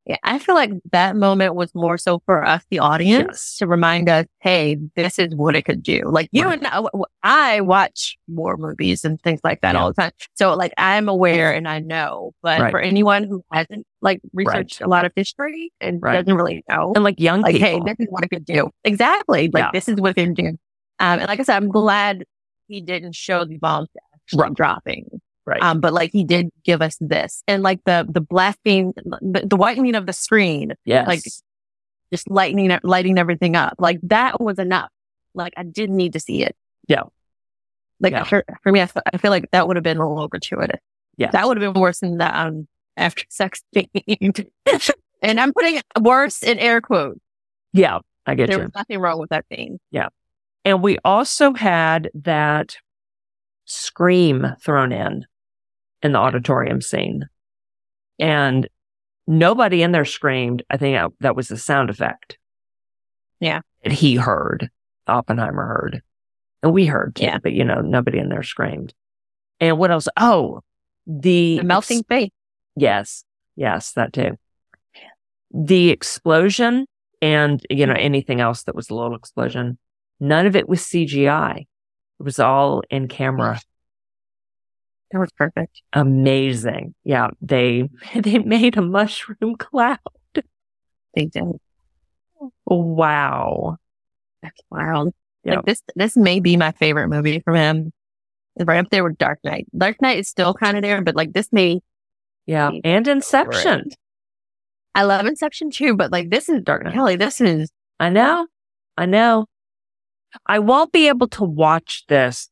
Yeah, 0.06 0.18
I 0.24 0.38
feel 0.38 0.56
like 0.56 0.72
that 0.92 1.16
moment 1.16 1.56
was 1.56 1.74
more 1.74 1.98
so 1.98 2.22
for 2.26 2.44
us, 2.46 2.62
the 2.70 2.80
audience, 2.80 3.28
Yes. 3.30 3.58
to 3.60 3.68
remind 3.68 4.10
us, 4.10 4.26
hey, 4.42 4.78
this 4.98 5.18
is 5.18 5.34
what 5.34 5.56
it 5.56 5.62
could 5.64 5.82
do. 5.82 6.02
Like 6.06 6.28
you 6.34 6.44
Right. 6.44 6.60
and 6.62 6.98
I 7.24 7.62
watch 7.62 8.18
war 8.28 8.58
movies 8.58 9.06
and 9.06 9.22
things 9.22 9.40
like 9.46 9.62
that 9.62 9.76
Yeah. 9.76 9.82
all 9.82 9.94
the 9.94 10.02
time. 10.02 10.12
So 10.34 10.56
like 10.56 10.74
I'm 10.78 11.08
aware 11.08 11.54
and 11.54 11.70
I 11.70 11.80
know, 11.80 12.34
but 12.42 12.60
Right. 12.60 12.72
for 12.72 12.82
anyone 12.82 13.24
who 13.24 13.46
hasn't 13.54 13.86
like 14.02 14.20
researched 14.34 14.82
a 14.82 14.88
lot 14.88 15.06
of 15.06 15.14
history 15.16 15.72
and 15.80 16.02
Right. 16.02 16.16
doesn't 16.22 16.36
really 16.36 16.66
know, 16.70 16.92
And 16.96 17.06
like 17.06 17.18
young 17.18 17.40
like, 17.40 17.56
hey, 17.56 17.80
this 17.86 17.96
is 18.00 18.08
what 18.10 18.26
it 18.26 18.30
could 18.30 18.44
do. 18.46 18.72
Exactly. 18.84 19.50
Like 19.54 19.64
Yeah. 19.64 19.70
this 19.74 19.88
is 19.88 20.02
what 20.02 20.12
it 20.12 20.16
can 20.16 20.34
do. 20.34 20.48
Um, 21.00 21.20
and 21.20 21.28
like 21.28 21.40
I 21.40 21.44
said, 21.44 21.56
I'm 21.56 21.70
glad 21.70 22.26
he 22.68 22.82
didn't 22.82 23.16
show 23.16 23.46
the 23.46 23.58
bombs 23.58 23.88
actually 24.16 24.42
Right. 24.42 24.54
dropping. 24.54 25.22
Right. 25.46 25.62
Um, 25.62 25.80
but 25.80 25.94
like 25.94 26.12
he 26.12 26.24
did 26.24 26.50
give 26.64 26.82
us 26.82 26.98
this 27.00 27.44
and 27.48 27.64
like 27.64 27.84
the, 27.86 28.06
the 28.10 28.22
blasting, 28.22 28.94
the, 28.96 29.46
the 29.46 29.56
whitening 29.56 29.96
of 29.96 30.06
the 30.06 30.14
screen, 30.14 30.74
yes. 30.86 31.08
like 31.08 31.24
just 32.12 32.30
lightening, 32.30 32.78
lighting 32.84 33.18
everything 33.18 33.56
up. 33.56 33.76
Like 33.80 34.00
that 34.04 34.40
was 34.42 34.60
enough. 34.60 34.90
Like 35.34 35.54
I 35.58 35.64
didn't 35.64 35.98
need 35.98 36.14
to 36.14 36.20
see 36.20 36.44
it. 36.44 36.56
Yeah. 36.88 37.04
Like 38.00 38.14
Yeah. 38.14 38.24
For, 38.24 38.44
for 38.62 38.72
me, 38.72 38.82
I, 38.82 38.88
feel 39.18 39.32
like 39.32 39.50
that 39.52 39.68
would 39.68 39.78
have 39.78 39.84
been 39.84 39.98
a 39.98 40.08
little 40.08 40.28
gratuitous. 40.28 40.80
Yeah. 41.18 41.32
That 41.32 41.48
would 41.48 41.62
have 41.62 41.74
been 41.74 41.82
worse 41.82 42.00
than 42.00 42.18
the 42.18 42.40
um 42.40 42.68
after 42.98 43.24
sex 43.30 43.62
scene. 43.74 43.90
and 45.22 45.40
I'm 45.40 45.54
putting 45.54 45.82
worse 46.00 46.44
in 46.44 46.60
air 46.60 46.82
quotes. 46.82 47.20
yeah. 47.72 48.00
I 48.26 48.36
get 48.36 48.48
There 48.48 48.58
you. 48.58 48.64
was 48.64 48.72
nothing 48.76 49.00
wrong 49.00 49.20
with 49.20 49.32
that 49.32 49.46
scene. 49.52 49.80
Yeah, 49.92 50.08
and 50.64 50.82
we 50.82 50.98
also 51.04 51.54
had 51.54 52.10
that 52.14 52.78
scream 53.66 54.56
thrown 54.62 54.92
in 54.92 55.26
in 56.04 56.12
the 56.12 56.20
auditorium 56.20 56.82
scene. 56.82 57.28
And 58.20 58.68
nobody 59.26 59.82
in 59.82 59.92
there 59.92 60.06
screamed. 60.06 60.64
I 60.70 60.78
think 60.78 61.14
that- 61.22 61.36
was 61.36 61.48
the 61.48 61.58
sound 61.58 61.90
effect. 61.90 62.38
Yeah. 63.40 63.62
He 63.84 64.16
heard, 64.16 64.70
Oppenheimer 65.08 65.66
heard. 65.66 66.02
And 66.62 66.72
we 66.74 66.86
heard 66.86 67.16
too, 67.16 67.26
Yeah. 67.26 67.40
but 67.40 67.54
you 67.54 67.64
know, 67.64 67.82
nobody 67.82 68.20
in 68.20 68.30
there 68.30 68.44
screamed. 68.44 68.94
And 69.60 69.78
what 69.78 69.92
else? 69.92 70.08
Oh, 70.18 70.62
the, 71.08 71.58
The 71.60 71.64
melting 71.64 72.04
face. 72.04 72.30
Yes. 72.76 73.24
Yes, 73.56 73.92
that 73.94 74.14
too. 74.14 74.38
The 75.52 75.90
explosion 75.90 76.86
and, 77.22 77.62
you 77.70 77.86
know, 77.86 77.94
anything 77.94 78.42
else 78.42 78.64
that 78.64 78.76
was 78.76 78.90
a 78.90 78.96
little 78.96 79.16
explosion, 79.16 79.78
none 80.20 80.46
of 80.46 80.56
it 80.56 80.68
was 80.68 80.82
CGI. 80.82 81.60
It 82.20 82.24
was 82.24 82.40
all 82.40 82.82
in 82.90 83.08
camera. 83.08 83.60
That 85.14 85.20
was 85.20 85.32
perfect. 85.32 85.84
Amazing. 85.94 86.96
Yeah. 87.04 87.28
They, 87.40 87.88
they 88.16 88.40
made 88.40 88.78
a 88.78 88.82
mushroom 88.82 89.56
cloud. 89.60 90.00
They 91.16 91.26
did. 91.28 91.44
Wow. 92.66 93.78
That's 94.42 94.60
wild. 94.72 95.14
Yeah. 95.44 95.58
Like 95.58 95.66
this, 95.66 95.84
this 95.96 96.18
may 96.18 96.40
be 96.40 96.58
my 96.58 96.72
favorite 96.72 97.10
movie 97.10 97.40
from 97.42 97.56
him. 97.56 97.94
Right 98.60 98.80
up 98.80 98.90
there 98.90 99.04
with 99.04 99.18
Dark 99.20 99.40
Knight. 99.44 99.68
Dark 99.78 100.02
Knight 100.02 100.18
is 100.18 100.28
still 100.28 100.54
kind 100.56 100.78
of 100.78 100.84
there, 100.84 101.02
but 101.04 101.16
like 101.16 101.34
this 101.34 101.50
may, 101.52 101.80
Yeah. 102.48 102.70
Right. 102.70 102.82
And 102.84 103.08
Inception. 103.08 103.92
I 104.96 105.04
love 105.04 105.28
Inception 105.28 105.70
too, 105.70 105.96
but 105.96 106.12
like 106.12 106.32
this 106.32 106.50
is 106.50 106.62
Dark 106.64 106.84
Knight. 106.84 106.94
Kelly, 106.94 107.16
this 107.16 107.40
is, 107.40 107.70
I 108.00 108.10
know. 108.10 108.48
I 108.98 109.06
know. 109.06 109.46
I 110.48 110.58
won't 110.58 110.92
be 110.92 111.08
able 111.08 111.28
to 111.30 111.44
watch 111.44 112.06
this 112.08 112.50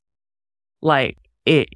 like 0.82 1.18
it. 1.46 1.70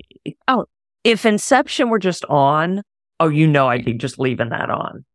Oh. 0.48 0.66
If 1.06 1.26
Inception 1.26 1.90
were 1.90 2.00
just 2.00 2.26
on, 2.26 2.82
oh, 3.22 3.30
you 3.30 3.48
know, 3.48 3.68
I'd 3.70 3.86
be 3.86 3.94
just 3.94 4.20
leaving 4.20 4.50
that 4.50 4.70
on. 4.70 5.06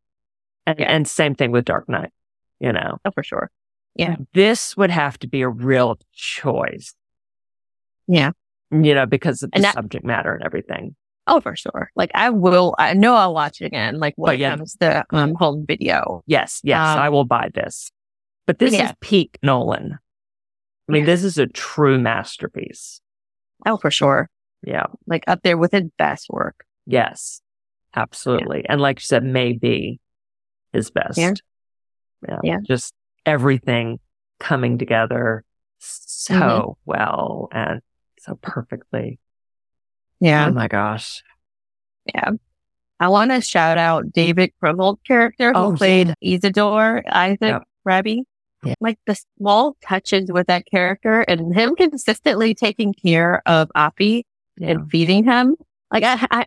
And, 0.65 0.79
Yeah. 0.79 0.91
and 0.91 1.07
same 1.07 1.35
thing 1.35 1.51
with 1.51 1.65
Dark 1.65 1.87
Knight. 1.87 2.11
you 2.59 2.71
know. 2.71 2.97
Oh, 3.05 3.11
for 3.11 3.23
sure. 3.23 3.49
Yeah. 3.95 4.15
This 4.33 4.77
would 4.77 4.91
have 4.91 5.17
to 5.19 5.27
be 5.27 5.41
a 5.41 5.49
real 5.49 5.97
choice. 6.13 6.93
Yeah. 8.07 8.31
You 8.71 8.93
know, 8.95 9.05
because 9.07 9.41
of 9.43 9.51
the 9.51 9.61
that- 9.61 9.73
subject 9.73 10.05
matter 10.05 10.33
and 10.33 10.43
everything. 10.43 10.95
Oh, 11.27 11.39
for 11.41 11.55
sure. 11.55 11.91
Like 11.95 12.11
I 12.15 12.29
will, 12.29 12.75
I 12.79 12.93
know 12.93 13.15
I'll 13.15 13.33
watch 13.33 13.61
it 13.61 13.65
again. 13.65 13.99
Like 13.99 14.13
when 14.15 14.39
yeah. 14.39 14.55
comes 14.57 14.75
the 14.79 15.03
um, 15.11 15.33
home 15.35 15.65
video. 15.67 16.23
Yes, 16.25 16.61
yes, 16.63 16.79
Um, 16.79 16.99
I 16.99 17.09
will 17.09 17.25
buy 17.25 17.49
this. 17.53 17.91
But 18.47 18.59
this 18.59 18.73
is 18.73 18.91
peak 19.01 19.37
Nolan. 19.43 19.97
I 20.87 20.91
mean, 20.91 21.01
Yeah. 21.01 21.05
this 21.07 21.23
is 21.23 21.37
a 21.37 21.47
true 21.47 21.99
masterpiece. 21.99 23.01
Oh, 23.65 23.77
for 23.77 23.91
sure. 23.91 24.29
Yeah. 24.63 24.85
Like 25.07 25.23
up 25.27 25.41
there 25.43 25.57
with 25.57 25.71
his 25.71 25.89
best 25.97 26.27
work. 26.29 26.65
Yes. 26.85 27.41
Absolutely. 27.95 28.65
And 28.67 28.79
like 28.79 28.99
you 28.99 29.05
said, 29.05 29.23
maybe 29.23 29.99
his 30.73 30.91
best. 30.91 31.17
Yeah. 31.17 31.33
Yeah. 32.27 32.37
Yeah. 32.43 32.57
Just 32.63 32.93
everything 33.25 33.99
coming 34.39 34.77
together 34.77 35.43
so 35.79 36.33
Mm-hmm. 36.35 36.71
well 36.85 37.49
and 37.51 37.81
so 38.19 38.37
perfectly. 38.41 39.19
Yeah. 40.19 40.47
Oh 40.47 40.51
my 40.53 40.67
gosh. 40.67 41.23
Yeah. 42.13 42.31
I 42.99 43.07
want 43.07 43.31
to 43.31 43.41
shout 43.41 43.79
out 43.79 44.11
David 44.13 44.51
Krumholtz 44.63 45.03
character 45.05 45.51
who 45.53 45.59
Oh, 45.59 45.75
played 45.75 46.13
Isidor 46.23 47.01
Isaac 47.11 47.39
Yep. 47.41 47.63
Rabi. 47.83 48.23
Yeah. 48.63 48.75
Like 48.79 48.99
the 49.07 49.17
small 49.39 49.75
touches 49.83 50.31
with 50.31 50.45
that 50.47 50.65
character 50.67 51.21
and 51.21 51.53
him 51.55 51.75
consistently 51.75 52.53
taking 52.53 52.93
care 52.93 53.41
of 53.47 53.69
Oppie 53.75 54.21
Yeah. 54.57 54.69
and 54.71 54.89
feeding 54.91 55.23
him. 55.23 55.55
Like 55.91 56.03
I, 56.03 56.27
I, 56.31 56.45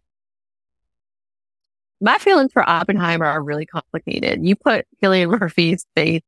my 2.00 2.18
feelings 2.18 2.52
for 2.52 2.68
Oppenheimer 2.68 3.26
are 3.26 3.42
really 3.42 3.66
complicated. 3.66 4.44
You 4.46 4.56
put 4.56 4.86
Cillian 5.02 5.30
Murphy's 5.40 5.86
face 5.96 6.22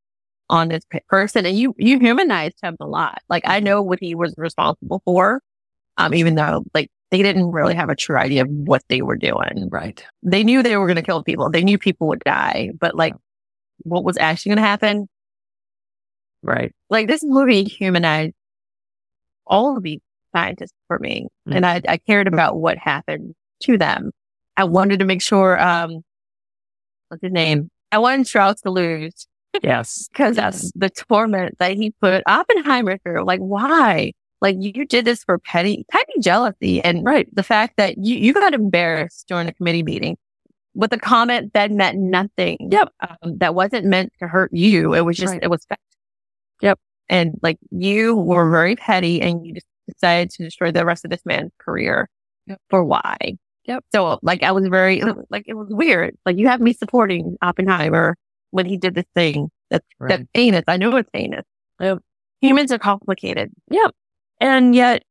on 0.49 0.69
this 0.69 0.85
person 1.09 1.45
and 1.45 1.59
you, 1.59 1.75
you 1.77 1.99
humanized 1.99 2.57
him 2.63 2.77
a 2.81 2.87
lot. 2.87 3.19
Like 3.29 3.43
I 3.47 3.61
know 3.61 3.83
what 3.83 3.99
he 4.01 4.15
was 4.15 4.35
responsible 4.39 5.03
for. 5.05 5.41
Um, 5.99 6.13
even 6.15 6.35
though 6.35 6.65
like 6.75 6.91
they 7.11 7.23
didn't 7.23 7.53
really 7.53 7.75
have 7.75 7.89
a 7.89 7.97
true 7.97 8.17
idea 8.17 8.43
of 8.43 8.49
what 8.51 8.83
they 8.89 9.01
were 9.03 9.17
doing. 9.17 9.69
Right. 9.71 10.05
They 10.23 10.45
knew 10.45 10.63
they 10.63 10.77
were 10.77 10.87
going 10.87 10.97
to 10.97 11.03
kill 11.03 11.23
people. 11.23 11.51
They 11.51 11.65
knew 11.65 11.79
people 11.79 12.09
would 12.09 12.21
die, 12.21 12.71
but 12.79 12.95
like 12.95 13.15
what 13.79 14.05
was 14.05 14.17
actually 14.19 14.51
going 14.51 14.57
to 14.59 14.63
happen? 14.69 15.09
Right. 16.43 16.73
Like 16.91 17.09
this 17.09 17.23
movie 17.25 17.65
humanized 17.65 18.35
all 19.47 19.77
of 19.77 19.83
these 19.83 20.01
scientists 20.35 20.75
for 20.89 20.99
me. 20.99 21.29
Mm. 21.49 21.57
And 21.57 21.67
I, 21.67 21.83
I 21.89 21.97
cared 21.99 22.27
about 22.27 22.57
what 22.59 22.79
happened 22.79 23.35
to 23.65 23.79
them. 23.79 24.11
I 24.57 24.65
wanted 24.65 24.99
to 25.01 25.05
make 25.05 25.23
sure, 25.23 25.61
um, 25.61 26.03
what's 27.09 27.23
his 27.23 27.33
name? 27.33 27.71
I 27.93 27.99
wanted 27.99 28.27
Strauss 28.27 28.61
to 28.63 28.71
lose 28.71 29.27
Yes. 29.63 30.09
because 30.13 30.37
Yes. 30.37 30.71
the 30.75 30.91
torment 30.91 31.57
that 31.59 31.73
he 31.77 31.91
put 32.01 32.23
Oppenheimer 32.27 32.99
through. 32.99 33.25
Like, 33.25 33.41
why? 33.41 34.13
Like, 34.43 34.57
you 34.59 34.85
did 34.85 35.05
this 35.05 35.25
for 35.25 35.39
petty, 35.39 35.85
petty 35.91 36.13
jealousy. 36.21 36.83
And 36.83 37.05
Right. 37.05 37.27
the 37.35 37.43
fact 37.43 37.77
that 37.79 37.97
you, 37.99 38.17
you 38.17 38.35
got 38.35 38.53
embarrassed 38.55 39.27
during 39.29 39.49
a 39.49 39.53
committee 39.55 39.83
meeting 39.83 40.17
with 40.75 40.93
a 40.93 40.99
comment 40.99 41.55
that 41.55 41.71
meant 41.71 41.97
nothing. 41.99 42.69
Yep. 42.71 42.93
Um, 43.01 43.39
that 43.39 43.55
wasn't 43.55 43.87
meant 43.87 44.13
to 44.21 44.29
hurt 44.29 44.53
you. 44.53 44.95
It 44.95 45.03
was 45.07 45.17
just, 45.17 45.33
Right. 45.33 45.43
it 45.43 45.49
was 45.49 45.65
fact. 45.67 45.81
Yep. 46.61 46.79
And 47.09 47.39
like, 47.43 47.59
you 47.71 48.15
were 48.17 48.51
very 48.51 48.77
petty 48.77 49.23
and 49.23 49.47
you 49.47 49.55
just 49.55 49.67
decided 49.87 50.31
to 50.31 50.45
destroy 50.45 50.71
the 50.73 50.85
rest 50.85 51.05
of 51.05 51.11
this 51.11 51.25
man's 51.25 51.53
career. 51.59 52.09
Yep. 52.47 52.61
For 52.71 52.85
why? 52.85 53.17
Yep. 53.65 53.85
So 53.93 54.19
like, 54.23 54.43
I 54.43 54.53
was 54.53 54.67
very, 54.69 55.03
like, 55.31 55.45
it 55.47 55.55
was 55.55 55.69
weird. 55.71 56.17
Like, 56.25 56.37
you 56.39 56.47
have 56.49 56.61
me 56.61 56.73
supporting 56.73 57.37
Oppenheimer 57.43 58.17
when 58.51 58.67
he 58.67 58.77
did 58.77 58.95
this 58.95 59.07
thing 59.15 59.51
that's, 59.71 59.85
Right. 59.99 60.11
that's 60.11 60.25
heinous. 60.35 60.65
I 60.69 60.77
know 60.77 60.95
it's 60.97 61.11
heinous. 61.13 61.45
Yep. 61.81 61.99
Humans 62.41 62.71
are 62.73 62.79
complicated. 62.79 63.51
Yep. 63.71 63.93
And 64.41 64.75
yet 64.75 65.03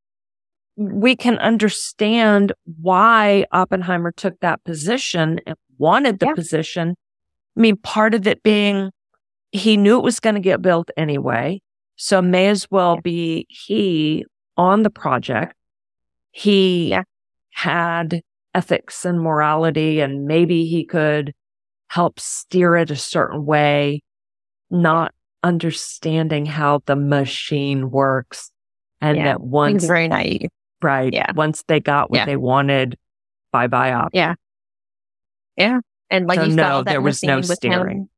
we 0.77 1.15
can 1.15 1.37
understand 1.39 2.53
why 2.81 3.45
Oppenheimer 3.51 4.11
took 4.11 4.39
that 4.41 4.63
position 4.63 5.39
and 5.45 5.55
wanted 5.77 6.19
the 6.19 6.27
Yeah. 6.27 6.33
position. 6.33 6.95
I 7.57 7.59
mean, 7.59 7.77
part 7.77 8.13
of 8.13 8.27
it 8.27 8.43
being 8.43 8.91
he 9.51 9.77
knew 9.77 9.97
it 9.97 10.03
was 10.03 10.19
going 10.19 10.35
to 10.35 10.41
get 10.41 10.61
built 10.61 10.89
anyway. 10.97 11.61
So 11.95 12.21
may 12.21 12.47
as 12.47 12.67
well 12.69 12.99
be 13.01 13.45
he 13.49 14.25
on 14.57 14.83
the 14.83 14.89
project. 14.89 15.53
He 16.31 16.95
had 17.51 18.21
ethics 18.53 19.05
and 19.05 19.19
morality 19.21 19.99
and 20.01 20.25
maybe 20.25 20.65
he 20.65 20.85
could 20.85 21.33
help 21.87 22.19
steer 22.19 22.75
it 22.75 22.91
a 22.91 22.95
certain 22.95 23.45
way, 23.45 24.01
not 24.69 25.13
understanding 25.43 26.45
how 26.45 26.81
the 26.85 26.95
machine 26.95 27.91
works. 27.91 28.51
And 29.01 29.17
Yeah. 29.17 29.23
that 29.25 29.37
He's 29.41 29.49
once, 29.49 29.85
very 29.85 30.07
naive. 30.07 30.49
right, 30.81 31.13
Yeah. 31.13 31.31
once 31.35 31.63
they 31.67 31.79
got 31.79 32.09
what 32.09 32.17
Yeah. 32.19 32.25
they 32.25 32.37
wanted, 32.37 32.97
bye 33.51 33.67
bye 33.67 33.93
op. 33.93 34.11
And 36.09 36.27
like 36.27 36.39
So 36.39 36.45
you 36.45 36.55
no, 36.55 36.63
saw 36.63 36.77
that 36.79 36.85
there 36.85 36.99
the 36.99 37.01
was 37.01 37.23
no 37.23 37.41
steering. 37.41 37.97
him. 37.97 38.09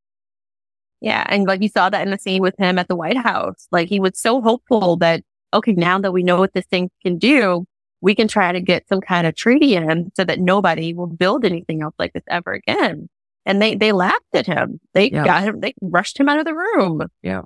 Yeah. 1.01 1.25
And 1.29 1.45
like 1.45 1.61
you 1.61 1.69
saw 1.69 1.89
that 1.89 2.01
in 2.01 2.11
the 2.11 2.17
scene 2.17 2.41
with 2.41 2.55
him 2.57 2.77
at 2.79 2.87
the 2.87 2.95
White 2.95 3.17
House. 3.17 3.67
Like 3.71 3.87
he 3.89 3.99
was 3.99 4.19
so 4.19 4.41
hopeful 4.41 4.97
that, 4.97 5.23
okay, 5.53 5.73
now 5.73 5.99
that 5.99 6.11
we 6.11 6.23
know 6.23 6.37
what 6.37 6.53
this 6.53 6.65
thing 6.65 6.89
can 7.03 7.17
do, 7.17 7.65
we 8.01 8.13
can 8.15 8.27
try 8.27 8.51
to 8.51 8.61
get 8.61 8.87
some 8.87 9.01
kind 9.01 9.25
of 9.25 9.35
treaty 9.35 9.75
in 9.75 10.11
so 10.15 10.23
that 10.23 10.39
nobody 10.39 10.93
will 10.93 11.07
build 11.07 11.45
anything 11.45 11.81
else 11.81 11.95
like 11.97 12.13
this 12.13 12.23
ever 12.27 12.53
again. 12.53 13.09
And 13.45 13.61
they, 13.61 13.75
they 13.75 13.91
laughed 13.91 14.33
at 14.33 14.45
him. 14.45 14.79
They 14.93 15.09
Yeah. 15.09 15.23
got 15.25 15.43
him, 15.43 15.59
they 15.61 15.73
rushed 15.81 16.19
him 16.19 16.29
out 16.29 16.39
of 16.39 16.45
the 16.45 16.53
room. 16.53 17.01
Yeah. 17.21 17.43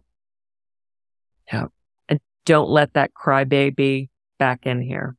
Yeah. 1.52 1.68
And 2.10 2.20
don't 2.45 2.70
let 2.70 2.93
that 2.93 3.14
crybaby 3.14 4.10
back 4.39 4.66
in 4.66 4.82
here, 4.82 5.16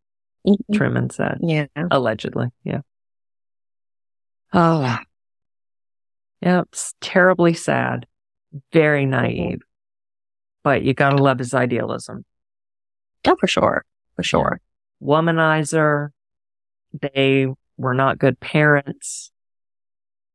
mm-hmm. 0.47 0.75
Truman 0.75 1.11
said. 1.11 1.39
Yeah. 1.41 1.67
Allegedly. 1.91 2.49
Yeah. 2.65 2.81
Oh. 4.53 4.99
Yep. 6.43 6.69
It's 6.73 6.95
terribly 7.01 7.55
sad. 7.55 8.07
Very 8.73 9.07
naive. 9.07 9.63
But 10.65 10.83
you 10.83 10.95
gotta 10.95 11.23
love 11.23 11.39
his 11.39 11.55
idealism. 11.55 12.25
Oh, 13.27 13.37
for 13.39 13.47
sure. 13.47 13.85
For 14.17 14.23
sure. 14.23 14.61
Womanizer. 15.03 16.11
They 17.15 17.47
were 17.77 17.95
not 17.95 18.19
good 18.19 18.39
parents. 18.41 19.31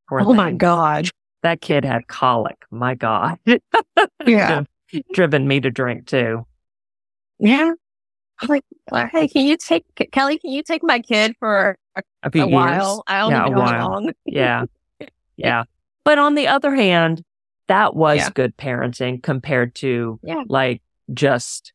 Poor 0.09 0.21
Oh 0.21 0.33
my. 0.33 0.51
God. 0.51 1.09
That 1.43 1.61
kid 1.61 1.85
had 1.85 2.07
colic. 2.07 2.57
My 2.71 2.95
God. 2.95 3.38
Yeah. 4.25 4.63
Driven 5.13 5.47
me 5.47 5.59
to 5.61 5.69
drink 5.69 6.07
too. 6.07 6.45
Yeah. 7.39 7.73
I'm 8.41 8.47
like, 8.49 8.63
hey, 9.11 9.27
can 9.27 9.45
you 9.45 9.57
take, 9.57 9.83
Kelly, 10.11 10.38
can 10.38 10.51
you 10.51 10.63
take 10.63 10.83
my 10.83 10.99
kid 10.99 11.35
for 11.39 11.77
a, 11.95 12.01
A 12.23 12.39
a 12.41 12.47
while? 12.47 13.03
I 13.07 13.19
don't 13.19 13.31
Yeah, 13.31 13.45
know 13.49 13.61
how 13.61 13.89
long. 13.89 14.11
Yeah. 14.25 14.65
Yeah. 15.38 15.63
But 16.03 16.17
on 16.19 16.35
the 16.35 16.47
other 16.47 16.73
hand, 16.75 17.23
that 17.67 17.95
was 17.95 18.17
Yeah. 18.17 18.29
good 18.33 18.57
parenting 18.57 19.21
compared 19.21 19.75
to 19.75 20.19
Yeah. 20.23 20.43
like 20.47 20.81
just 21.13 21.73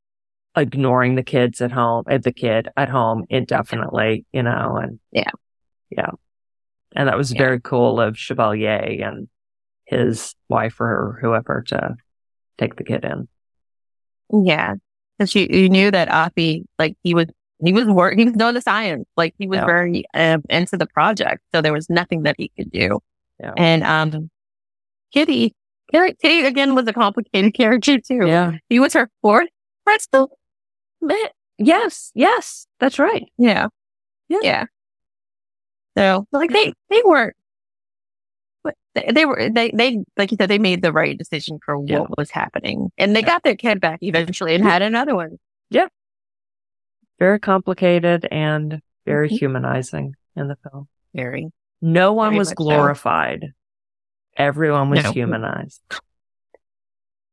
ignoring 0.56 1.14
the 1.14 1.22
kids 1.22 1.60
at 1.60 1.72
home, 1.72 2.04
at 2.08 2.22
the 2.24 2.32
kid 2.32 2.68
at 2.76 2.88
home 2.88 3.24
indefinitely, 3.30 4.24
you 4.32 4.42
know, 4.42 4.76
and 4.82 5.00
Yeah. 5.10 5.30
Yeah. 5.90 6.10
And 6.94 7.08
that 7.08 7.16
was 7.16 7.32
Yeah. 7.32 7.38
very 7.38 7.60
cool 7.60 8.00
of 8.00 8.18
Chevalier 8.18 9.02
and 9.06 9.28
his 9.86 10.34
wife 10.48 10.80
or 10.80 11.18
whoever 11.22 11.62
to 11.68 11.96
take 12.58 12.76
the 12.76 12.84
kid 12.84 13.04
in. 13.04 13.28
Yeah. 14.30 14.74
Cause 15.18 15.34
you, 15.34 15.46
you 15.48 15.68
knew 15.68 15.90
that 15.90 16.08
Oppie, 16.08 16.64
like 16.78 16.96
he 17.02 17.14
was, 17.14 17.26
he 17.64 17.72
was 17.72 17.86
working, 17.86 18.18
he 18.18 18.24
was 18.26 18.34
doing 18.34 18.54
the 18.54 18.60
science. 18.60 19.04
Like 19.16 19.34
he 19.38 19.46
was 19.46 19.58
Yeah. 19.58 19.66
very 19.66 20.04
um, 20.14 20.42
into 20.50 20.76
the 20.76 20.86
project. 20.86 21.42
So 21.54 21.62
there 21.62 21.72
was 21.72 21.88
nothing 21.88 22.22
that 22.24 22.36
he 22.38 22.50
could 22.56 22.70
do. 22.70 23.00
Yeah. 23.40 23.52
And, 23.56 23.82
um, 23.84 24.30
Kitty, 25.12 25.54
Kitty, 25.92 26.44
again 26.46 26.74
was 26.74 26.86
a 26.88 26.92
complicated 26.92 27.54
character 27.54 27.98
too. 28.00 28.26
Yeah. 28.26 28.52
He 28.68 28.78
was 28.80 28.94
her 28.94 29.08
fourth 29.20 29.48
pretzel. 29.84 30.38
Man, 31.02 31.18
yes. 31.58 32.10
Yes. 32.14 32.66
That's 32.80 32.98
right. 32.98 33.24
Yeah. 33.36 33.68
Yeah. 34.28 34.38
Yeah. 34.42 34.64
So 35.98 36.26
like 36.32 36.50
they, 36.50 36.72
they 36.88 37.02
weren't, 37.04 37.36
but 38.64 38.74
they, 38.94 39.10
they 39.14 39.26
were, 39.26 39.50
they, 39.50 39.70
they, 39.72 40.02
like 40.16 40.30
you 40.30 40.36
said, 40.40 40.48
they 40.48 40.58
made 40.58 40.80
the 40.80 40.92
right 40.92 41.18
decision 41.18 41.58
for 41.64 41.78
what 41.78 41.90
Yeah. 41.90 42.04
was 42.16 42.30
happening 42.30 42.90
and 42.96 43.14
they 43.14 43.20
Yeah. 43.20 43.26
got 43.26 43.42
their 43.42 43.56
kid 43.56 43.80
back 43.80 43.98
eventually 44.02 44.54
and 44.54 44.64
had 44.64 44.80
another 44.80 45.14
one. 45.14 45.38
Yeah, 45.68 45.88
very 47.18 47.38
complicated 47.40 48.26
and 48.30 48.80
very 49.04 49.28
Mhm. 49.28 49.38
humanizing 49.38 50.14
in 50.36 50.48
the 50.48 50.56
film. 50.56 50.88
Very. 51.14 51.50
No 51.82 52.12
one 52.14 52.30
Very 52.30 52.38
was 52.38 52.48
much 52.50 52.58
so. 52.58 52.64
glorified. 52.64 53.52
Everyone 54.36 54.88
was 54.90 55.02
No. 55.02 55.12
humanized. 55.12 55.80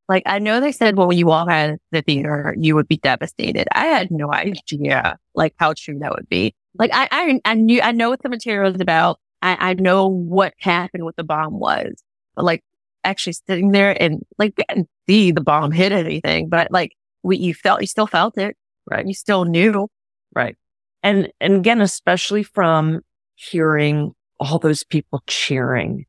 Like 0.09 0.23
I 0.25 0.39
know 0.39 0.59
they 0.59 0.71
said 0.71 0.97
well 0.97 1.07
when 1.07 1.17
you 1.17 1.27
walk 1.27 1.49
out 1.49 1.69
of 1.69 1.79
the 1.91 2.01
theater, 2.01 2.55
you 2.57 2.75
would 2.75 2.87
be 2.87 2.97
devastated. 2.97 3.67
I 3.71 3.85
had 3.85 4.09
no 4.11 4.33
idea 4.33 5.17
like 5.35 5.53
how 5.57 5.73
true 5.77 5.99
that 5.99 6.11
would 6.11 6.27
be. 6.27 6.55
Like 6.77 6.91
I, 6.93 7.07
I, 7.11 7.39
I 7.45 7.53
knew, 7.53 7.79
I 7.81 7.91
know 7.91 8.09
what 8.09 8.21
the 8.23 8.29
material 8.29 8.73
is 8.73 8.81
about. 8.81 9.19
I, 9.41 9.69
I 9.71 9.73
know 9.75 10.07
what 10.07 10.53
happened, 10.59 11.05
what 11.05 11.15
the 11.15 11.23
bomb 11.23 11.59
was, 11.59 12.03
but 12.35 12.43
like 12.43 12.63
actually 13.03 13.33
sitting 13.33 13.71
there 13.71 14.01
and 14.01 14.21
like 14.37 14.53
we 14.57 14.63
didn't 14.67 14.89
see 15.07 15.31
the 15.31 15.41
bomb 15.41 15.71
hit 15.71 15.91
anything, 15.91 16.49
but 16.49 16.71
like 16.71 16.93
we, 17.23 17.37
you 17.37 17.53
felt, 17.53 17.81
you 17.81 17.87
still 17.87 18.07
felt 18.07 18.37
it. 18.37 18.57
Right. 18.89 19.05
You 19.05 19.13
still 19.13 19.45
knew. 19.45 19.87
Right. 20.35 20.57
And, 21.03 21.31
and 21.39 21.55
again, 21.55 21.81
especially 21.81 22.43
from 22.43 23.01
hearing 23.35 24.13
all 24.39 24.57
those 24.57 24.83
people 24.83 25.21
cheering 25.27 26.05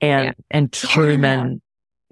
and, 0.00 0.26
Yeah. 0.26 0.32
and 0.50 0.72
Truman, 0.72 1.62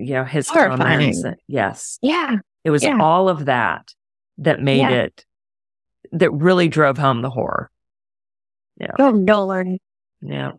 you 0.03 0.15
know, 0.15 0.25
his 0.25 0.49
Horrifying. 0.49 1.13
comments. 1.13 1.25
Yes. 1.47 1.99
Yeah. 2.03 2.37
It 2.65 2.71
was 2.71 2.83
Yeah. 2.85 2.99
all 3.01 3.29
of 3.29 3.47
that 3.47 3.89
that 4.39 4.61
made 4.61 4.79
Yeah. 4.79 4.91
it, 4.91 5.25
that 6.13 6.31
really 6.33 6.69
drove 6.69 6.99
home 6.99 7.23
the 7.23 7.31
horror. 7.31 7.71
Yeah. 8.79 8.93
Oh, 8.99 9.13
Go 9.13 9.19
Nolan. 9.19 9.79
Yeah. 10.21 10.53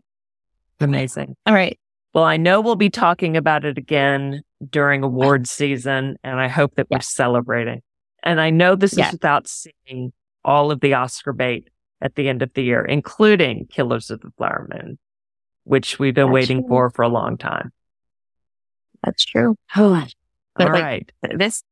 Amazing. 0.80 1.36
All 1.46 1.54
right. 1.54 1.78
Well, 2.12 2.24
I 2.24 2.36
know 2.36 2.60
we'll 2.60 2.76
be 2.76 2.90
talking 2.90 3.36
about 3.36 3.64
it 3.64 3.76
again 3.78 4.42
during 4.70 5.02
award 5.02 5.46
season, 5.48 6.16
and 6.22 6.40
I 6.40 6.48
hope 6.48 6.74
that 6.76 6.86
we're 6.90 7.00
celebrating. 7.00 7.82
And 8.22 8.40
I 8.40 8.50
know 8.50 8.76
this 8.76 8.96
Yeah. 8.96 9.06
is 9.06 9.12
without 9.12 9.46
seeing 9.48 10.12
all 10.44 10.70
of 10.70 10.80
the 10.80 10.94
Oscar 10.94 11.32
bait 11.32 11.68
at 12.00 12.14
the 12.14 12.28
end 12.28 12.42
of 12.42 12.52
the 12.54 12.62
year, 12.62 12.84
including 12.84 13.66
Killers 13.66 14.10
of 14.10 14.20
the 14.20 14.30
Flower 14.36 14.68
Moon, 14.72 14.98
which 15.64 15.98
we've 15.98 16.14
been 16.14 16.26
That's 16.28 16.34
waiting 16.34 16.60
true. 16.60 16.68
for 16.68 16.90
for 16.90 17.02
a 17.02 17.08
long 17.08 17.36
time. 17.36 17.72
That's 19.04 19.24
true. 19.24 19.56
Oh, 19.76 20.04
But, 20.56 20.72
like, 20.72 20.82
right. 20.82 21.12
this 21.38 21.62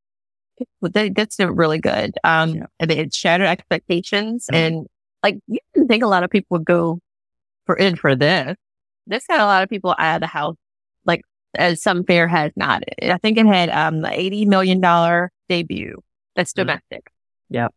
that's 0.83 1.39
really 1.41 1.78
good. 1.80 2.12
Um, 2.24 2.55
Yeah. 2.55 2.66
it 2.80 3.14
shattered 3.14 3.47
expectations, 3.49 4.47
Mhm. 4.53 4.57
and 4.57 4.87
like 5.22 5.39
you 5.49 5.59
didn't 5.74 5.89
think 5.89 6.05
a 6.05 6.07
lot 6.09 6.22
of 6.24 6.30
people 6.30 6.57
would 6.59 6.64
go 6.64 7.01
for 7.66 7.76
in 7.76 7.97
for 7.97 8.14
this. 8.14 8.57
This 9.07 9.26
got 9.26 9.41
a 9.41 9.45
lot 9.45 9.62
of 9.62 9.68
people 9.70 9.95
out 9.99 10.16
of 10.16 10.20
the 10.20 10.26
house, 10.28 10.57
like 11.05 11.22
as 11.57 11.83
some 11.83 12.05
fair 12.05 12.28
has 12.28 12.53
not. 12.55 12.83
I 13.03 13.18
think 13.18 13.39
it 13.39 13.47
had 13.47 13.70
um 13.70 14.03
the 14.03 14.12
eighty 14.12 14.45
million 14.45 14.80
dollar 14.80 15.33
debut. 15.49 16.01
That's 16.37 16.53
Mhm. 16.53 16.57
domestic. 16.57 17.11
Yep. 17.51 17.74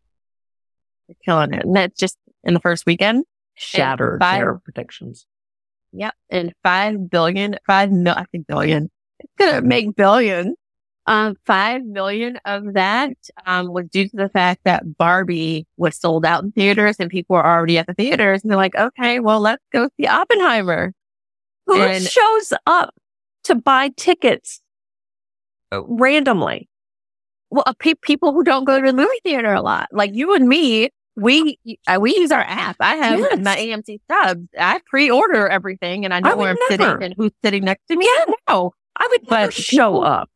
They're 1.07 1.15
killing 1.23 1.53
it, 1.53 1.65
and 1.65 1.75
that's 1.75 1.97
just 1.99 2.17
in 2.43 2.53
the 2.53 2.59
first 2.59 2.85
weekend. 2.85 3.23
Shattered 3.55 4.21
their 4.21 4.55
predictions. 4.63 5.25
Yep, 5.93 6.13
and 6.29 6.53
five 6.61 7.09
billion, 7.09 7.57
five 7.65 7.91
mil, 7.91 8.13
I 8.15 8.25
think 8.25 8.47
billion. 8.47 8.91
It's 9.19 9.33
gonna 9.37 9.61
make 9.61 9.95
billions. 9.95 10.55
Um, 11.07 11.35
five 11.45 11.83
million 11.85 12.39
of 12.45 12.73
that 12.73 13.13
um 13.45 13.71
was 13.71 13.85
due 13.91 14.09
to 14.09 14.15
the 14.15 14.29
fact 14.29 14.61
that 14.65 14.97
Barbie 14.97 15.67
was 15.77 15.95
sold 15.95 16.25
out 16.25 16.43
in 16.43 16.51
theaters 16.51 16.95
and 16.99 17.11
people 17.11 17.35
were 17.35 17.45
already 17.45 17.77
at 17.77 17.85
the 17.87 17.93
theaters, 17.93 18.41
and 18.41 18.49
they're 18.49 18.57
like, 18.57 18.75
okay, 18.75 19.19
well, 19.19 19.39
let's 19.39 19.63
go 19.71 19.87
see 19.99 20.07
Oppenheimer. 20.07 20.93
Who 21.67 21.79
And- 21.81 22.03
shows 22.03 22.53
up 22.65 22.93
to 23.43 23.55
buy 23.55 23.89
tickets 23.95 24.61
uh, 25.71 25.83
randomly? 25.85 26.67
Well, 27.51 27.63
uh, 27.67 27.73
pe- 27.77 27.93
people 28.01 28.33
who 28.33 28.43
don't 28.43 28.65
go 28.65 28.79
to 28.81 28.85
the 28.87 28.93
movie 28.93 29.19
theater 29.23 29.53
a 29.53 29.61
lot, 29.61 29.87
like 29.91 30.13
you 30.15 30.33
and 30.33 30.47
me, 30.49 30.89
we 31.15 31.57
uh, 31.87 31.99
we 32.01 32.15
use 32.17 32.31
our 32.31 32.41
app. 32.41 32.75
I 32.79 32.95
have 32.95 33.19
Yes. 33.19 33.39
my 33.43 33.55
AMC 33.55 33.99
subs. 34.11 34.47
I 34.59 34.79
pre-order 34.87 35.47
everything, 35.47 36.03
and 36.03 36.13
I 36.13 36.19
know 36.19 36.31
I 36.31 36.35
where 36.35 36.49
I'm 36.49 36.57
never. 36.69 36.83
sitting 36.83 37.03
and 37.03 37.13
who's 37.15 37.31
sitting 37.43 37.63
next 37.63 37.83
to 37.89 37.95
me. 37.95 38.05
I 38.05 38.25
know. 38.49 38.73
I 38.97 39.07
would 39.11 39.25
But 39.27 39.53
show 39.53 40.01
up. 40.01 40.29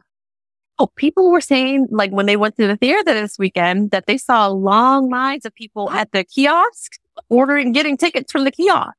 Oh, 0.78 0.88
people 0.96 1.30
were 1.32 1.42
saying 1.42 1.88
like 1.92 2.12
when 2.12 2.26
they 2.26 2.38
went 2.38 2.56
to 2.58 2.68
the 2.68 2.78
theater 2.78 3.04
this 3.04 3.38
weekend 3.38 3.92
that 3.92 4.06
they 4.08 4.18
saw 4.18 4.48
long 4.48 5.10
lines 5.10 5.46
of 5.46 5.54
people 5.54 5.90
at 5.92 6.12
the 6.14 6.24
kiosks 6.24 6.98
ordering, 7.30 7.74
getting 7.74 7.98
tickets 7.98 8.32
from 8.32 8.46
the 8.46 8.52
kiosk. 8.52 8.94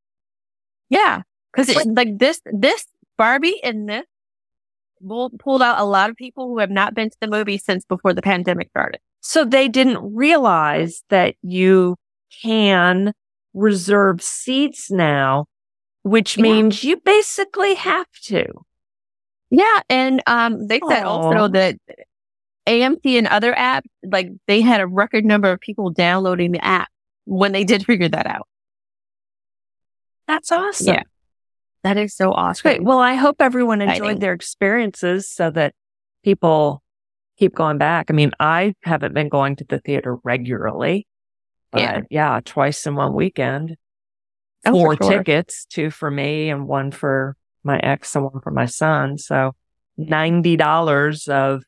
Yeah, 0.91 1.23
because 1.53 1.75
like 1.87 2.19
this, 2.19 2.41
this 2.53 2.87
Barbie 3.17 3.61
and 3.63 3.89
this 3.89 4.05
bull- 5.01 5.31
pulled 5.39 5.63
out 5.63 5.79
a 5.79 5.85
lot 5.85 6.11
of 6.11 6.17
people 6.17 6.49
who 6.49 6.59
have 6.59 6.71
not 6.71 6.95
been 6.95 7.09
to 7.11 7.17
the 7.21 7.29
movie 7.29 7.57
since 7.59 7.85
before 7.87 8.13
the 8.13 8.23
pandemic 8.23 8.69
started. 8.71 9.01
So 9.21 9.45
they 9.45 9.69
didn't 9.69 10.15
realize 10.15 11.03
that 11.09 11.37
you 11.43 11.97
can 12.43 13.13
reserve 13.55 14.21
seats 14.23 14.91
now, 14.91 15.47
which 16.03 16.37
Yeah. 16.37 16.43
means 16.43 16.85
you 16.85 16.97
basically 16.99 17.75
have 17.75 18.07
to. 18.25 18.47
Yeah, 19.51 19.81
and 19.89 20.23
um, 20.27 20.67
they 20.69 20.81
said 20.89 21.05
Aw. 21.05 21.09
also 21.09 21.49
that 21.49 21.77
AMC 22.67 23.19
and 23.19 23.27
other 23.27 23.53
apps, 23.53 23.87
like 24.05 24.29
they 24.47 24.61
had 24.61 24.81
a 24.81 24.87
record 24.87 25.25
number 25.25 25.51
of 25.51 25.61
people 25.61 25.91
downloading 25.91 26.53
the 26.53 26.65
app 26.65 26.89
when 27.25 27.53
they 27.53 27.65
did 27.65 27.85
figure 27.85 28.09
that 28.09 28.27
out. 28.27 28.47
That's 30.29 30.53
awesome. 30.53 30.95
Yeah. 30.95 31.03
That 31.83 31.97
is 31.97 32.15
so 32.15 32.31
awesome. 32.33 32.63
Great. 32.63 32.83
Well, 32.85 32.99
I 33.01 33.15
hope 33.15 33.37
everyone 33.41 33.81
enjoyed 33.81 34.21
their 34.21 34.33
experiences 34.35 35.29
so 35.29 35.51
that 35.51 35.75
people 36.23 36.83
keep 37.39 37.55
going 37.55 37.79
back. 37.79 38.07
I 38.11 38.13
mean, 38.13 38.33
I 38.39 38.75
haven't 38.85 39.15
been 39.15 39.29
going 39.31 39.57
to 39.57 39.65
the 39.65 39.79
theater 39.81 40.17
regularly. 40.23 41.07
But 41.73 41.81
Yeah. 41.81 42.01
yeah, 42.11 42.41
twice 42.45 42.87
in 42.87 42.95
one 42.97 43.15
weekend. 43.15 43.77
Oh, 44.67 44.73
Four 44.73 44.97
sure. 44.97 45.11
tickets, 45.11 45.65
two 45.71 45.91
for 45.91 46.11
me 46.11 46.51
and 46.51 46.69
one 46.69 46.91
for 46.91 47.35
my 47.65 47.79
ex 47.79 48.15
and 48.17 48.25
one 48.25 48.41
for 48.41 48.51
my 48.51 48.67
son. 48.67 49.19
So 49.19 49.55
$90 49.99 51.29
of 51.29 51.63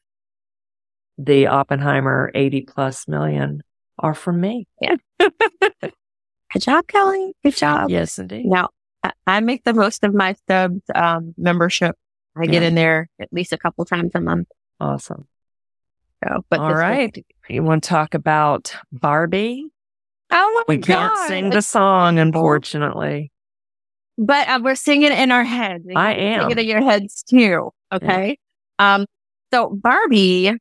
the 1.19 1.47
Oppenheimer 1.47 2.31
80 2.35 2.63
plus 2.63 3.07
million 3.07 3.63
are 3.99 4.15
from 4.15 4.41
me. 4.41 4.67
Good 5.21 6.61
job, 6.61 6.87
Kelly. 6.87 7.35
Good 7.43 7.57
job. 7.57 7.91
Yes, 7.91 8.19
indeed. 8.19 8.47
Now, 8.47 8.71
I, 9.03 9.13
I 9.27 9.41
make 9.41 9.65
the 9.65 9.73
most 9.73 10.05
of 10.05 10.15
my 10.15 10.37
subs 10.49 10.83
um, 10.95 11.35
membership. 11.37 11.97
I 12.37 12.47
get 12.47 12.63
in 12.63 12.75
there 12.75 13.09
at 13.21 13.29
least 13.33 13.53
a 13.53 13.59
couple 13.59 13.85
times 13.85 14.13
a 14.15 14.21
month. 14.21 14.49
Awesome. 14.81 15.27
So, 16.25 16.45
but 16.49 16.61
All 16.61 16.75
this. 16.75 17.25
You 17.49 17.63
want 17.63 17.83
to 17.83 17.89
talk 17.89 18.15
about 18.15 18.75
Barbie? 18.91 19.67
Oh 20.31 20.65
my 20.69 20.75
We 20.75 20.79
can't 20.81 21.15
God. 21.15 21.29
sing 21.29 21.51
the 21.51 21.61
song, 21.61 22.19
unfortunately. 22.19 23.32
But 24.19 24.49
uh, 24.49 24.61
we're 24.63 24.75
singing 24.75 25.13
it 25.13 25.19
in 25.19 25.33
our 25.33 25.45
heads. 25.45 25.85
You 25.87 25.97
I 25.97 26.13
am. 26.13 26.43
Sing 26.43 26.51
it 26.53 26.59
in 26.59 26.69
your 26.69 26.83
heads 26.83 27.23
too. 27.23 27.71
Okay. 27.93 28.39
Um. 28.79 29.07
So 29.53 29.71
Barbie, 29.71 30.53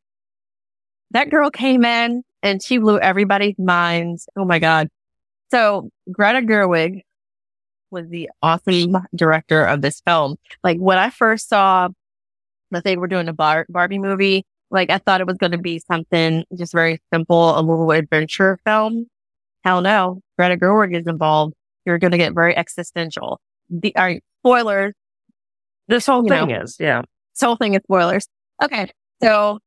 that 1.11 1.29
girl 1.29 1.49
came 1.49 1.85
in 1.85 2.23
and 2.43 2.61
she 2.61 2.77
blew 2.77 2.99
everybody's 2.99 3.57
minds. 3.57 4.27
Oh 4.35 4.45
my 4.45 4.59
god. 4.59 4.89
So 5.51 5.89
Greta 6.11 6.39
Gerwig 6.39 7.01
was 7.91 8.07
the 8.07 8.29
awesome 8.41 8.97
director 9.15 9.63
of 9.65 9.81
this 9.81 10.01
film. 10.01 10.37
Like 10.63 10.77
when 10.77 10.97
I 10.97 11.09
first 11.09 11.49
saw 11.49 11.89
that 12.71 12.83
they 12.85 12.95
were 12.95 13.07
doing 13.07 13.27
a 13.27 13.33
Bar- 13.33 13.65
Barbie 13.69 13.99
movie, 13.99 14.45
like 14.71 14.89
I 14.89 14.97
thought 14.97 15.19
it 15.21 15.27
was 15.27 15.37
going 15.37 15.51
to 15.51 15.57
be 15.57 15.79
something 15.79 16.45
just 16.57 16.71
very 16.71 17.01
simple, 17.13 17.57
a 17.57 17.61
little 17.61 17.91
adventure 17.91 18.59
film. 18.65 19.07
Hell 19.63 19.81
no, 19.81 20.21
Greta 20.37 20.57
Gerwig 20.57 20.97
is 20.97 21.05
involved. 21.05 21.53
You're 21.85 21.99
going 21.99 22.11
to 22.11 22.17
get 22.17 22.33
very 22.33 22.55
existential. 22.55 23.39
The 23.69 23.95
all 23.95 24.03
right, 24.03 24.23
spoilers. 24.41 24.93
This 25.87 26.05
whole 26.05 26.27
thing 26.27 26.49
know. 26.49 26.61
is, 26.61 26.77
yeah. 26.79 27.01
This 27.33 27.41
whole 27.41 27.55
thing 27.55 27.73
is 27.73 27.81
spoilers. 27.83 28.27
Okay, 28.63 28.89
so 29.21 29.59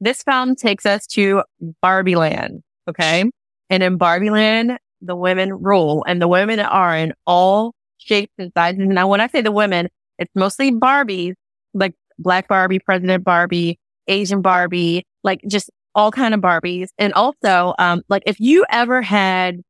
this 0.00 0.22
film 0.22 0.56
takes 0.56 0.86
us 0.86 1.06
to 1.08 1.42
Barbie 1.80 2.16
Land. 2.16 2.62
Okay, 2.88 3.24
and 3.70 3.82
in 3.82 3.96
Barbie 3.96 4.30
Land, 4.30 4.78
the 5.00 5.16
women 5.16 5.52
rule, 5.52 6.04
and 6.06 6.20
the 6.20 6.28
women 6.28 6.60
are 6.60 6.96
in 6.96 7.12
all 7.26 7.74
shapes 7.98 8.32
and 8.38 8.52
sizes. 8.56 8.80
Now, 8.86 9.08
when 9.08 9.20
I 9.20 9.28
say 9.28 9.40
the 9.40 9.52
women, 9.52 9.88
it's 10.18 10.32
mostly 10.34 10.72
Barbies, 10.72 11.34
like 11.74 11.94
Black 12.18 12.48
Barbie, 12.48 12.78
President 12.78 13.24
Barbie, 13.24 13.78
Asian 14.08 14.42
Barbie, 14.42 15.04
like 15.22 15.40
just 15.48 15.70
all 15.94 16.10
kind 16.10 16.34
of 16.34 16.40
Barbies. 16.40 16.88
And 16.98 17.12
also, 17.14 17.74
um, 17.78 18.02
like 18.08 18.22
if 18.26 18.40
you 18.40 18.64
ever 18.70 19.02
had, 19.02 19.60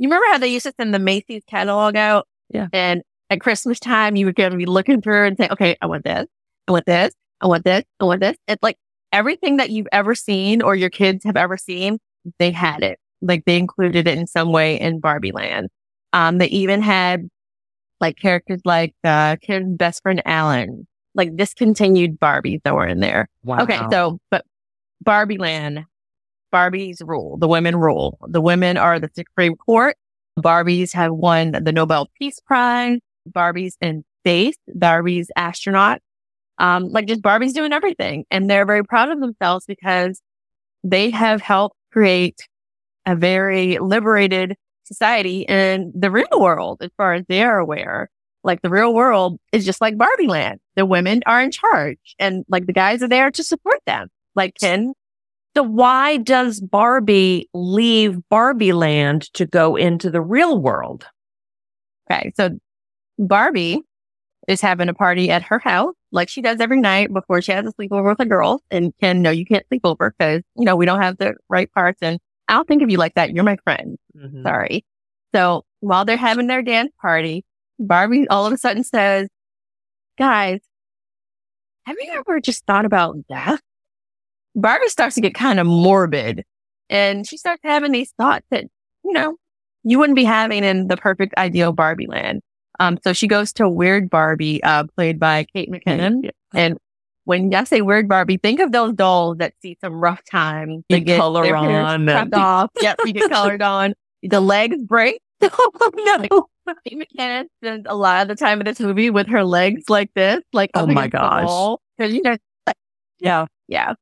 you 0.00 0.08
remember 0.08 0.26
how 0.30 0.38
they 0.38 0.48
used 0.48 0.64
to 0.64 0.72
send 0.80 0.94
the 0.94 0.98
Macy's 0.98 1.42
catalog 1.46 1.94
out? 1.94 2.26
Yeah. 2.48 2.68
And 2.72 3.02
at 3.28 3.42
Christmas 3.42 3.78
time, 3.78 4.16
you 4.16 4.24
were 4.24 4.32
going 4.32 4.50
to 4.50 4.56
be 4.56 4.64
looking 4.64 5.02
through 5.02 5.26
and 5.26 5.36
say, 5.36 5.46
okay, 5.50 5.76
I 5.82 5.86
want 5.86 6.04
this. 6.04 6.26
I 6.66 6.72
want 6.72 6.86
this. 6.86 7.14
I 7.42 7.46
want 7.46 7.64
this. 7.64 7.84
I 8.00 8.04
want 8.06 8.20
this. 8.20 8.36
It's 8.48 8.62
like 8.62 8.78
everything 9.12 9.58
that 9.58 9.68
you've 9.68 9.88
ever 9.92 10.14
seen 10.14 10.62
or 10.62 10.74
your 10.74 10.88
kids 10.88 11.22
have 11.24 11.36
ever 11.36 11.58
seen, 11.58 11.98
they 12.38 12.50
had 12.50 12.82
it. 12.82 12.98
Like 13.20 13.44
they 13.44 13.58
included 13.58 14.08
it 14.08 14.16
in 14.18 14.26
some 14.26 14.52
way 14.52 14.80
in 14.80 15.00
Barbie 15.00 15.32
Land. 15.32 15.68
Um, 16.14 16.38
they 16.38 16.46
even 16.46 16.80
had 16.80 17.28
like 18.00 18.16
characters 18.16 18.62
like, 18.64 18.94
uh, 19.04 19.36
Ken's 19.42 19.76
best 19.76 20.02
friend 20.02 20.22
Allan, 20.24 20.86
like 21.14 21.36
discontinued 21.36 22.18
Barbies 22.18 22.62
that 22.64 22.74
were 22.74 22.86
in 22.86 23.00
there. 23.00 23.28
Wow. 23.44 23.64
Okay. 23.64 23.78
So, 23.90 24.18
but 24.30 24.46
Barbie 25.02 25.36
Land, 25.36 25.84
Barbies 26.52 27.00
rule, 27.06 27.36
the 27.38 27.48
women 27.48 27.76
rule. 27.76 28.18
The 28.28 28.40
women 28.40 28.76
are 28.76 28.98
the 28.98 29.10
Supreme 29.14 29.56
Court. 29.56 29.96
Barbies 30.38 30.92
have 30.94 31.12
won 31.12 31.52
the 31.52 31.72
Nobel 31.72 32.08
Peace 32.18 32.40
Prize. 32.40 32.98
Barbies 33.28 33.74
in 33.80 34.04
space, 34.22 34.56
Barbies 34.76 35.26
astronaut. 35.36 36.00
Um, 36.58 36.88
like 36.88 37.06
just 37.06 37.22
Barbies 37.22 37.52
doing 37.54 37.72
everything. 37.72 38.24
And 38.30 38.48
they're 38.50 38.66
very 38.66 38.84
proud 38.84 39.10
of 39.10 39.20
themselves 39.20 39.64
because 39.66 40.20
they 40.84 41.10
have 41.10 41.40
helped 41.40 41.76
create 41.92 42.46
a 43.06 43.14
very 43.16 43.78
liberated 43.78 44.56
society 44.84 45.42
in 45.42 45.92
the 45.94 46.10
real 46.10 46.26
world 46.38 46.78
as 46.82 46.90
far 46.96 47.14
as 47.14 47.24
they're 47.28 47.58
aware. 47.58 48.10
like 48.42 48.62
the 48.62 48.70
real 48.70 48.94
world 48.94 49.38
is 49.52 49.64
just 49.64 49.80
like 49.80 49.98
Barbie 49.98 50.26
land. 50.26 50.60
The 50.76 50.86
women 50.86 51.22
are 51.26 51.42
in 51.42 51.50
charge 51.50 51.98
and 52.18 52.44
like 52.48 52.66
the 52.66 52.72
guys 52.72 53.02
are 53.02 53.08
there 53.08 53.30
to 53.30 53.44
support 53.44 53.80
them. 53.86 54.08
Like 54.34 54.54
Ken. 54.60 54.94
So 55.56 55.62
why 55.64 56.16
does 56.18 56.60
Barbie 56.60 57.48
leave 57.52 58.20
Barbie 58.28 58.72
land 58.72 59.32
to 59.34 59.46
go 59.46 59.76
into 59.76 60.10
the 60.10 60.20
real 60.20 60.58
world? 60.60 61.06
Okay. 62.10 62.32
So 62.36 62.50
Barbie 63.18 63.82
is 64.48 64.60
having 64.60 64.88
a 64.88 64.94
party 64.94 65.30
at 65.30 65.42
her 65.42 65.58
house, 65.58 65.94
like 66.12 66.28
she 66.28 66.42
does 66.42 66.60
every 66.60 66.80
night 66.80 67.12
before 67.12 67.42
she 67.42 67.52
has 67.52 67.66
a 67.66 67.72
sleepover 67.72 68.08
with 68.10 68.18
the 68.18 68.26
girls. 68.26 68.62
And 68.70 68.92
Ken, 69.00 69.22
no, 69.22 69.30
you 69.30 69.44
can't 69.44 69.66
sleep 69.68 69.82
over 69.84 70.14
because, 70.18 70.42
you 70.56 70.64
know, 70.64 70.76
we 70.76 70.86
don't 70.86 71.02
have 71.02 71.18
the 71.18 71.34
right 71.48 71.70
parts. 71.72 71.98
And 72.02 72.18
I 72.48 72.54
don't 72.54 72.66
think 72.68 72.82
of 72.82 72.90
you 72.90 72.98
like 72.98 73.14
that. 73.14 73.32
You're 73.32 73.44
my 73.44 73.58
friend. 73.64 73.96
Mhm. 74.16 74.42
Sorry. 74.42 74.84
So 75.34 75.64
while 75.80 76.04
they're 76.04 76.16
having 76.16 76.46
their 76.48 76.62
dance 76.62 76.92
party, 77.00 77.44
Barbie 77.78 78.26
all 78.28 78.46
of 78.46 78.52
a 78.52 78.58
sudden 78.58 78.84
says, 78.84 79.28
guys, 80.18 80.60
have 81.86 81.96
you 82.00 82.12
ever 82.12 82.40
just 82.40 82.64
thought 82.66 82.84
about 82.84 83.16
death? 83.28 83.60
Barbie 84.54 84.88
starts 84.88 85.14
to 85.14 85.20
get 85.20 85.34
kind 85.34 85.60
of 85.60 85.66
morbid 85.66 86.44
and 86.88 87.26
she 87.26 87.36
starts 87.36 87.60
having 87.64 87.92
these 87.92 88.12
thoughts 88.18 88.46
that, 88.50 88.64
you 89.04 89.12
know, 89.12 89.36
you 89.84 89.98
wouldn't 89.98 90.16
be 90.16 90.24
having 90.24 90.64
in 90.64 90.88
the 90.88 90.96
perfect 90.96 91.34
ideal 91.38 91.72
Barbie 91.72 92.06
land. 92.06 92.42
Um, 92.80 92.98
so 93.04 93.12
she 93.12 93.26
goes 93.26 93.52
to 93.54 93.68
Weird 93.68 94.10
Barbie, 94.10 94.62
uh, 94.62 94.84
played 94.96 95.20
by 95.20 95.44
Kate 95.54 95.70
McKinnon. 95.70 96.24
Yeah. 96.24 96.30
And 96.54 96.78
when 97.24 97.54
I 97.54 97.64
say 97.64 97.80
Weird 97.82 98.08
Barbie, 98.08 98.38
think 98.38 98.58
of 98.60 98.72
those 98.72 98.94
dolls 98.94 99.36
that 99.38 99.52
see 99.62 99.76
some 99.80 99.94
rough 99.94 100.22
time. 100.30 100.82
They 100.88 101.00
get 101.00 101.18
color 101.20 101.54
on 101.54 102.06
chopped 102.06 102.34
off. 102.34 102.70
Yep, 102.82 102.96
you 103.04 103.12
get 103.12 103.30
colored 103.30 103.62
on. 103.62 103.94
The 104.22 104.40
legs 104.40 104.82
break. 104.82 105.20
oh 105.42 105.90
no. 105.96 106.46
Kate 106.86 106.98
McKinnon 106.98 107.46
spends 107.62 107.86
a 107.88 107.94
lot 107.94 108.22
of 108.22 108.28
the 108.28 108.34
time 108.36 108.60
in 108.60 108.64
this 108.66 108.80
movie 108.80 109.10
with 109.10 109.28
her 109.28 109.44
legs 109.44 109.84
like 109.88 110.10
this, 110.14 110.40
like 110.52 110.70
Oh 110.74 110.86
my 110.86 111.08
gosh. 111.08 111.46
wall. 111.46 111.80
'Cause, 111.98 112.12
you 112.12 112.22
know, 112.22 112.36
Yeah. 113.18 113.46
yeah. 113.68 113.94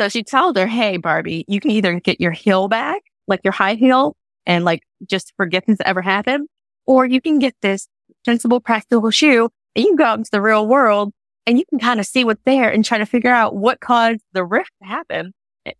So 0.00 0.08
she 0.08 0.22
tells 0.22 0.56
her, 0.56 0.66
Hey, 0.66 0.96
Barbie, 0.96 1.44
you 1.48 1.60
can 1.60 1.70
either 1.70 2.00
get 2.00 2.20
your 2.20 2.32
heel 2.32 2.68
back, 2.68 3.02
like 3.28 3.40
your 3.44 3.52
high 3.52 3.74
heel, 3.74 4.16
and 4.46 4.64
like 4.64 4.82
just 5.08 5.32
forget 5.36 5.64
this 5.66 5.78
ever 5.84 6.02
happened, 6.02 6.48
or 6.86 7.06
you 7.06 7.20
can 7.20 7.38
get 7.38 7.54
this 7.62 7.88
sensible, 8.24 8.60
practical 8.60 9.10
shoe 9.10 9.48
and 9.74 9.84
you 9.84 9.90
can 9.90 9.96
go 9.96 10.04
out 10.04 10.18
into 10.18 10.30
the 10.30 10.40
real 10.40 10.66
world 10.66 11.12
and 11.46 11.58
you 11.58 11.64
can 11.68 11.78
kind 11.78 12.00
of 12.00 12.06
see 12.06 12.24
what's 12.24 12.42
there 12.44 12.70
and 12.70 12.84
try 12.84 12.98
to 12.98 13.06
figure 13.06 13.30
out 13.30 13.54
what 13.54 13.80
caused 13.80 14.20
the 14.32 14.44
rift 14.44 14.70
to 14.82 14.88
happen 14.88 15.32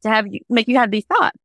to 0.02 0.08
have 0.08 0.26
you 0.26 0.40
make 0.48 0.68
you 0.68 0.76
have 0.76 0.90
these 0.90 1.04
thoughts. 1.04 1.38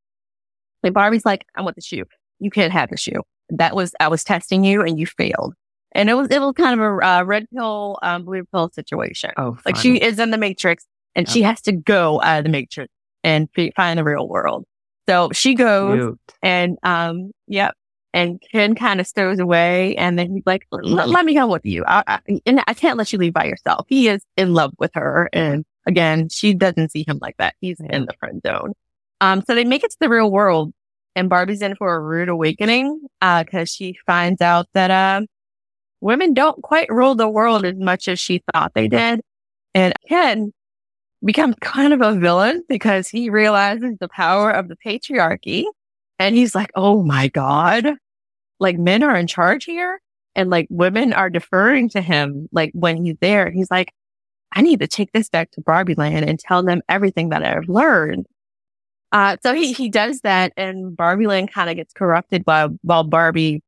Like 0.84 0.94
Barbie's 0.94 1.26
like, 1.26 1.46
I 1.56 1.62
want 1.62 1.76
the 1.76 1.82
shoe. 1.82 2.06
You 2.40 2.50
can't 2.50 2.72
have 2.72 2.90
the 2.90 2.98
shoe. 2.98 3.22
That 3.50 3.76
was, 3.76 3.94
I 4.00 4.08
was 4.08 4.24
testing 4.24 4.64
you 4.64 4.82
and 4.82 4.98
you 4.98 5.06
failed. 5.06 5.56
And 5.94 6.10
it 6.10 6.14
was, 6.14 6.28
it 6.30 6.40
was 6.40 6.54
kind 6.56 6.80
of 6.80 6.86
a 6.86 7.06
uh, 7.06 7.24
red 7.24 7.48
pill, 7.54 7.98
um, 8.02 8.24
blue 8.24 8.46
pill 8.46 8.70
situation. 8.72 9.32
Oh, 9.38 9.58
Like 9.66 9.76
she 9.76 9.98
is 9.98 10.20
in 10.20 10.30
the 10.32 10.38
matrix 10.38 10.86
and 11.16 11.28
she 11.30 11.42
has 11.42 11.62
to 11.62 11.72
go 11.72 12.22
out 12.22 12.40
of 12.40 12.44
the 12.46 12.50
matrix 12.50 12.92
and 13.24 13.50
fi- 13.56 13.72
find 13.76 13.98
the 14.00 14.04
real 14.04 14.28
world. 14.28 14.66
So 15.08 15.30
she 15.34 15.56
goes 15.56 15.98
Cute. 15.98 16.20
and, 16.44 16.78
um, 16.84 17.32
yep. 17.48 17.74
And 18.14 18.42
Ken 18.52 18.74
kind 18.76 19.00
of 19.00 19.06
stows 19.08 19.38
away 19.40 19.96
and 19.98 20.18
then 20.18 20.32
he's 20.34 20.44
like, 20.46 20.66
"Let- 20.72 21.26
me 21.26 21.36
come 21.36 21.50
with 21.52 21.66
you. 21.66 21.84
I, 21.88 22.04
I, 22.08 22.20
and 22.46 22.62
I 22.68 22.74
can't 22.74 22.98
let 22.98 23.12
you 23.14 23.20
leave 23.20 23.34
by 23.34 23.46
yourself. 23.46 23.86
He 23.88 24.08
is 24.08 24.22
in 24.38 24.54
love 24.54 24.72
with 24.80 24.92
her. 24.96 25.30
And 25.32 25.64
again, 25.86 26.30
she 26.30 26.54
doesn't 26.56 26.90
see 26.92 27.04
him 27.08 27.20
like 27.22 27.38
that. 27.38 27.54
He's 27.62 27.78
Yeah. 27.80 27.96
in 27.98 28.06
the 28.06 28.14
friend 28.20 28.42
zone. 28.46 28.74
Um, 29.22 29.44
so 29.46 29.54
they 29.54 29.64
make 29.64 29.84
it 29.84 29.92
to 29.92 29.98
the 30.00 30.10
real 30.10 30.32
world 30.32 30.74
and 31.16 31.30
Barbie's 31.30 31.62
in 31.62 31.76
for 31.76 31.94
a 31.96 32.00
rude 32.00 32.30
awakening, 32.30 33.00
uh, 33.22 33.44
cause 33.44 33.70
she 33.70 33.98
finds 34.08 34.42
out 34.42 34.68
that, 34.74 34.90
um, 34.92 35.28
women 36.02 36.34
don't 36.34 36.62
quite 36.64 36.90
rule 36.90 37.14
the 37.16 37.28
world 37.30 37.66
as 37.66 37.76
much 37.76 38.08
as 38.08 38.20
she 38.20 38.42
thought 38.54 38.74
they 38.74 38.88
did. 38.88 39.22
And 39.76 39.94
Ken 40.08 40.54
becomes 41.24 41.56
kind 41.62 41.94
of 41.94 42.02
a 42.02 42.18
villain 42.18 42.64
because 42.70 43.08
he 43.08 43.30
realizes 43.30 43.98
the 44.00 44.08
power 44.08 44.52
of 44.52 44.68
the 44.68 44.78
patriarchy. 44.78 45.66
And 46.18 46.36
he's 46.36 46.56
like, 46.56 46.72
Oh 46.76 47.04
my 47.04 47.28
God, 47.28 47.94
like 48.60 48.78
men 48.78 49.04
are 49.04 49.16
in 49.16 49.28
charge 49.28 49.66
here 49.66 50.02
and 50.36 50.50
like 50.50 50.68
women 50.70 51.14
are 51.14 51.30
deferring 51.30 51.90
to 51.90 52.02
him. 52.02 52.48
Like 52.52 52.72
when 52.74 53.04
he's 53.04 53.18
there, 53.20 53.50
he's 53.50 53.72
like, 53.72 53.94
I 54.52 54.62
need 54.62 54.80
to 54.80 54.88
take 54.88 55.12
this 55.12 55.30
back 55.30 55.52
to 55.52 55.62
Barbie 55.62 55.96
land 55.96 56.28
and 56.28 56.40
tell 56.40 56.64
them 56.64 56.82
everything 56.90 57.30
that 57.30 57.44
I've 57.44 57.70
learned. 57.70 58.26
Uh, 59.12 59.38
so 59.42 59.54
he, 59.54 59.74
he 59.74 59.90
does 59.90 60.22
that 60.22 60.54
and 60.56 60.96
Barbie 60.96 61.28
land 61.28 61.52
kind 61.52 61.70
of 61.70 61.76
gets 61.76 61.94
corrupted 61.94 62.44
while, 62.46 62.78
while 62.82 63.04
Barbie 63.04 63.64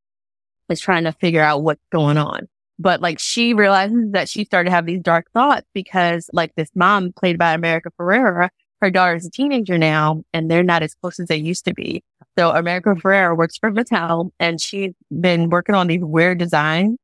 is 0.70 0.80
trying 0.80 1.04
to 1.06 1.12
figure 1.12 1.42
out 1.42 1.64
what's 1.64 1.84
going 1.92 2.18
on. 2.18 2.48
But 2.82 3.00
like 3.00 3.20
she 3.20 3.54
realizes 3.54 4.12
that 4.12 4.28
she 4.28 4.44
started 4.44 4.70
to 4.70 4.76
have 4.76 4.88
these 4.88 5.02
dark 5.02 5.30
thoughts 5.34 5.68
because 5.74 6.30
like 6.34 6.56
this 6.56 6.72
mom 6.74 7.14
played 7.14 7.38
by 7.38 7.54
America 7.54 7.92
Ferrera, 8.00 8.50
her 8.82 8.90
daughter's 8.90 9.26
a 9.26 9.30
teenager 9.30 9.78
now 9.78 10.24
and 10.34 10.50
they're 10.50 10.64
not 10.64 10.82
as 10.82 10.96
close 10.96 11.20
as 11.20 11.28
they 11.28 11.38
used 11.38 11.64
to 11.66 11.74
be. 11.76 12.04
So 12.38 12.50
America 12.52 12.96
Ferrera 12.96 13.38
works 13.38 13.58
for 13.58 13.72
Mattel 13.72 14.32
and 14.40 14.60
she's 14.60 14.94
been 15.20 15.50
working 15.50 15.76
on 15.76 15.88
these 15.88 16.02
weird 16.02 16.40
designs 16.40 16.98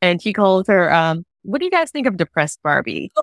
and 0.00 0.22
she 0.22 0.32
calls 0.32 0.66
her, 0.68 0.90
um, 0.92 1.24
what 1.42 1.58
do 1.58 1.66
you 1.66 1.70
guys 1.70 1.90
think 1.90 2.06
of 2.06 2.16
depressed 2.16 2.60
Barbie? 2.62 3.12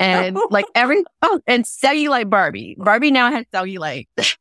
And 0.00 0.36
like 0.50 0.64
every, 0.74 1.04
oh, 1.22 1.40
and 1.46 1.64
cellulite 1.64 2.28
Barbie. 2.28 2.74
Barbie 2.76 3.12
now 3.12 3.30
has 3.30 3.44
cellulite 3.54 4.08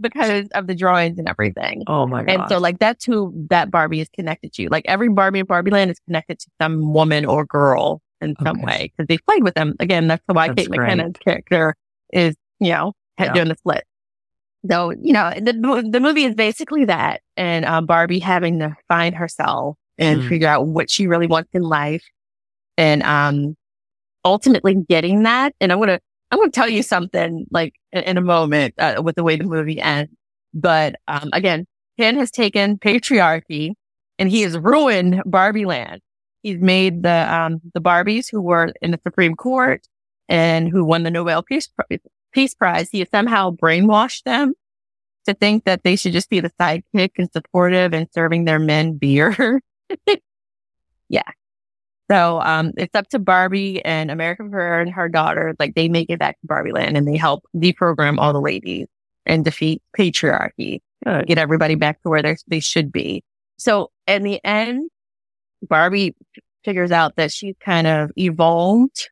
because 0.00 0.48
of 0.54 0.66
the 0.66 0.74
drawings 0.74 1.18
and 1.18 1.28
everything. 1.28 1.84
Oh 1.86 2.06
my 2.06 2.24
god. 2.24 2.30
And 2.30 2.48
so 2.48 2.58
like 2.58 2.78
that's 2.78 3.04
who 3.04 3.32
that 3.50 3.70
Barbie 3.70 4.00
is 4.00 4.08
connected 4.10 4.52
to. 4.54 4.68
Like 4.68 4.84
every 4.86 5.08
Barbie 5.08 5.40
in 5.40 5.46
Barbie 5.46 5.70
Land 5.70 5.90
is 5.90 6.00
connected 6.06 6.38
to 6.40 6.50
some 6.60 6.92
woman 6.92 7.24
or 7.24 7.44
girl 7.44 8.00
in 8.20 8.36
some 8.42 8.58
Okay. 8.58 8.66
way 8.66 8.92
because 8.96 9.06
they 9.08 9.18
played 9.18 9.42
with 9.44 9.54
them. 9.54 9.74
Again, 9.80 10.08
that's 10.08 10.22
why 10.26 10.48
That's 10.48 10.62
Kate 10.62 10.70
great. 10.70 10.90
McKinnon's 10.90 11.18
character 11.18 11.74
is, 12.12 12.34
you 12.60 12.70
know, 12.70 12.92
Yeah. 13.18 13.32
doing 13.32 13.48
the 13.48 13.56
split. 13.56 13.84
So, 14.70 14.90
you 14.92 15.12
know, 15.12 15.30
the, 15.36 15.52
the 15.90 16.00
movie 16.00 16.24
is 16.24 16.34
basically 16.34 16.86
that 16.86 17.20
and 17.36 17.64
um, 17.64 17.84
Barbie 17.86 18.18
having 18.18 18.58
to 18.60 18.74
find 18.88 19.14
herself 19.14 19.76
and 19.98 20.20
Mm. 20.20 20.28
figure 20.28 20.48
out 20.48 20.66
what 20.66 20.90
she 20.90 21.06
really 21.06 21.26
wants 21.26 21.50
in 21.52 21.62
life 21.62 22.04
and 22.76 23.02
um 23.04 23.56
ultimately 24.24 24.74
getting 24.74 25.24
that. 25.24 25.54
And 25.60 25.70
I'm 25.70 25.80
to, 25.82 26.00
I'm 26.30 26.38
going 26.38 26.50
to 26.50 26.54
tell 26.54 26.68
you 26.68 26.82
something 26.82 27.46
like 27.50 27.74
in, 27.92 28.16
a 28.16 28.20
moment 28.20 28.74
uh, 28.78 29.02
with 29.04 29.14
the 29.14 29.22
way 29.22 29.36
the 29.36 29.44
movie 29.44 29.80
ends. 29.80 30.12
But 30.52 30.96
um, 31.08 31.30
again, 31.32 31.66
Ken 31.98 32.16
has 32.16 32.30
taken 32.30 32.78
patriarchy 32.78 33.74
and 34.18 34.30
he 34.30 34.42
has 34.42 34.58
ruined 34.58 35.22
Barbie 35.26 35.66
land. 35.66 36.00
He's 36.42 36.58
made 36.58 37.02
the, 37.02 37.34
um, 37.34 37.60
the 37.72 37.80
Barbies 37.80 38.30
who 38.30 38.40
were 38.40 38.72
in 38.82 38.90
the 38.90 39.00
Supreme 39.02 39.34
Court 39.34 39.86
and 40.28 40.68
who 40.68 40.84
won 40.84 41.02
the 41.02 41.10
Nobel 41.10 41.42
Peace, 41.42 41.68
Pri- 41.68 42.00
Peace 42.32 42.54
Prize. 42.54 42.90
He 42.90 42.98
has 43.00 43.08
somehow 43.10 43.50
brainwashed 43.50 44.24
them 44.24 44.54
to 45.26 45.34
think 45.34 45.64
that 45.64 45.84
they 45.84 45.96
should 45.96 46.12
just 46.12 46.30
be 46.30 46.40
the 46.40 46.52
sidekick 46.60 47.10
and 47.16 47.30
supportive 47.32 47.94
and 47.94 48.08
serving 48.12 48.44
their 48.44 48.58
men 48.58 48.96
beer. 48.96 49.60
yeah. 51.08 51.22
So, 52.10 52.40
um, 52.42 52.72
it's 52.76 52.94
up 52.94 53.08
to 53.08 53.18
Barbie 53.18 53.82
and 53.84 54.10
America 54.10 54.42
Ferrera 54.42 54.82
and 54.82 54.90
her 54.90 55.08
daughter. 55.08 55.54
Like 55.58 55.74
they 55.74 55.88
make 55.88 56.10
it 56.10 56.18
back 56.18 56.38
to 56.40 56.46
Barbie 56.46 56.72
land 56.72 56.96
and 56.96 57.08
they 57.08 57.16
help 57.16 57.44
deprogram 57.56 58.18
all 58.18 58.32
the 58.32 58.40
ladies 58.40 58.86
and 59.26 59.44
defeat 59.44 59.82
patriarchy 59.98 60.80
Good. 61.04 61.26
get 61.26 61.38
everybody 61.38 61.74
back 61.74 62.02
to 62.02 62.08
where 62.08 62.22
they 62.46 62.60
should 62.60 62.92
be. 62.92 63.22
So 63.58 63.90
in 64.06 64.22
the 64.22 64.42
end, 64.44 64.90
Barbie 65.62 66.14
figures 66.64 66.90
out 66.90 67.16
that 67.16 67.32
she's 67.32 67.54
kind 67.60 67.86
of 67.86 68.10
evolved 68.16 69.10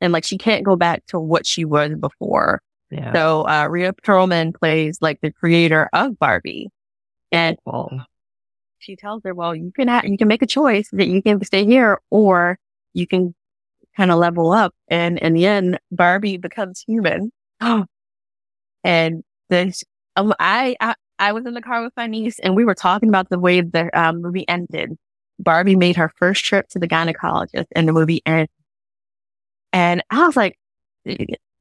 and 0.00 0.12
like 0.12 0.24
she 0.24 0.38
can't 0.38 0.64
go 0.64 0.76
back 0.76 1.04
to 1.06 1.18
what 1.18 1.46
she 1.46 1.64
was 1.64 1.94
before. 1.96 2.62
Yeah. 2.90 3.12
So 3.12 3.48
uh 3.48 3.66
Rhea 3.68 3.92
Perlman 3.92 4.54
plays 4.54 4.98
like 5.00 5.20
the 5.20 5.32
creator 5.32 5.88
of 5.92 6.18
Barbie. 6.18 6.68
And 7.32 7.58
she 8.78 8.96
tells 8.96 9.22
her, 9.24 9.34
well, 9.34 9.54
you 9.54 9.72
can 9.74 9.88
ha- 9.88 10.02
you 10.04 10.16
can 10.16 10.28
make 10.28 10.42
a 10.42 10.46
choice 10.46 10.88
that 10.92 11.08
you 11.08 11.22
can 11.22 11.42
stay 11.44 11.64
here 11.64 12.00
or 12.10 12.58
you 12.94 13.06
can 13.06 13.34
kind 13.96 14.10
of 14.10 14.18
level 14.18 14.52
up. 14.52 14.74
And 14.88 15.18
in 15.18 15.34
the 15.34 15.46
end, 15.46 15.78
Barbie 15.90 16.36
becomes 16.36 16.84
human. 16.86 17.32
and 18.84 19.24
this, 19.50 19.84
um, 20.16 20.32
I, 20.38 20.76
I, 20.80 20.94
I 21.18 21.32
was 21.32 21.46
in 21.46 21.54
the 21.54 21.60
car 21.60 21.82
with 21.82 21.92
my 21.96 22.06
niece 22.06 22.38
and 22.38 22.54
we 22.54 22.64
were 22.64 22.74
talking 22.74 23.08
about 23.08 23.28
the 23.28 23.38
way 23.38 23.60
the 23.60 23.90
um, 23.98 24.22
movie 24.22 24.48
ended. 24.48 24.96
Barbie 25.40 25.76
made 25.76 25.96
her 25.96 26.12
first 26.16 26.44
trip 26.44 26.68
to 26.70 26.78
the 26.78 26.88
gynecologist 26.88 27.66
and 27.74 27.88
the 27.88 27.92
movie 27.92 28.22
ended. 28.24 28.50
And 29.72 30.02
I 30.10 30.26
was 30.26 30.36
like, 30.36 30.58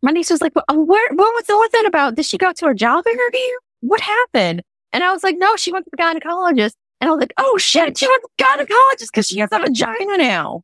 my 0.02 0.12
niece 0.12 0.30
was 0.30 0.42
like, 0.42 0.54
well, 0.56 0.86
where, 0.86 1.14
what 1.14 1.34
was, 1.34 1.46
what's 1.48 1.74
that 1.74 1.86
about? 1.88 2.16
Did 2.16 2.26
she 2.26 2.38
go 2.38 2.52
to 2.54 2.68
a 2.68 2.76
job 2.76 3.06
interview? 3.08 3.58
What 3.82 4.02
happened? 4.02 4.62
And 4.94 5.04
I 5.04 5.12
was 5.12 5.24
like, 5.24 5.36
no, 5.38 5.56
she 5.56 5.72
went 5.72 5.86
to 5.86 5.92
the 5.92 5.98
gynecologist. 5.98 6.74
And 7.00 7.10
I 7.10 7.12
was 7.12 7.20
like, 7.20 7.34
oh 7.38 7.58
shit, 7.58 7.98
she 7.98 8.06
to 8.08 8.20
the 8.38 8.44
gynecologist 8.44 9.12
because 9.12 9.28
she 9.28 9.40
has 9.40 9.50
a 9.52 9.60
vagina 9.60 10.18
now. 10.18 10.64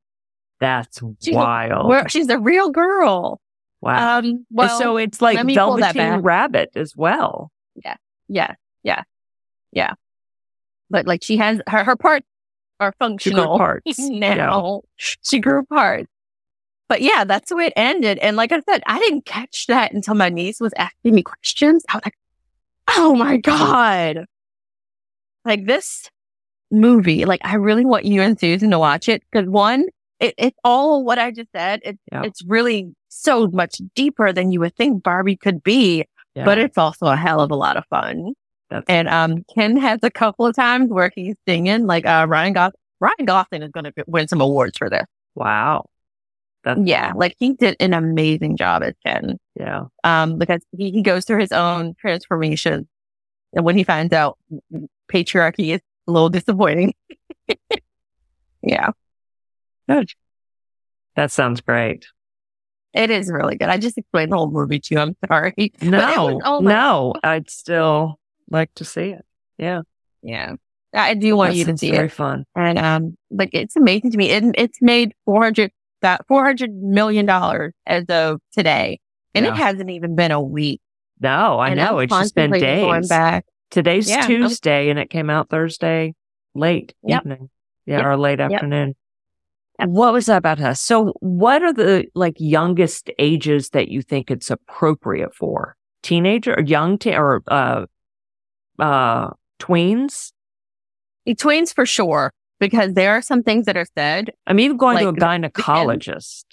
that's 0.60 1.00
She's 1.22 1.36
wild. 1.36 1.88
Where 1.88 2.08
she's 2.10 2.30
a 2.30 2.40
real 2.40 2.70
girl. 2.72 3.40
wow. 3.82 4.20
Um, 4.20 4.46
well, 4.50 4.80
so 4.80 4.98
it's 4.98 5.22
like 5.22 5.36
let 5.36 5.46
me 5.46 5.56
pull 5.56 5.78
that 5.78 5.94
Velveteen. 5.96 6.24
Rabbit 6.24 6.72
as 6.76 6.96
well. 6.96 7.52
yeah, 7.84 7.98
yeah, 8.28 8.56
yeah. 8.84 9.04
Yeah. 9.72 9.94
But 10.90 11.06
like 11.08 11.24
she 11.24 11.38
has 11.38 11.62
her, 11.68 11.84
her 11.84 11.96
parts 11.96 12.26
are 12.80 12.94
functional 13.00 13.58
parts. 13.58 14.00
now. 14.00 14.82
She 14.98 15.40
grew 15.40 15.64
parts. 15.66 16.08
But 16.90 17.02
yeah, 17.02 17.24
that's 17.24 17.50
the 17.50 17.56
way 17.56 17.68
it 17.68 17.74
ended. 17.76 18.18
And 18.20 18.36
like 18.36 18.52
I 18.52 18.60
said, 18.70 18.84
I 18.86 19.00
didn't 19.00 19.26
catch 19.26 19.66
that 19.68 19.94
until 19.94 20.16
my 20.16 20.30
niece 20.30 20.60
was 20.60 20.74
asking 20.78 21.16
me 21.16 21.24
questions. 21.24 21.84
I 21.90 21.96
was 21.96 22.02
like, 22.06 22.18
oh 22.96 23.16
my 23.16 23.38
God. 23.38 24.26
Like 25.46 25.66
this 25.66 26.10
movie, 26.74 27.24
like 27.26 27.40
I 27.44 27.56
really 27.56 27.86
want 27.86 28.06
you 28.06 28.22
and 28.22 28.38
Susan 28.40 28.72
to 28.72 28.80
watch 28.80 29.08
it 29.08 29.24
because 29.32 29.48
one, 29.48 29.86
it, 30.20 30.34
it's 30.38 30.58
all 30.64 31.04
what 31.06 31.20
I 31.20 31.32
just 31.32 31.50
said. 31.56 31.80
It, 31.86 31.98
Yeah. 32.12 32.24
It's 32.24 32.44
really 32.46 32.94
so 33.10 33.48
much 33.48 33.80
deeper 33.96 34.34
than 34.34 34.52
you 34.52 34.60
would 34.60 34.76
think 34.76 35.04
Barbie 35.04 35.36
could 35.38 35.64
be, 35.64 36.06
Yeah. 36.36 36.46
but 36.46 36.58
it's 36.58 36.78
also 36.78 37.06
a 37.06 37.16
hell 37.16 37.40
of 37.40 37.52
a 37.52 37.56
lot 37.56 37.78
of 37.78 37.86
fun. 37.90 38.34
That's- 38.70 38.86
And 38.90 39.08
um, 39.08 39.44
Ken 39.54 39.78
has 39.78 40.00
a 40.04 40.10
couple 40.12 40.46
of 40.48 40.56
times 40.56 40.90
where 40.90 41.12
he's 41.16 41.36
singing, 41.48 41.86
like 41.86 42.06
uh, 42.06 42.26
Ryan 42.28 42.54
Gos- 42.54 42.72
Ryan 43.00 43.26
Gosling 43.26 43.62
is 43.64 43.72
going 43.72 43.84
to 43.86 43.94
win 44.08 44.28
some 44.28 44.42
awards 44.42 44.78
for 44.78 44.90
this. 44.90 45.06
wow. 45.36 45.86
That's 46.64 46.80
Yeah, 46.86 47.12
like 47.14 47.36
he 47.40 47.56
did 47.56 47.76
an 47.82 47.94
amazing 47.94 48.56
job 48.56 48.84
as 48.84 48.94
Ken. 49.06 49.38
yeah. 49.60 49.84
Um, 50.06 50.38
because 50.38 50.62
he, 50.78 50.92
he 50.92 51.02
goes 51.02 51.26
through 51.26 51.42
his 51.42 51.52
own 51.52 51.94
transformation, 52.00 52.88
and 53.52 53.66
when 53.66 53.76
he 53.76 53.84
finds 53.84 54.14
out 54.14 54.38
patriarchy 55.12 55.74
is 55.76 55.82
a 56.08 56.12
little 56.12 56.30
disappointing. 56.30 56.93
yeah, 58.62 58.89
Good. 59.89 60.10
That 61.16 61.32
sounds 61.32 61.62
great. 61.62 62.08
it 62.93 63.10
is 63.12 63.32
really 63.32 63.56
good. 63.56 63.70
I 63.70 63.78
just 63.78 63.97
explained 63.97 64.32
the 64.32 64.38
whole 64.38 64.49
movie 64.51 64.80
to 64.80 64.95
you. 64.95 64.99
I'm 65.01 65.16
sorry. 65.28 65.54
No, 65.82 66.26
was- 66.36 66.41
oh 66.45 66.60
no, 66.60 67.14
I'd 67.24 67.49
still 67.49 68.20
like 68.49 68.74
to 68.76 68.86
see 68.86 69.10
it. 69.10 69.26
Yeah. 69.58 69.82
Yeah, 70.22 70.56
I 70.93 71.14
do 71.16 71.36
want 71.36 71.51
That 71.51 71.58
you 71.58 71.66
to 71.66 71.78
see 71.78 71.91
very 71.91 72.06
it. 72.08 72.12
fun. 72.14 72.45
And 72.56 72.80
um, 72.80 73.18
like 73.30 73.49
it's 73.54 73.76
amazing 73.76 74.12
to 74.12 74.18
me. 74.18 74.30
It, 74.30 74.43
it's 74.58 74.82
made 74.82 75.14
four 75.26 75.43
hundred 75.43 75.72
that 76.01 76.26
four 76.28 76.43
hundred 76.45 76.74
million 76.74 77.26
dollars 77.26 77.74
as 77.86 78.06
of 78.10 78.39
today, 78.54 78.99
and 79.36 79.45
Yeah. 79.45 79.51
it 79.54 79.58
hasn't 79.58 79.89
even 79.89 80.16
been 80.16 80.32
a 80.32 80.41
week. 80.41 80.80
No, 81.20 81.60
I 81.60 81.70
And 81.70 81.78
know. 81.78 81.97
I'm 81.99 82.04
It's 82.06 82.14
just 82.14 82.36
been 82.36 82.51
days. 82.51 82.84
Going 82.86 83.08
back. 83.08 83.45
Today's 83.74 84.08
Yeah, 84.08 84.18
I'm- 84.18 84.28
Tuesday 84.28 84.90
and 84.90 85.00
it 85.00 85.10
came 85.10 85.32
out 85.32 85.50
Thursday 85.50 86.14
late 86.54 86.94
Yep. 87.04 87.22
evening. 87.24 87.50
Yeah, 87.88 87.98
Yep. 87.98 88.06
or 88.06 88.18
late 88.18 88.40
afternoon. 88.40 88.96
And 89.80 89.92
what 89.94 90.14
was 90.14 90.28
that 90.28 90.38
about 90.38 90.62
us? 90.62 90.80
So 90.80 91.14
what 91.22 91.64
are 91.64 91.74
the 91.74 92.06
like 92.14 92.36
youngest 92.38 93.10
ages 93.18 93.72
that 93.72 93.88
you 93.90 94.04
think 94.04 94.30
it's 94.30 94.52
appropriate 94.52 95.34
for? 95.34 95.76
Teenager 96.04 96.54
or 96.54 96.62
young 96.62 97.00
teen 97.00 97.16
or 97.16 97.42
uh 97.48 97.86
uh 98.78 99.32
tweens? 99.60 100.32
Tweens 101.28 101.74
for 101.74 101.86
sure, 101.88 102.32
because 102.60 102.94
there 102.94 103.12
are 103.14 103.22
some 103.24 103.42
things 103.42 103.66
that 103.66 103.76
are 103.76 103.88
said. 103.98 104.32
I'm 104.46 104.60
even 104.60 104.78
going 104.78 105.00
to 105.00 105.06
a 105.06 105.12
Like, 105.12 105.16
gynecologist. 105.18 106.44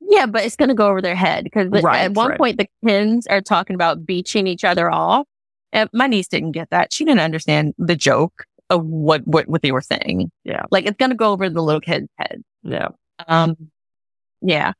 Yeah, 0.00 0.26
but 0.26 0.44
it's 0.44 0.56
going 0.56 0.68
to 0.68 0.74
go 0.74 0.86
over 0.88 1.02
their 1.02 1.14
head 1.16 1.44
because 1.44 1.68
Right, 1.70 2.02
at 2.04 2.12
one 2.12 2.30
right. 2.30 2.38
point 2.38 2.58
the 2.58 2.68
kids 2.86 3.26
are 3.26 3.40
talking 3.40 3.74
about 3.74 4.06
beaching 4.06 4.46
each 4.46 4.64
other 4.64 4.90
off. 4.90 5.26
And 5.72 5.88
my 5.92 6.06
niece 6.06 6.28
didn't 6.28 6.52
get 6.52 6.70
that. 6.70 6.92
She 6.92 7.04
didn't 7.04 7.20
understand 7.20 7.74
the 7.78 7.96
joke 7.96 8.44
of 8.70 8.84
what 8.84 9.26
what, 9.26 9.48
what 9.48 9.62
they 9.62 9.72
were 9.72 9.80
saying. 9.80 10.30
Yeah. 10.44 10.64
like 10.70 10.86
it's 10.86 10.96
going 10.96 11.10
to 11.10 11.16
go 11.16 11.32
over 11.32 11.48
the 11.48 11.62
little 11.62 11.80
kid's 11.80 12.08
head. 12.18 12.42
Yeah. 12.62 12.88
Um, 13.26 13.56
yeah. 14.40 14.72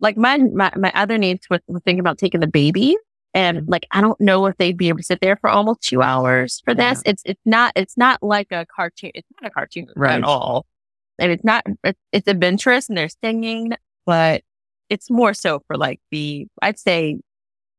Like 0.00 0.16
my, 0.16 0.36
my, 0.38 0.70
my 0.76 0.92
other 0.94 1.18
niece 1.18 1.40
was, 1.50 1.60
was 1.66 1.82
thinking 1.84 2.00
about 2.00 2.18
taking 2.18 2.40
the 2.40 2.46
baby 2.46 2.96
and 3.34 3.58
Mm-hmm. 3.58 3.70
like, 3.70 3.86
I 3.90 4.00
don't 4.00 4.20
know 4.20 4.46
if 4.46 4.56
they'd 4.56 4.76
be 4.76 4.88
able 4.88 4.98
to 4.98 5.04
sit 5.04 5.20
there 5.20 5.36
for 5.36 5.50
almost 5.50 5.82
two 5.82 6.00
hours 6.02 6.62
for 6.64 6.74
this. 6.74 7.02
It's, 7.04 7.22
it's 7.26 7.40
not, 7.44 7.72
it's 7.76 7.96
not 7.96 8.22
like 8.22 8.52
a 8.52 8.64
cartoon. 8.74 9.10
It's 9.14 9.28
not 9.40 9.50
a 9.50 9.52
cartoon 9.52 9.86
Right. 9.96 10.14
at 10.16 10.24
all. 10.24 10.66
And 11.18 11.32
it's 11.32 11.44
not, 11.44 11.64
it's, 11.84 11.98
it's 12.12 12.28
adventurous 12.28 12.88
and 12.88 12.96
they're 12.96 13.08
singing, 13.22 13.72
but 14.06 14.42
it's 14.88 15.10
more 15.10 15.34
so 15.34 15.60
for 15.66 15.76
like 15.76 16.00
the, 16.10 16.46
I'd 16.62 16.78
say 16.78 17.18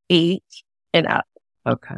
eight 0.09 0.43
and 0.93 1.07
up. 1.07 1.25
Okay. 1.65 1.95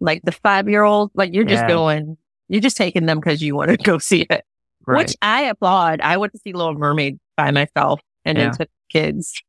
Like 0.00 0.22
the 0.22 0.32
five 0.32 0.68
year 0.68 0.82
old, 0.84 1.10
like 1.14 1.34
you're 1.34 1.44
just 1.44 1.62
Yeah. 1.64 1.68
going, 1.68 2.16
you're 2.48 2.60
just 2.60 2.76
taking 2.76 3.06
them 3.06 3.18
because 3.18 3.42
you 3.42 3.56
want 3.56 3.70
to 3.70 3.76
go 3.76 3.98
see 3.98 4.22
it. 4.30 4.44
Right. 4.86 4.98
which 5.04 5.16
I 5.20 5.42
applaud. 5.42 6.00
I 6.00 6.16
went 6.16 6.32
to 6.32 6.38
see 6.38 6.54
Little 6.54 6.72
Mermaid 6.72 7.18
by 7.36 7.50
myself 7.50 8.00
and 8.24 8.38
Yeah. 8.38 8.44
then 8.44 8.52
took 8.54 8.68
kids. 8.90 9.42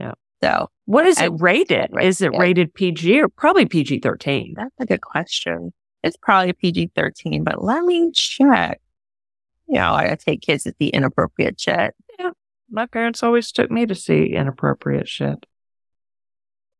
Yeah. 0.00 0.14
So 0.42 0.68
what 0.86 1.06
is 1.06 1.18
I- 1.18 1.26
it 1.26 1.32
rated? 1.38 1.90
Right, 1.92 2.06
Is 2.06 2.20
it 2.20 2.32
yeah. 2.32 2.38
rated 2.40 2.74
PG 2.74 3.20
or 3.20 3.28
probably 3.28 3.66
PG 3.66 4.00
13? 4.00 4.54
that's 4.56 4.74
a 4.80 4.86
good 4.86 5.00
question. 5.02 5.72
It's 6.02 6.16
probably 6.16 6.52
PG 6.54 6.90
13, 6.96 7.44
but 7.44 7.62
let 7.62 7.84
me 7.84 8.10
check. 8.12 8.80
You 9.68 9.74
know, 9.76 9.94
I 9.94 10.16
take 10.18 10.40
kids 10.40 10.64
to 10.64 10.74
see 10.76 10.88
inappropriate 10.88 11.60
shit. 11.60 11.94
Yeah. 12.18 12.30
My 12.68 12.86
parents 12.86 13.22
always 13.22 13.52
took 13.52 13.70
me 13.70 13.86
to 13.86 13.94
see 13.94 14.32
inappropriate 14.34 15.06
shit. 15.08 15.46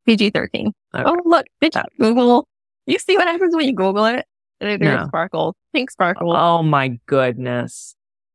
PG 0.06 0.30
13. 0.30 0.72
Okay. 0.94 1.04
Oh, 1.06 1.16
look, 1.24 1.46
bitch, 1.62 1.82
Google. 1.98 2.48
You 2.86 2.98
see 2.98 3.16
what 3.16 3.28
happens 3.28 3.54
when 3.54 3.66
you 3.66 3.74
Google 3.74 4.04
it? 4.06 4.26
There's 4.60 4.80
No. 4.80 5.06
sparkles, 5.06 5.54
pink 5.72 5.90
sparkles. 5.90 6.34
Oh 6.36 6.62
my 6.62 6.98
goodness. 7.06 7.94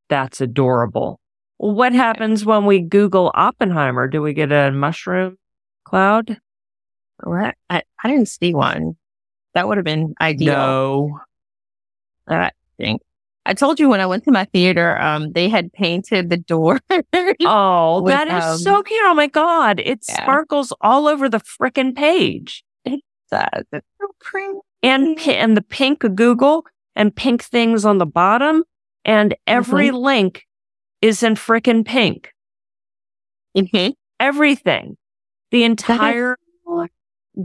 That's 0.10 0.42
adorable. 0.42 1.20
What 1.58 1.94
happens 1.94 2.46
when 2.46 2.66
we 2.66 2.82
Google 2.82 3.32
Oppenheimer? 3.36 4.08
Do 4.08 4.22
we 4.22 4.34
get 4.34 4.52
a 4.52 4.72
mushroom 4.72 5.38
cloud? 5.84 6.38
What? 7.24 7.56
I, 7.70 7.84
I 8.04 8.08
didn't 8.10 8.28
see 8.28 8.54
one. 8.54 8.96
That 9.54 9.68
would 9.68 9.78
have 9.78 9.86
been 9.86 10.16
ideal. 10.20 10.54
No. 10.54 11.20
I 12.28 12.52
think. 12.78 13.02
I 13.48 13.54
told 13.54 13.80
you 13.80 13.90
when 13.90 14.02
I 14.02 14.06
went 14.08 14.24
to 14.26 14.32
my 14.32 14.46
theater, 14.46 15.00
um, 15.00 15.32
they 15.34 15.50
had 15.50 15.72
painted 15.72 16.30
the 16.30 16.38
door. 16.38 16.80
Oh, 17.46 18.02
With, 18.02 18.12
that 18.14 18.28
is 18.28 18.44
um, 18.44 18.58
so 18.58 18.82
cute. 18.84 19.00
Oh 19.04 19.14
my 19.14 19.28
God. 19.28 19.80
It 19.80 20.00
Yeah. 20.08 20.24
sparkles 20.24 20.74
all 20.82 21.08
over 21.08 21.30
the 21.30 21.40
frickin' 21.40 21.96
page. 21.96 22.64
It 22.86 23.02
says 23.30 23.66
it's 23.72 23.86
so 24.02 24.08
pretty. 24.20 24.54
And, 24.82 25.20
and 25.28 25.56
the 25.56 25.62
pink 25.62 26.00
Google 26.16 26.66
and 26.96 27.16
pink 27.16 27.44
things 27.44 27.86
on 27.86 27.98
the 28.00 28.06
bottom. 28.06 28.64
And 29.04 29.36
every 29.46 29.88
Mm-hmm. 29.90 29.98
link 29.98 30.44
is 31.02 31.22
in 31.22 31.36
frickin' 31.36 31.86
pink. 31.86 32.32
Mhm. 33.56 33.94
Everything. 34.20 34.98
The 35.52 35.64
entire 35.66 36.38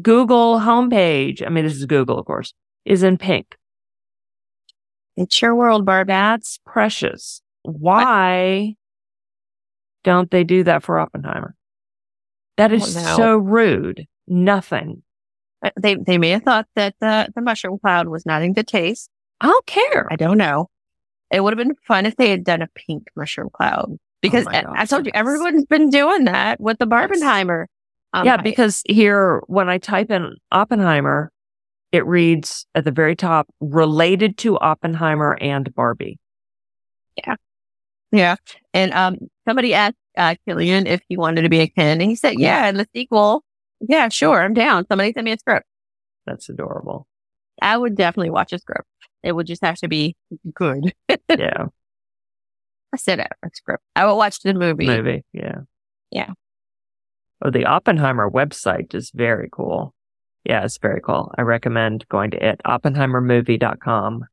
Google 0.03 0.61
homepage. 0.61 1.45
I 1.45 1.51
mean, 1.51 1.65
this 1.65 1.75
is 1.77 1.85
Google, 1.87 2.19
of 2.19 2.25
course, 2.27 2.55
is 2.85 3.03
in 3.03 3.19
pink. 3.19 3.57
It's 5.17 5.41
your 5.43 5.55
world, 5.55 5.85
Barb. 5.85 6.09
That's 6.09 6.59
precious. 6.67 7.43
Why 7.63 8.75
don't 10.05 10.31
they 10.31 10.45
do 10.45 10.65
that 10.65 10.83
for 10.83 10.99
Oppenheimer? 10.99 11.55
That 12.57 12.73
is 12.73 12.95
so 13.17 13.37
rude. 13.37 14.07
Nothing. 14.27 15.03
Uh, 15.65 15.71
They 15.79 15.95
they 15.97 16.19
may 16.19 16.31
have 16.31 16.43
thought 16.43 16.67
that 16.77 16.95
the, 17.01 17.29
the 17.35 17.43
mushroom 17.43 17.79
cloud 17.79 18.09
was 18.09 18.25
not 18.25 18.43
in 18.43 18.53
good 18.55 18.67
taste. 18.69 19.11
I 19.41 19.47
don't 19.47 19.67
care. 19.67 20.07
I 20.11 20.17
don't 20.17 20.39
know. 20.39 20.69
It 21.31 21.43
would 21.43 21.57
have 21.57 21.65
been 21.67 21.77
fun 21.87 22.07
if 22.07 22.17
they 22.17 22.31
had 22.31 22.45
done 22.45 22.63
a 22.63 22.69
pink 22.75 23.05
mushroom 23.17 23.51
cloud 23.53 23.97
because 24.21 24.47
Oh 24.47 24.51
I- 24.51 24.65
I 24.83 24.85
told 24.87 25.07
you 25.07 25.13
everyone's 25.15 25.65
been 25.67 25.91
doing 25.91 26.25
that 26.25 26.61
with 26.61 26.79
the 26.79 26.87
Barbenheimer. 26.87 27.67
Um, 28.13 28.27
yeah, 28.27 28.37
because 28.39 28.83
here, 28.89 29.41
when 29.47 29.69
I 29.69 29.79
type 29.79 30.11
in 30.11 30.35
Oppenheimer, 30.51 31.31
it 31.93 32.07
reads 32.07 32.67
at 32.75 32.85
the 32.85 32.91
very 32.91 33.17
top, 33.17 33.49
related 33.61 34.37
to 34.39 34.59
Oppenheimer 34.59 35.37
and 35.41 35.75
Barbie. 35.75 36.19
yeah, 37.17 37.35
Yeah. 38.13 38.37
and 38.75 38.93
um, 38.95 39.17
somebody 39.47 39.75
asked 39.75 39.97
uh, 40.17 40.35
Cillian 40.49 40.87
if 40.87 41.01
he 41.09 41.17
wanted 41.17 41.43
to 41.43 41.49
be 41.49 41.61
a 41.61 41.69
Ken, 41.69 42.01
and 42.01 42.11
he 42.11 42.17
said, 42.17 42.35
"Yeah, 42.39 42.69
in 42.69 42.77
the 42.77 42.87
sequel, 42.95 43.45
yeah, 43.81 44.09
sure, 44.09 44.43
I'm 44.43 44.55
down." 44.55 44.87
Somebody 44.89 45.13
sent 45.13 45.25
me 45.25 45.33
a 45.33 45.39
script. 45.39 45.67
That's 46.27 46.49
adorable. 46.49 47.07
I 47.63 47.77
would 47.77 47.95
definitely 47.97 48.31
watch 48.31 48.53
a 48.53 48.59
script. 48.59 48.89
It 49.23 49.33
would 49.33 49.47
just 49.47 49.63
have 49.65 49.77
to 49.79 49.89
be 49.89 50.17
good. 50.55 50.93
Yeah. 51.31 51.67
I 52.93 52.97
said 52.97 53.21
it, 53.21 53.29
a 53.45 53.49
script. 53.55 53.85
I 53.95 54.05
would 54.07 54.17
watch 54.17 54.41
the 54.41 54.53
movie. 54.53 54.87
Movie. 54.87 55.25
Yeah. 55.33 55.59
Yeah. 56.11 56.31
Oh, 57.43 57.51
the 57.51 57.65
Oppenheimer 57.67 58.29
website 58.29 58.95
is 58.97 59.13
very 59.15 59.49
cool. 59.53 59.95
Yeah, 60.45 60.65
it's 60.65 60.79
very 60.79 61.01
cool. 61.01 61.33
I 61.37 61.43
recommend 61.43 62.07
going 62.09 62.31
to 62.33 62.45
it. 62.45 62.61
OppenheimerMovie.com. 62.67 64.25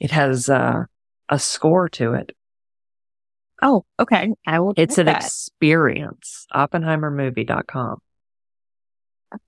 It 0.00 0.10
has 0.10 0.48
uh, 0.48 0.84
a 1.28 1.38
score 1.38 1.88
to 1.90 2.14
it. 2.14 2.34
Oh, 3.60 3.84
okay. 4.00 4.32
I 4.46 4.58
will. 4.60 4.74
It's 4.76 4.98
an 4.98 5.06
that. 5.06 5.22
experience. 5.24 6.46
OppenheimerMovie.com. 6.54 7.98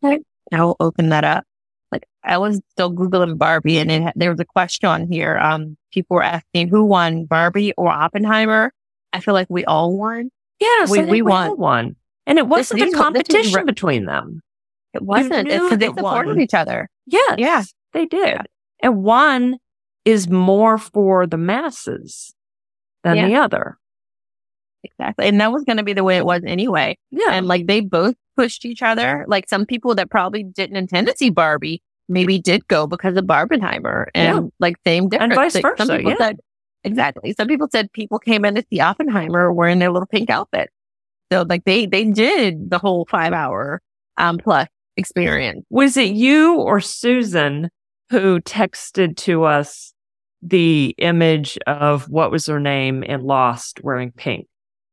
Okay. 0.05 0.21
I 0.53 0.63
will 0.65 0.77
open 0.79 1.09
that 1.09 1.25
up. 1.25 1.45
Like 1.91 2.05
I 2.23 2.39
was 2.39 2.61
still 2.73 2.93
Googling 2.93 3.39
Barbie 3.39 3.79
and 3.79 3.91
it, 3.91 4.13
there 4.17 4.31
was 4.31 4.41
a 4.41 4.45
question 4.45 4.89
on 4.89 5.11
here. 5.11 5.37
Um, 5.39 5.77
people 5.93 6.17
were 6.17 6.23
asking 6.23 6.69
who 6.69 6.85
won 6.85 7.25
Barbie 7.25 7.73
or 7.77 7.89
Oppenheimer. 7.89 8.73
I 9.13 9.21
feel 9.21 9.35
like 9.35 9.47
we 9.49 9.65
all 9.65 9.97
won. 9.97 10.31
Yes, 10.61 10.91
We- 10.91 10.99
I 10.99 11.03
think 11.03 11.13
we 11.13 11.23
won. 11.23 11.59
won. 11.59 11.97
And 12.27 12.39
it 12.39 12.47
wasn't 12.47 12.81
a 12.81 12.85
this 12.87 12.95
is 12.95 12.99
competition 13.01 13.67
between 13.67 14.07
them. 14.07 14.41
It 14.95 15.03
wasn't. 15.03 15.49
It's 15.49 15.57
knew 15.57 15.65
because 15.65 15.79
they 15.79 15.87
supported 15.89 16.31
one. 16.31 16.41
each 16.41 16.55
other. 16.55 16.89
Yes. 17.07 17.35
Yeah. 17.39 17.63
They 17.93 18.07
did. 18.07 18.29
Yeah. 18.29 18.43
And 18.83 19.03
one 19.03 19.57
is 20.05 20.29
more 20.29 20.79
for 20.79 21.27
the 21.27 21.37
masses 21.37 22.35
than 23.03 23.17
Yeah. 23.17 23.27
the 23.29 23.35
other. 23.37 23.79
Exactly. 24.83 25.27
And 25.27 25.41
that 25.41 25.53
was 25.53 25.65
going 25.65 25.79
to 25.79 25.83
be 25.83 25.95
the 25.95 26.05
way 26.05 26.17
it 26.17 26.27
was 26.27 26.43
anyway. 26.47 26.99
Yeah. 27.11 27.31
And 27.33 27.47
like 27.47 27.67
they 27.67 27.81
both 27.81 28.15
pushed 28.37 28.65
each 28.65 28.83
other. 28.83 29.25
Like 29.29 29.49
some 29.49 29.65
people 29.65 29.95
that 29.95 30.11
probably 30.11 30.43
didn't 30.43 30.77
intend 30.77 31.07
to 31.07 31.17
see 31.17 31.31
Barbie 31.31 31.83
maybe 32.09 32.39
did 32.39 32.67
go 32.69 32.87
because 32.87 33.17
of 33.17 33.25
Barbenheimer 33.25 34.07
and 34.15 34.45
Yeah. 34.45 34.49
like 34.61 34.77
same 34.87 35.09
difference. 35.09 35.33
And 35.33 35.35
vice 35.35 35.55
Like, 35.55 35.63
Some 35.79 35.87
versa, 35.89 35.97
people 35.97 36.13
yeah. 36.13 36.19
said, 36.19 36.37
exactly. 36.85 37.33
Some 37.33 37.49
people 37.49 37.69
said 37.73 37.91
people 37.93 38.19
came 38.19 38.45
in 38.45 38.57
to 38.57 38.65
see 38.71 38.81
Oppenheimer 38.81 39.51
wearing 39.53 39.79
their 39.79 39.91
little 39.91 40.07
pink 40.07 40.29
outfit. 40.29 40.69
So 41.33 41.47
like 41.49 41.65
they, 41.65 41.87
they 41.87 42.05
did 42.05 42.69
the 42.69 42.79
whole 42.79 43.07
five 43.11 43.33
hour, 43.33 43.81
um, 44.19 44.37
plus 44.37 44.69
experience. 44.97 45.65
Was 45.71 45.97
it 45.97 46.15
you 46.15 46.57
or 46.57 46.81
Susan 46.81 47.71
who 48.11 48.41
texted 48.41 49.17
to 49.19 49.45
us 49.45 49.93
the 50.43 50.95
image 50.99 51.59
of 51.67 52.09
what 52.09 52.31
was 52.31 52.47
her 52.47 52.61
name 52.61 53.03
in 53.03 53.23
Lost 53.23 53.81
wearing 53.83 54.13
pink, 54.13 54.47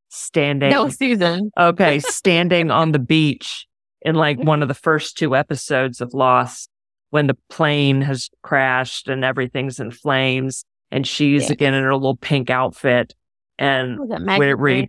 standing? 0.08 0.70
No, 0.70 0.88
Susan. 0.88 1.50
Okay, 1.58 1.98
standing 2.00 2.70
on 2.70 2.92
the 2.92 2.98
beach 2.98 3.66
in 4.00 4.14
like 4.14 4.38
one 4.38 4.62
of 4.62 4.68
the 4.68 4.74
first 4.74 5.16
two 5.18 5.36
episodes 5.36 6.00
of 6.00 6.14
Lost 6.14 6.68
when 7.10 7.26
the 7.26 7.36
plane 7.50 8.00
has 8.00 8.30
crashed 8.42 9.08
and 9.08 9.24
everything's 9.24 9.78
in 9.78 9.90
flames 9.90 10.64
and 10.90 11.06
she's 11.06 11.44
Yeah. 11.48 11.52
again 11.52 11.74
in 11.74 11.82
her 11.84 11.94
little 11.94 12.16
pink 12.16 12.48
outfit 12.50 13.14
and 13.58 13.98
that 14.10 14.38
would 14.38 14.48
it 14.48 14.54
read 14.58 14.88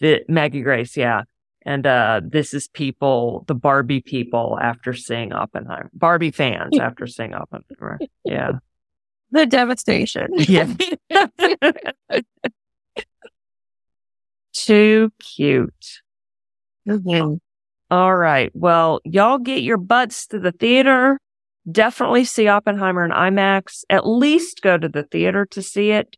the 0.00 0.20
Maggie 0.28 0.60
Grace, 0.62 0.96
yeah. 0.96 1.22
And 1.66 1.86
uh 1.86 2.20
this 2.24 2.54
is 2.54 2.68
people, 2.68 3.44
the 3.48 3.54
Barbie 3.54 4.00
people 4.00 4.58
after 4.62 4.94
seeing 4.94 5.32
Oppenheimer. 5.32 5.90
Barbie 5.92 6.30
fans 6.30 6.78
after 6.78 7.06
seeing 7.06 7.34
Oppenheimer. 7.34 7.98
Yeah. 8.24 8.52
The 9.32 9.44
devastation. 9.44 10.28
Yeah. 10.36 10.72
Too 14.52 15.10
cute. 15.18 16.00
Mhm. 16.88 17.40
All 17.90 18.16
right. 18.16 18.50
Well, 18.54 19.00
y'all 19.04 19.38
get 19.38 19.62
your 19.62 19.78
butts 19.78 20.28
to 20.28 20.38
the 20.38 20.52
theater. 20.52 21.18
Definitely 21.70 22.24
see 22.24 22.46
Oppenheimer 22.46 23.04
in 23.04 23.10
IMAX. 23.10 23.82
At 23.90 24.06
least 24.06 24.62
go 24.62 24.78
to 24.78 24.88
the 24.88 25.02
theater 25.02 25.44
to 25.46 25.60
see 25.60 25.90
it. 25.90 26.16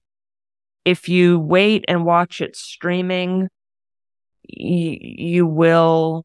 If 0.84 1.08
you 1.08 1.38
wait 1.38 1.86
and 1.88 2.04
watch 2.04 2.42
it 2.42 2.56
streaming, 2.56 3.48
y- 4.48 4.98
you 5.00 5.46
will 5.46 6.24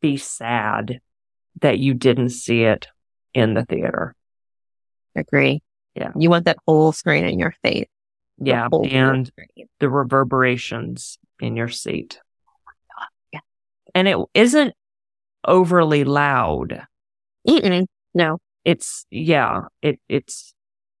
be 0.00 0.16
sad 0.16 1.00
that 1.60 1.78
you 1.78 1.94
didn't 1.94 2.30
see 2.30 2.62
it 2.64 2.88
in 3.34 3.54
the 3.54 3.64
theater. 3.64 4.14
Agree. 5.14 5.62
Yeah. 5.94 6.10
You 6.16 6.30
want 6.30 6.46
that 6.46 6.58
whole 6.66 6.92
screen 6.92 7.24
in 7.26 7.38
your 7.38 7.54
face. 7.62 7.88
Yeah. 8.38 8.68
whole 8.70 8.86
And 8.90 9.26
screen. 9.26 9.68
the 9.78 9.88
reverberations 9.88 11.18
in 11.40 11.56
your 11.56 11.68
seat. 11.68 12.18
Yeah. 13.32 13.40
And 13.94 14.08
it 14.08 14.16
isn't 14.34 14.74
overly 15.46 16.04
loud. 16.04 16.86
Mm-mm. 17.46 17.86
No. 18.14 18.38
It's 18.64 19.06
yeah, 19.10 19.62
it 19.82 19.98
it's 20.08 20.54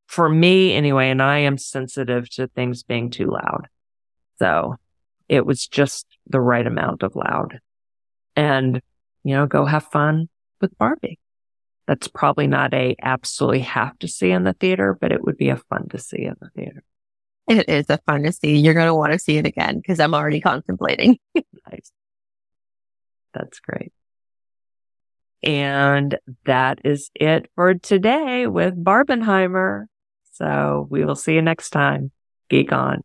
for 0.08 0.28
me 0.28 0.74
anyway, 0.74 1.10
and 1.10 1.22
I 1.22 1.38
am 1.38 1.56
sensitive 1.58 2.28
to 2.30 2.48
things 2.48 2.82
being 2.82 3.08
too 3.10 3.30
loud. 3.30 3.68
So 4.40 4.76
it 5.28 5.46
was 5.46 5.66
just 5.66 6.06
the 6.26 6.40
right 6.40 6.66
amount 6.66 7.02
of 7.02 7.16
loud. 7.16 7.60
And, 8.36 8.80
you 9.24 9.34
know, 9.34 9.46
go 9.46 9.64
have 9.64 9.84
fun 9.84 10.28
with 10.60 10.76
Barbie. 10.78 11.18
That's 11.86 12.08
probably 12.08 12.46
not 12.46 12.72
a 12.72 12.96
absolutely 13.02 13.60
have 13.60 13.98
to 13.98 14.08
see 14.08 14.30
in 14.30 14.44
the 14.44 14.52
theater, 14.54 14.96
but 14.98 15.12
it 15.12 15.22
would 15.24 15.36
be 15.36 15.48
a 15.48 15.56
fun 15.56 15.88
to 15.90 15.98
see 15.98 16.24
in 16.24 16.36
the 16.40 16.48
theater. 16.50 16.82
It 17.48 17.68
is 17.68 17.90
a 17.90 17.98
fun 18.06 18.22
to 18.22 18.32
see. 18.32 18.56
You're 18.56 18.74
going 18.74 18.86
to 18.86 18.94
want 18.94 19.12
to 19.12 19.18
see 19.18 19.36
it 19.36 19.46
again 19.46 19.78
because 19.78 19.98
I'm 20.00 20.14
already 20.14 20.40
contemplating. 20.40 21.18
Nice. 21.70 21.92
That's 23.32 23.60
great. 23.60 23.92
And 25.42 26.18
that 26.44 26.80
is 26.84 27.10
it 27.14 27.48
for 27.54 27.74
today 27.74 28.46
with 28.46 28.74
Barbenheimer. 28.74 29.86
So 30.32 30.86
we 30.90 31.04
will 31.04 31.16
see 31.16 31.34
you 31.34 31.42
next 31.42 31.70
time. 31.70 32.10
Geek 32.48 32.72
on. 32.72 33.02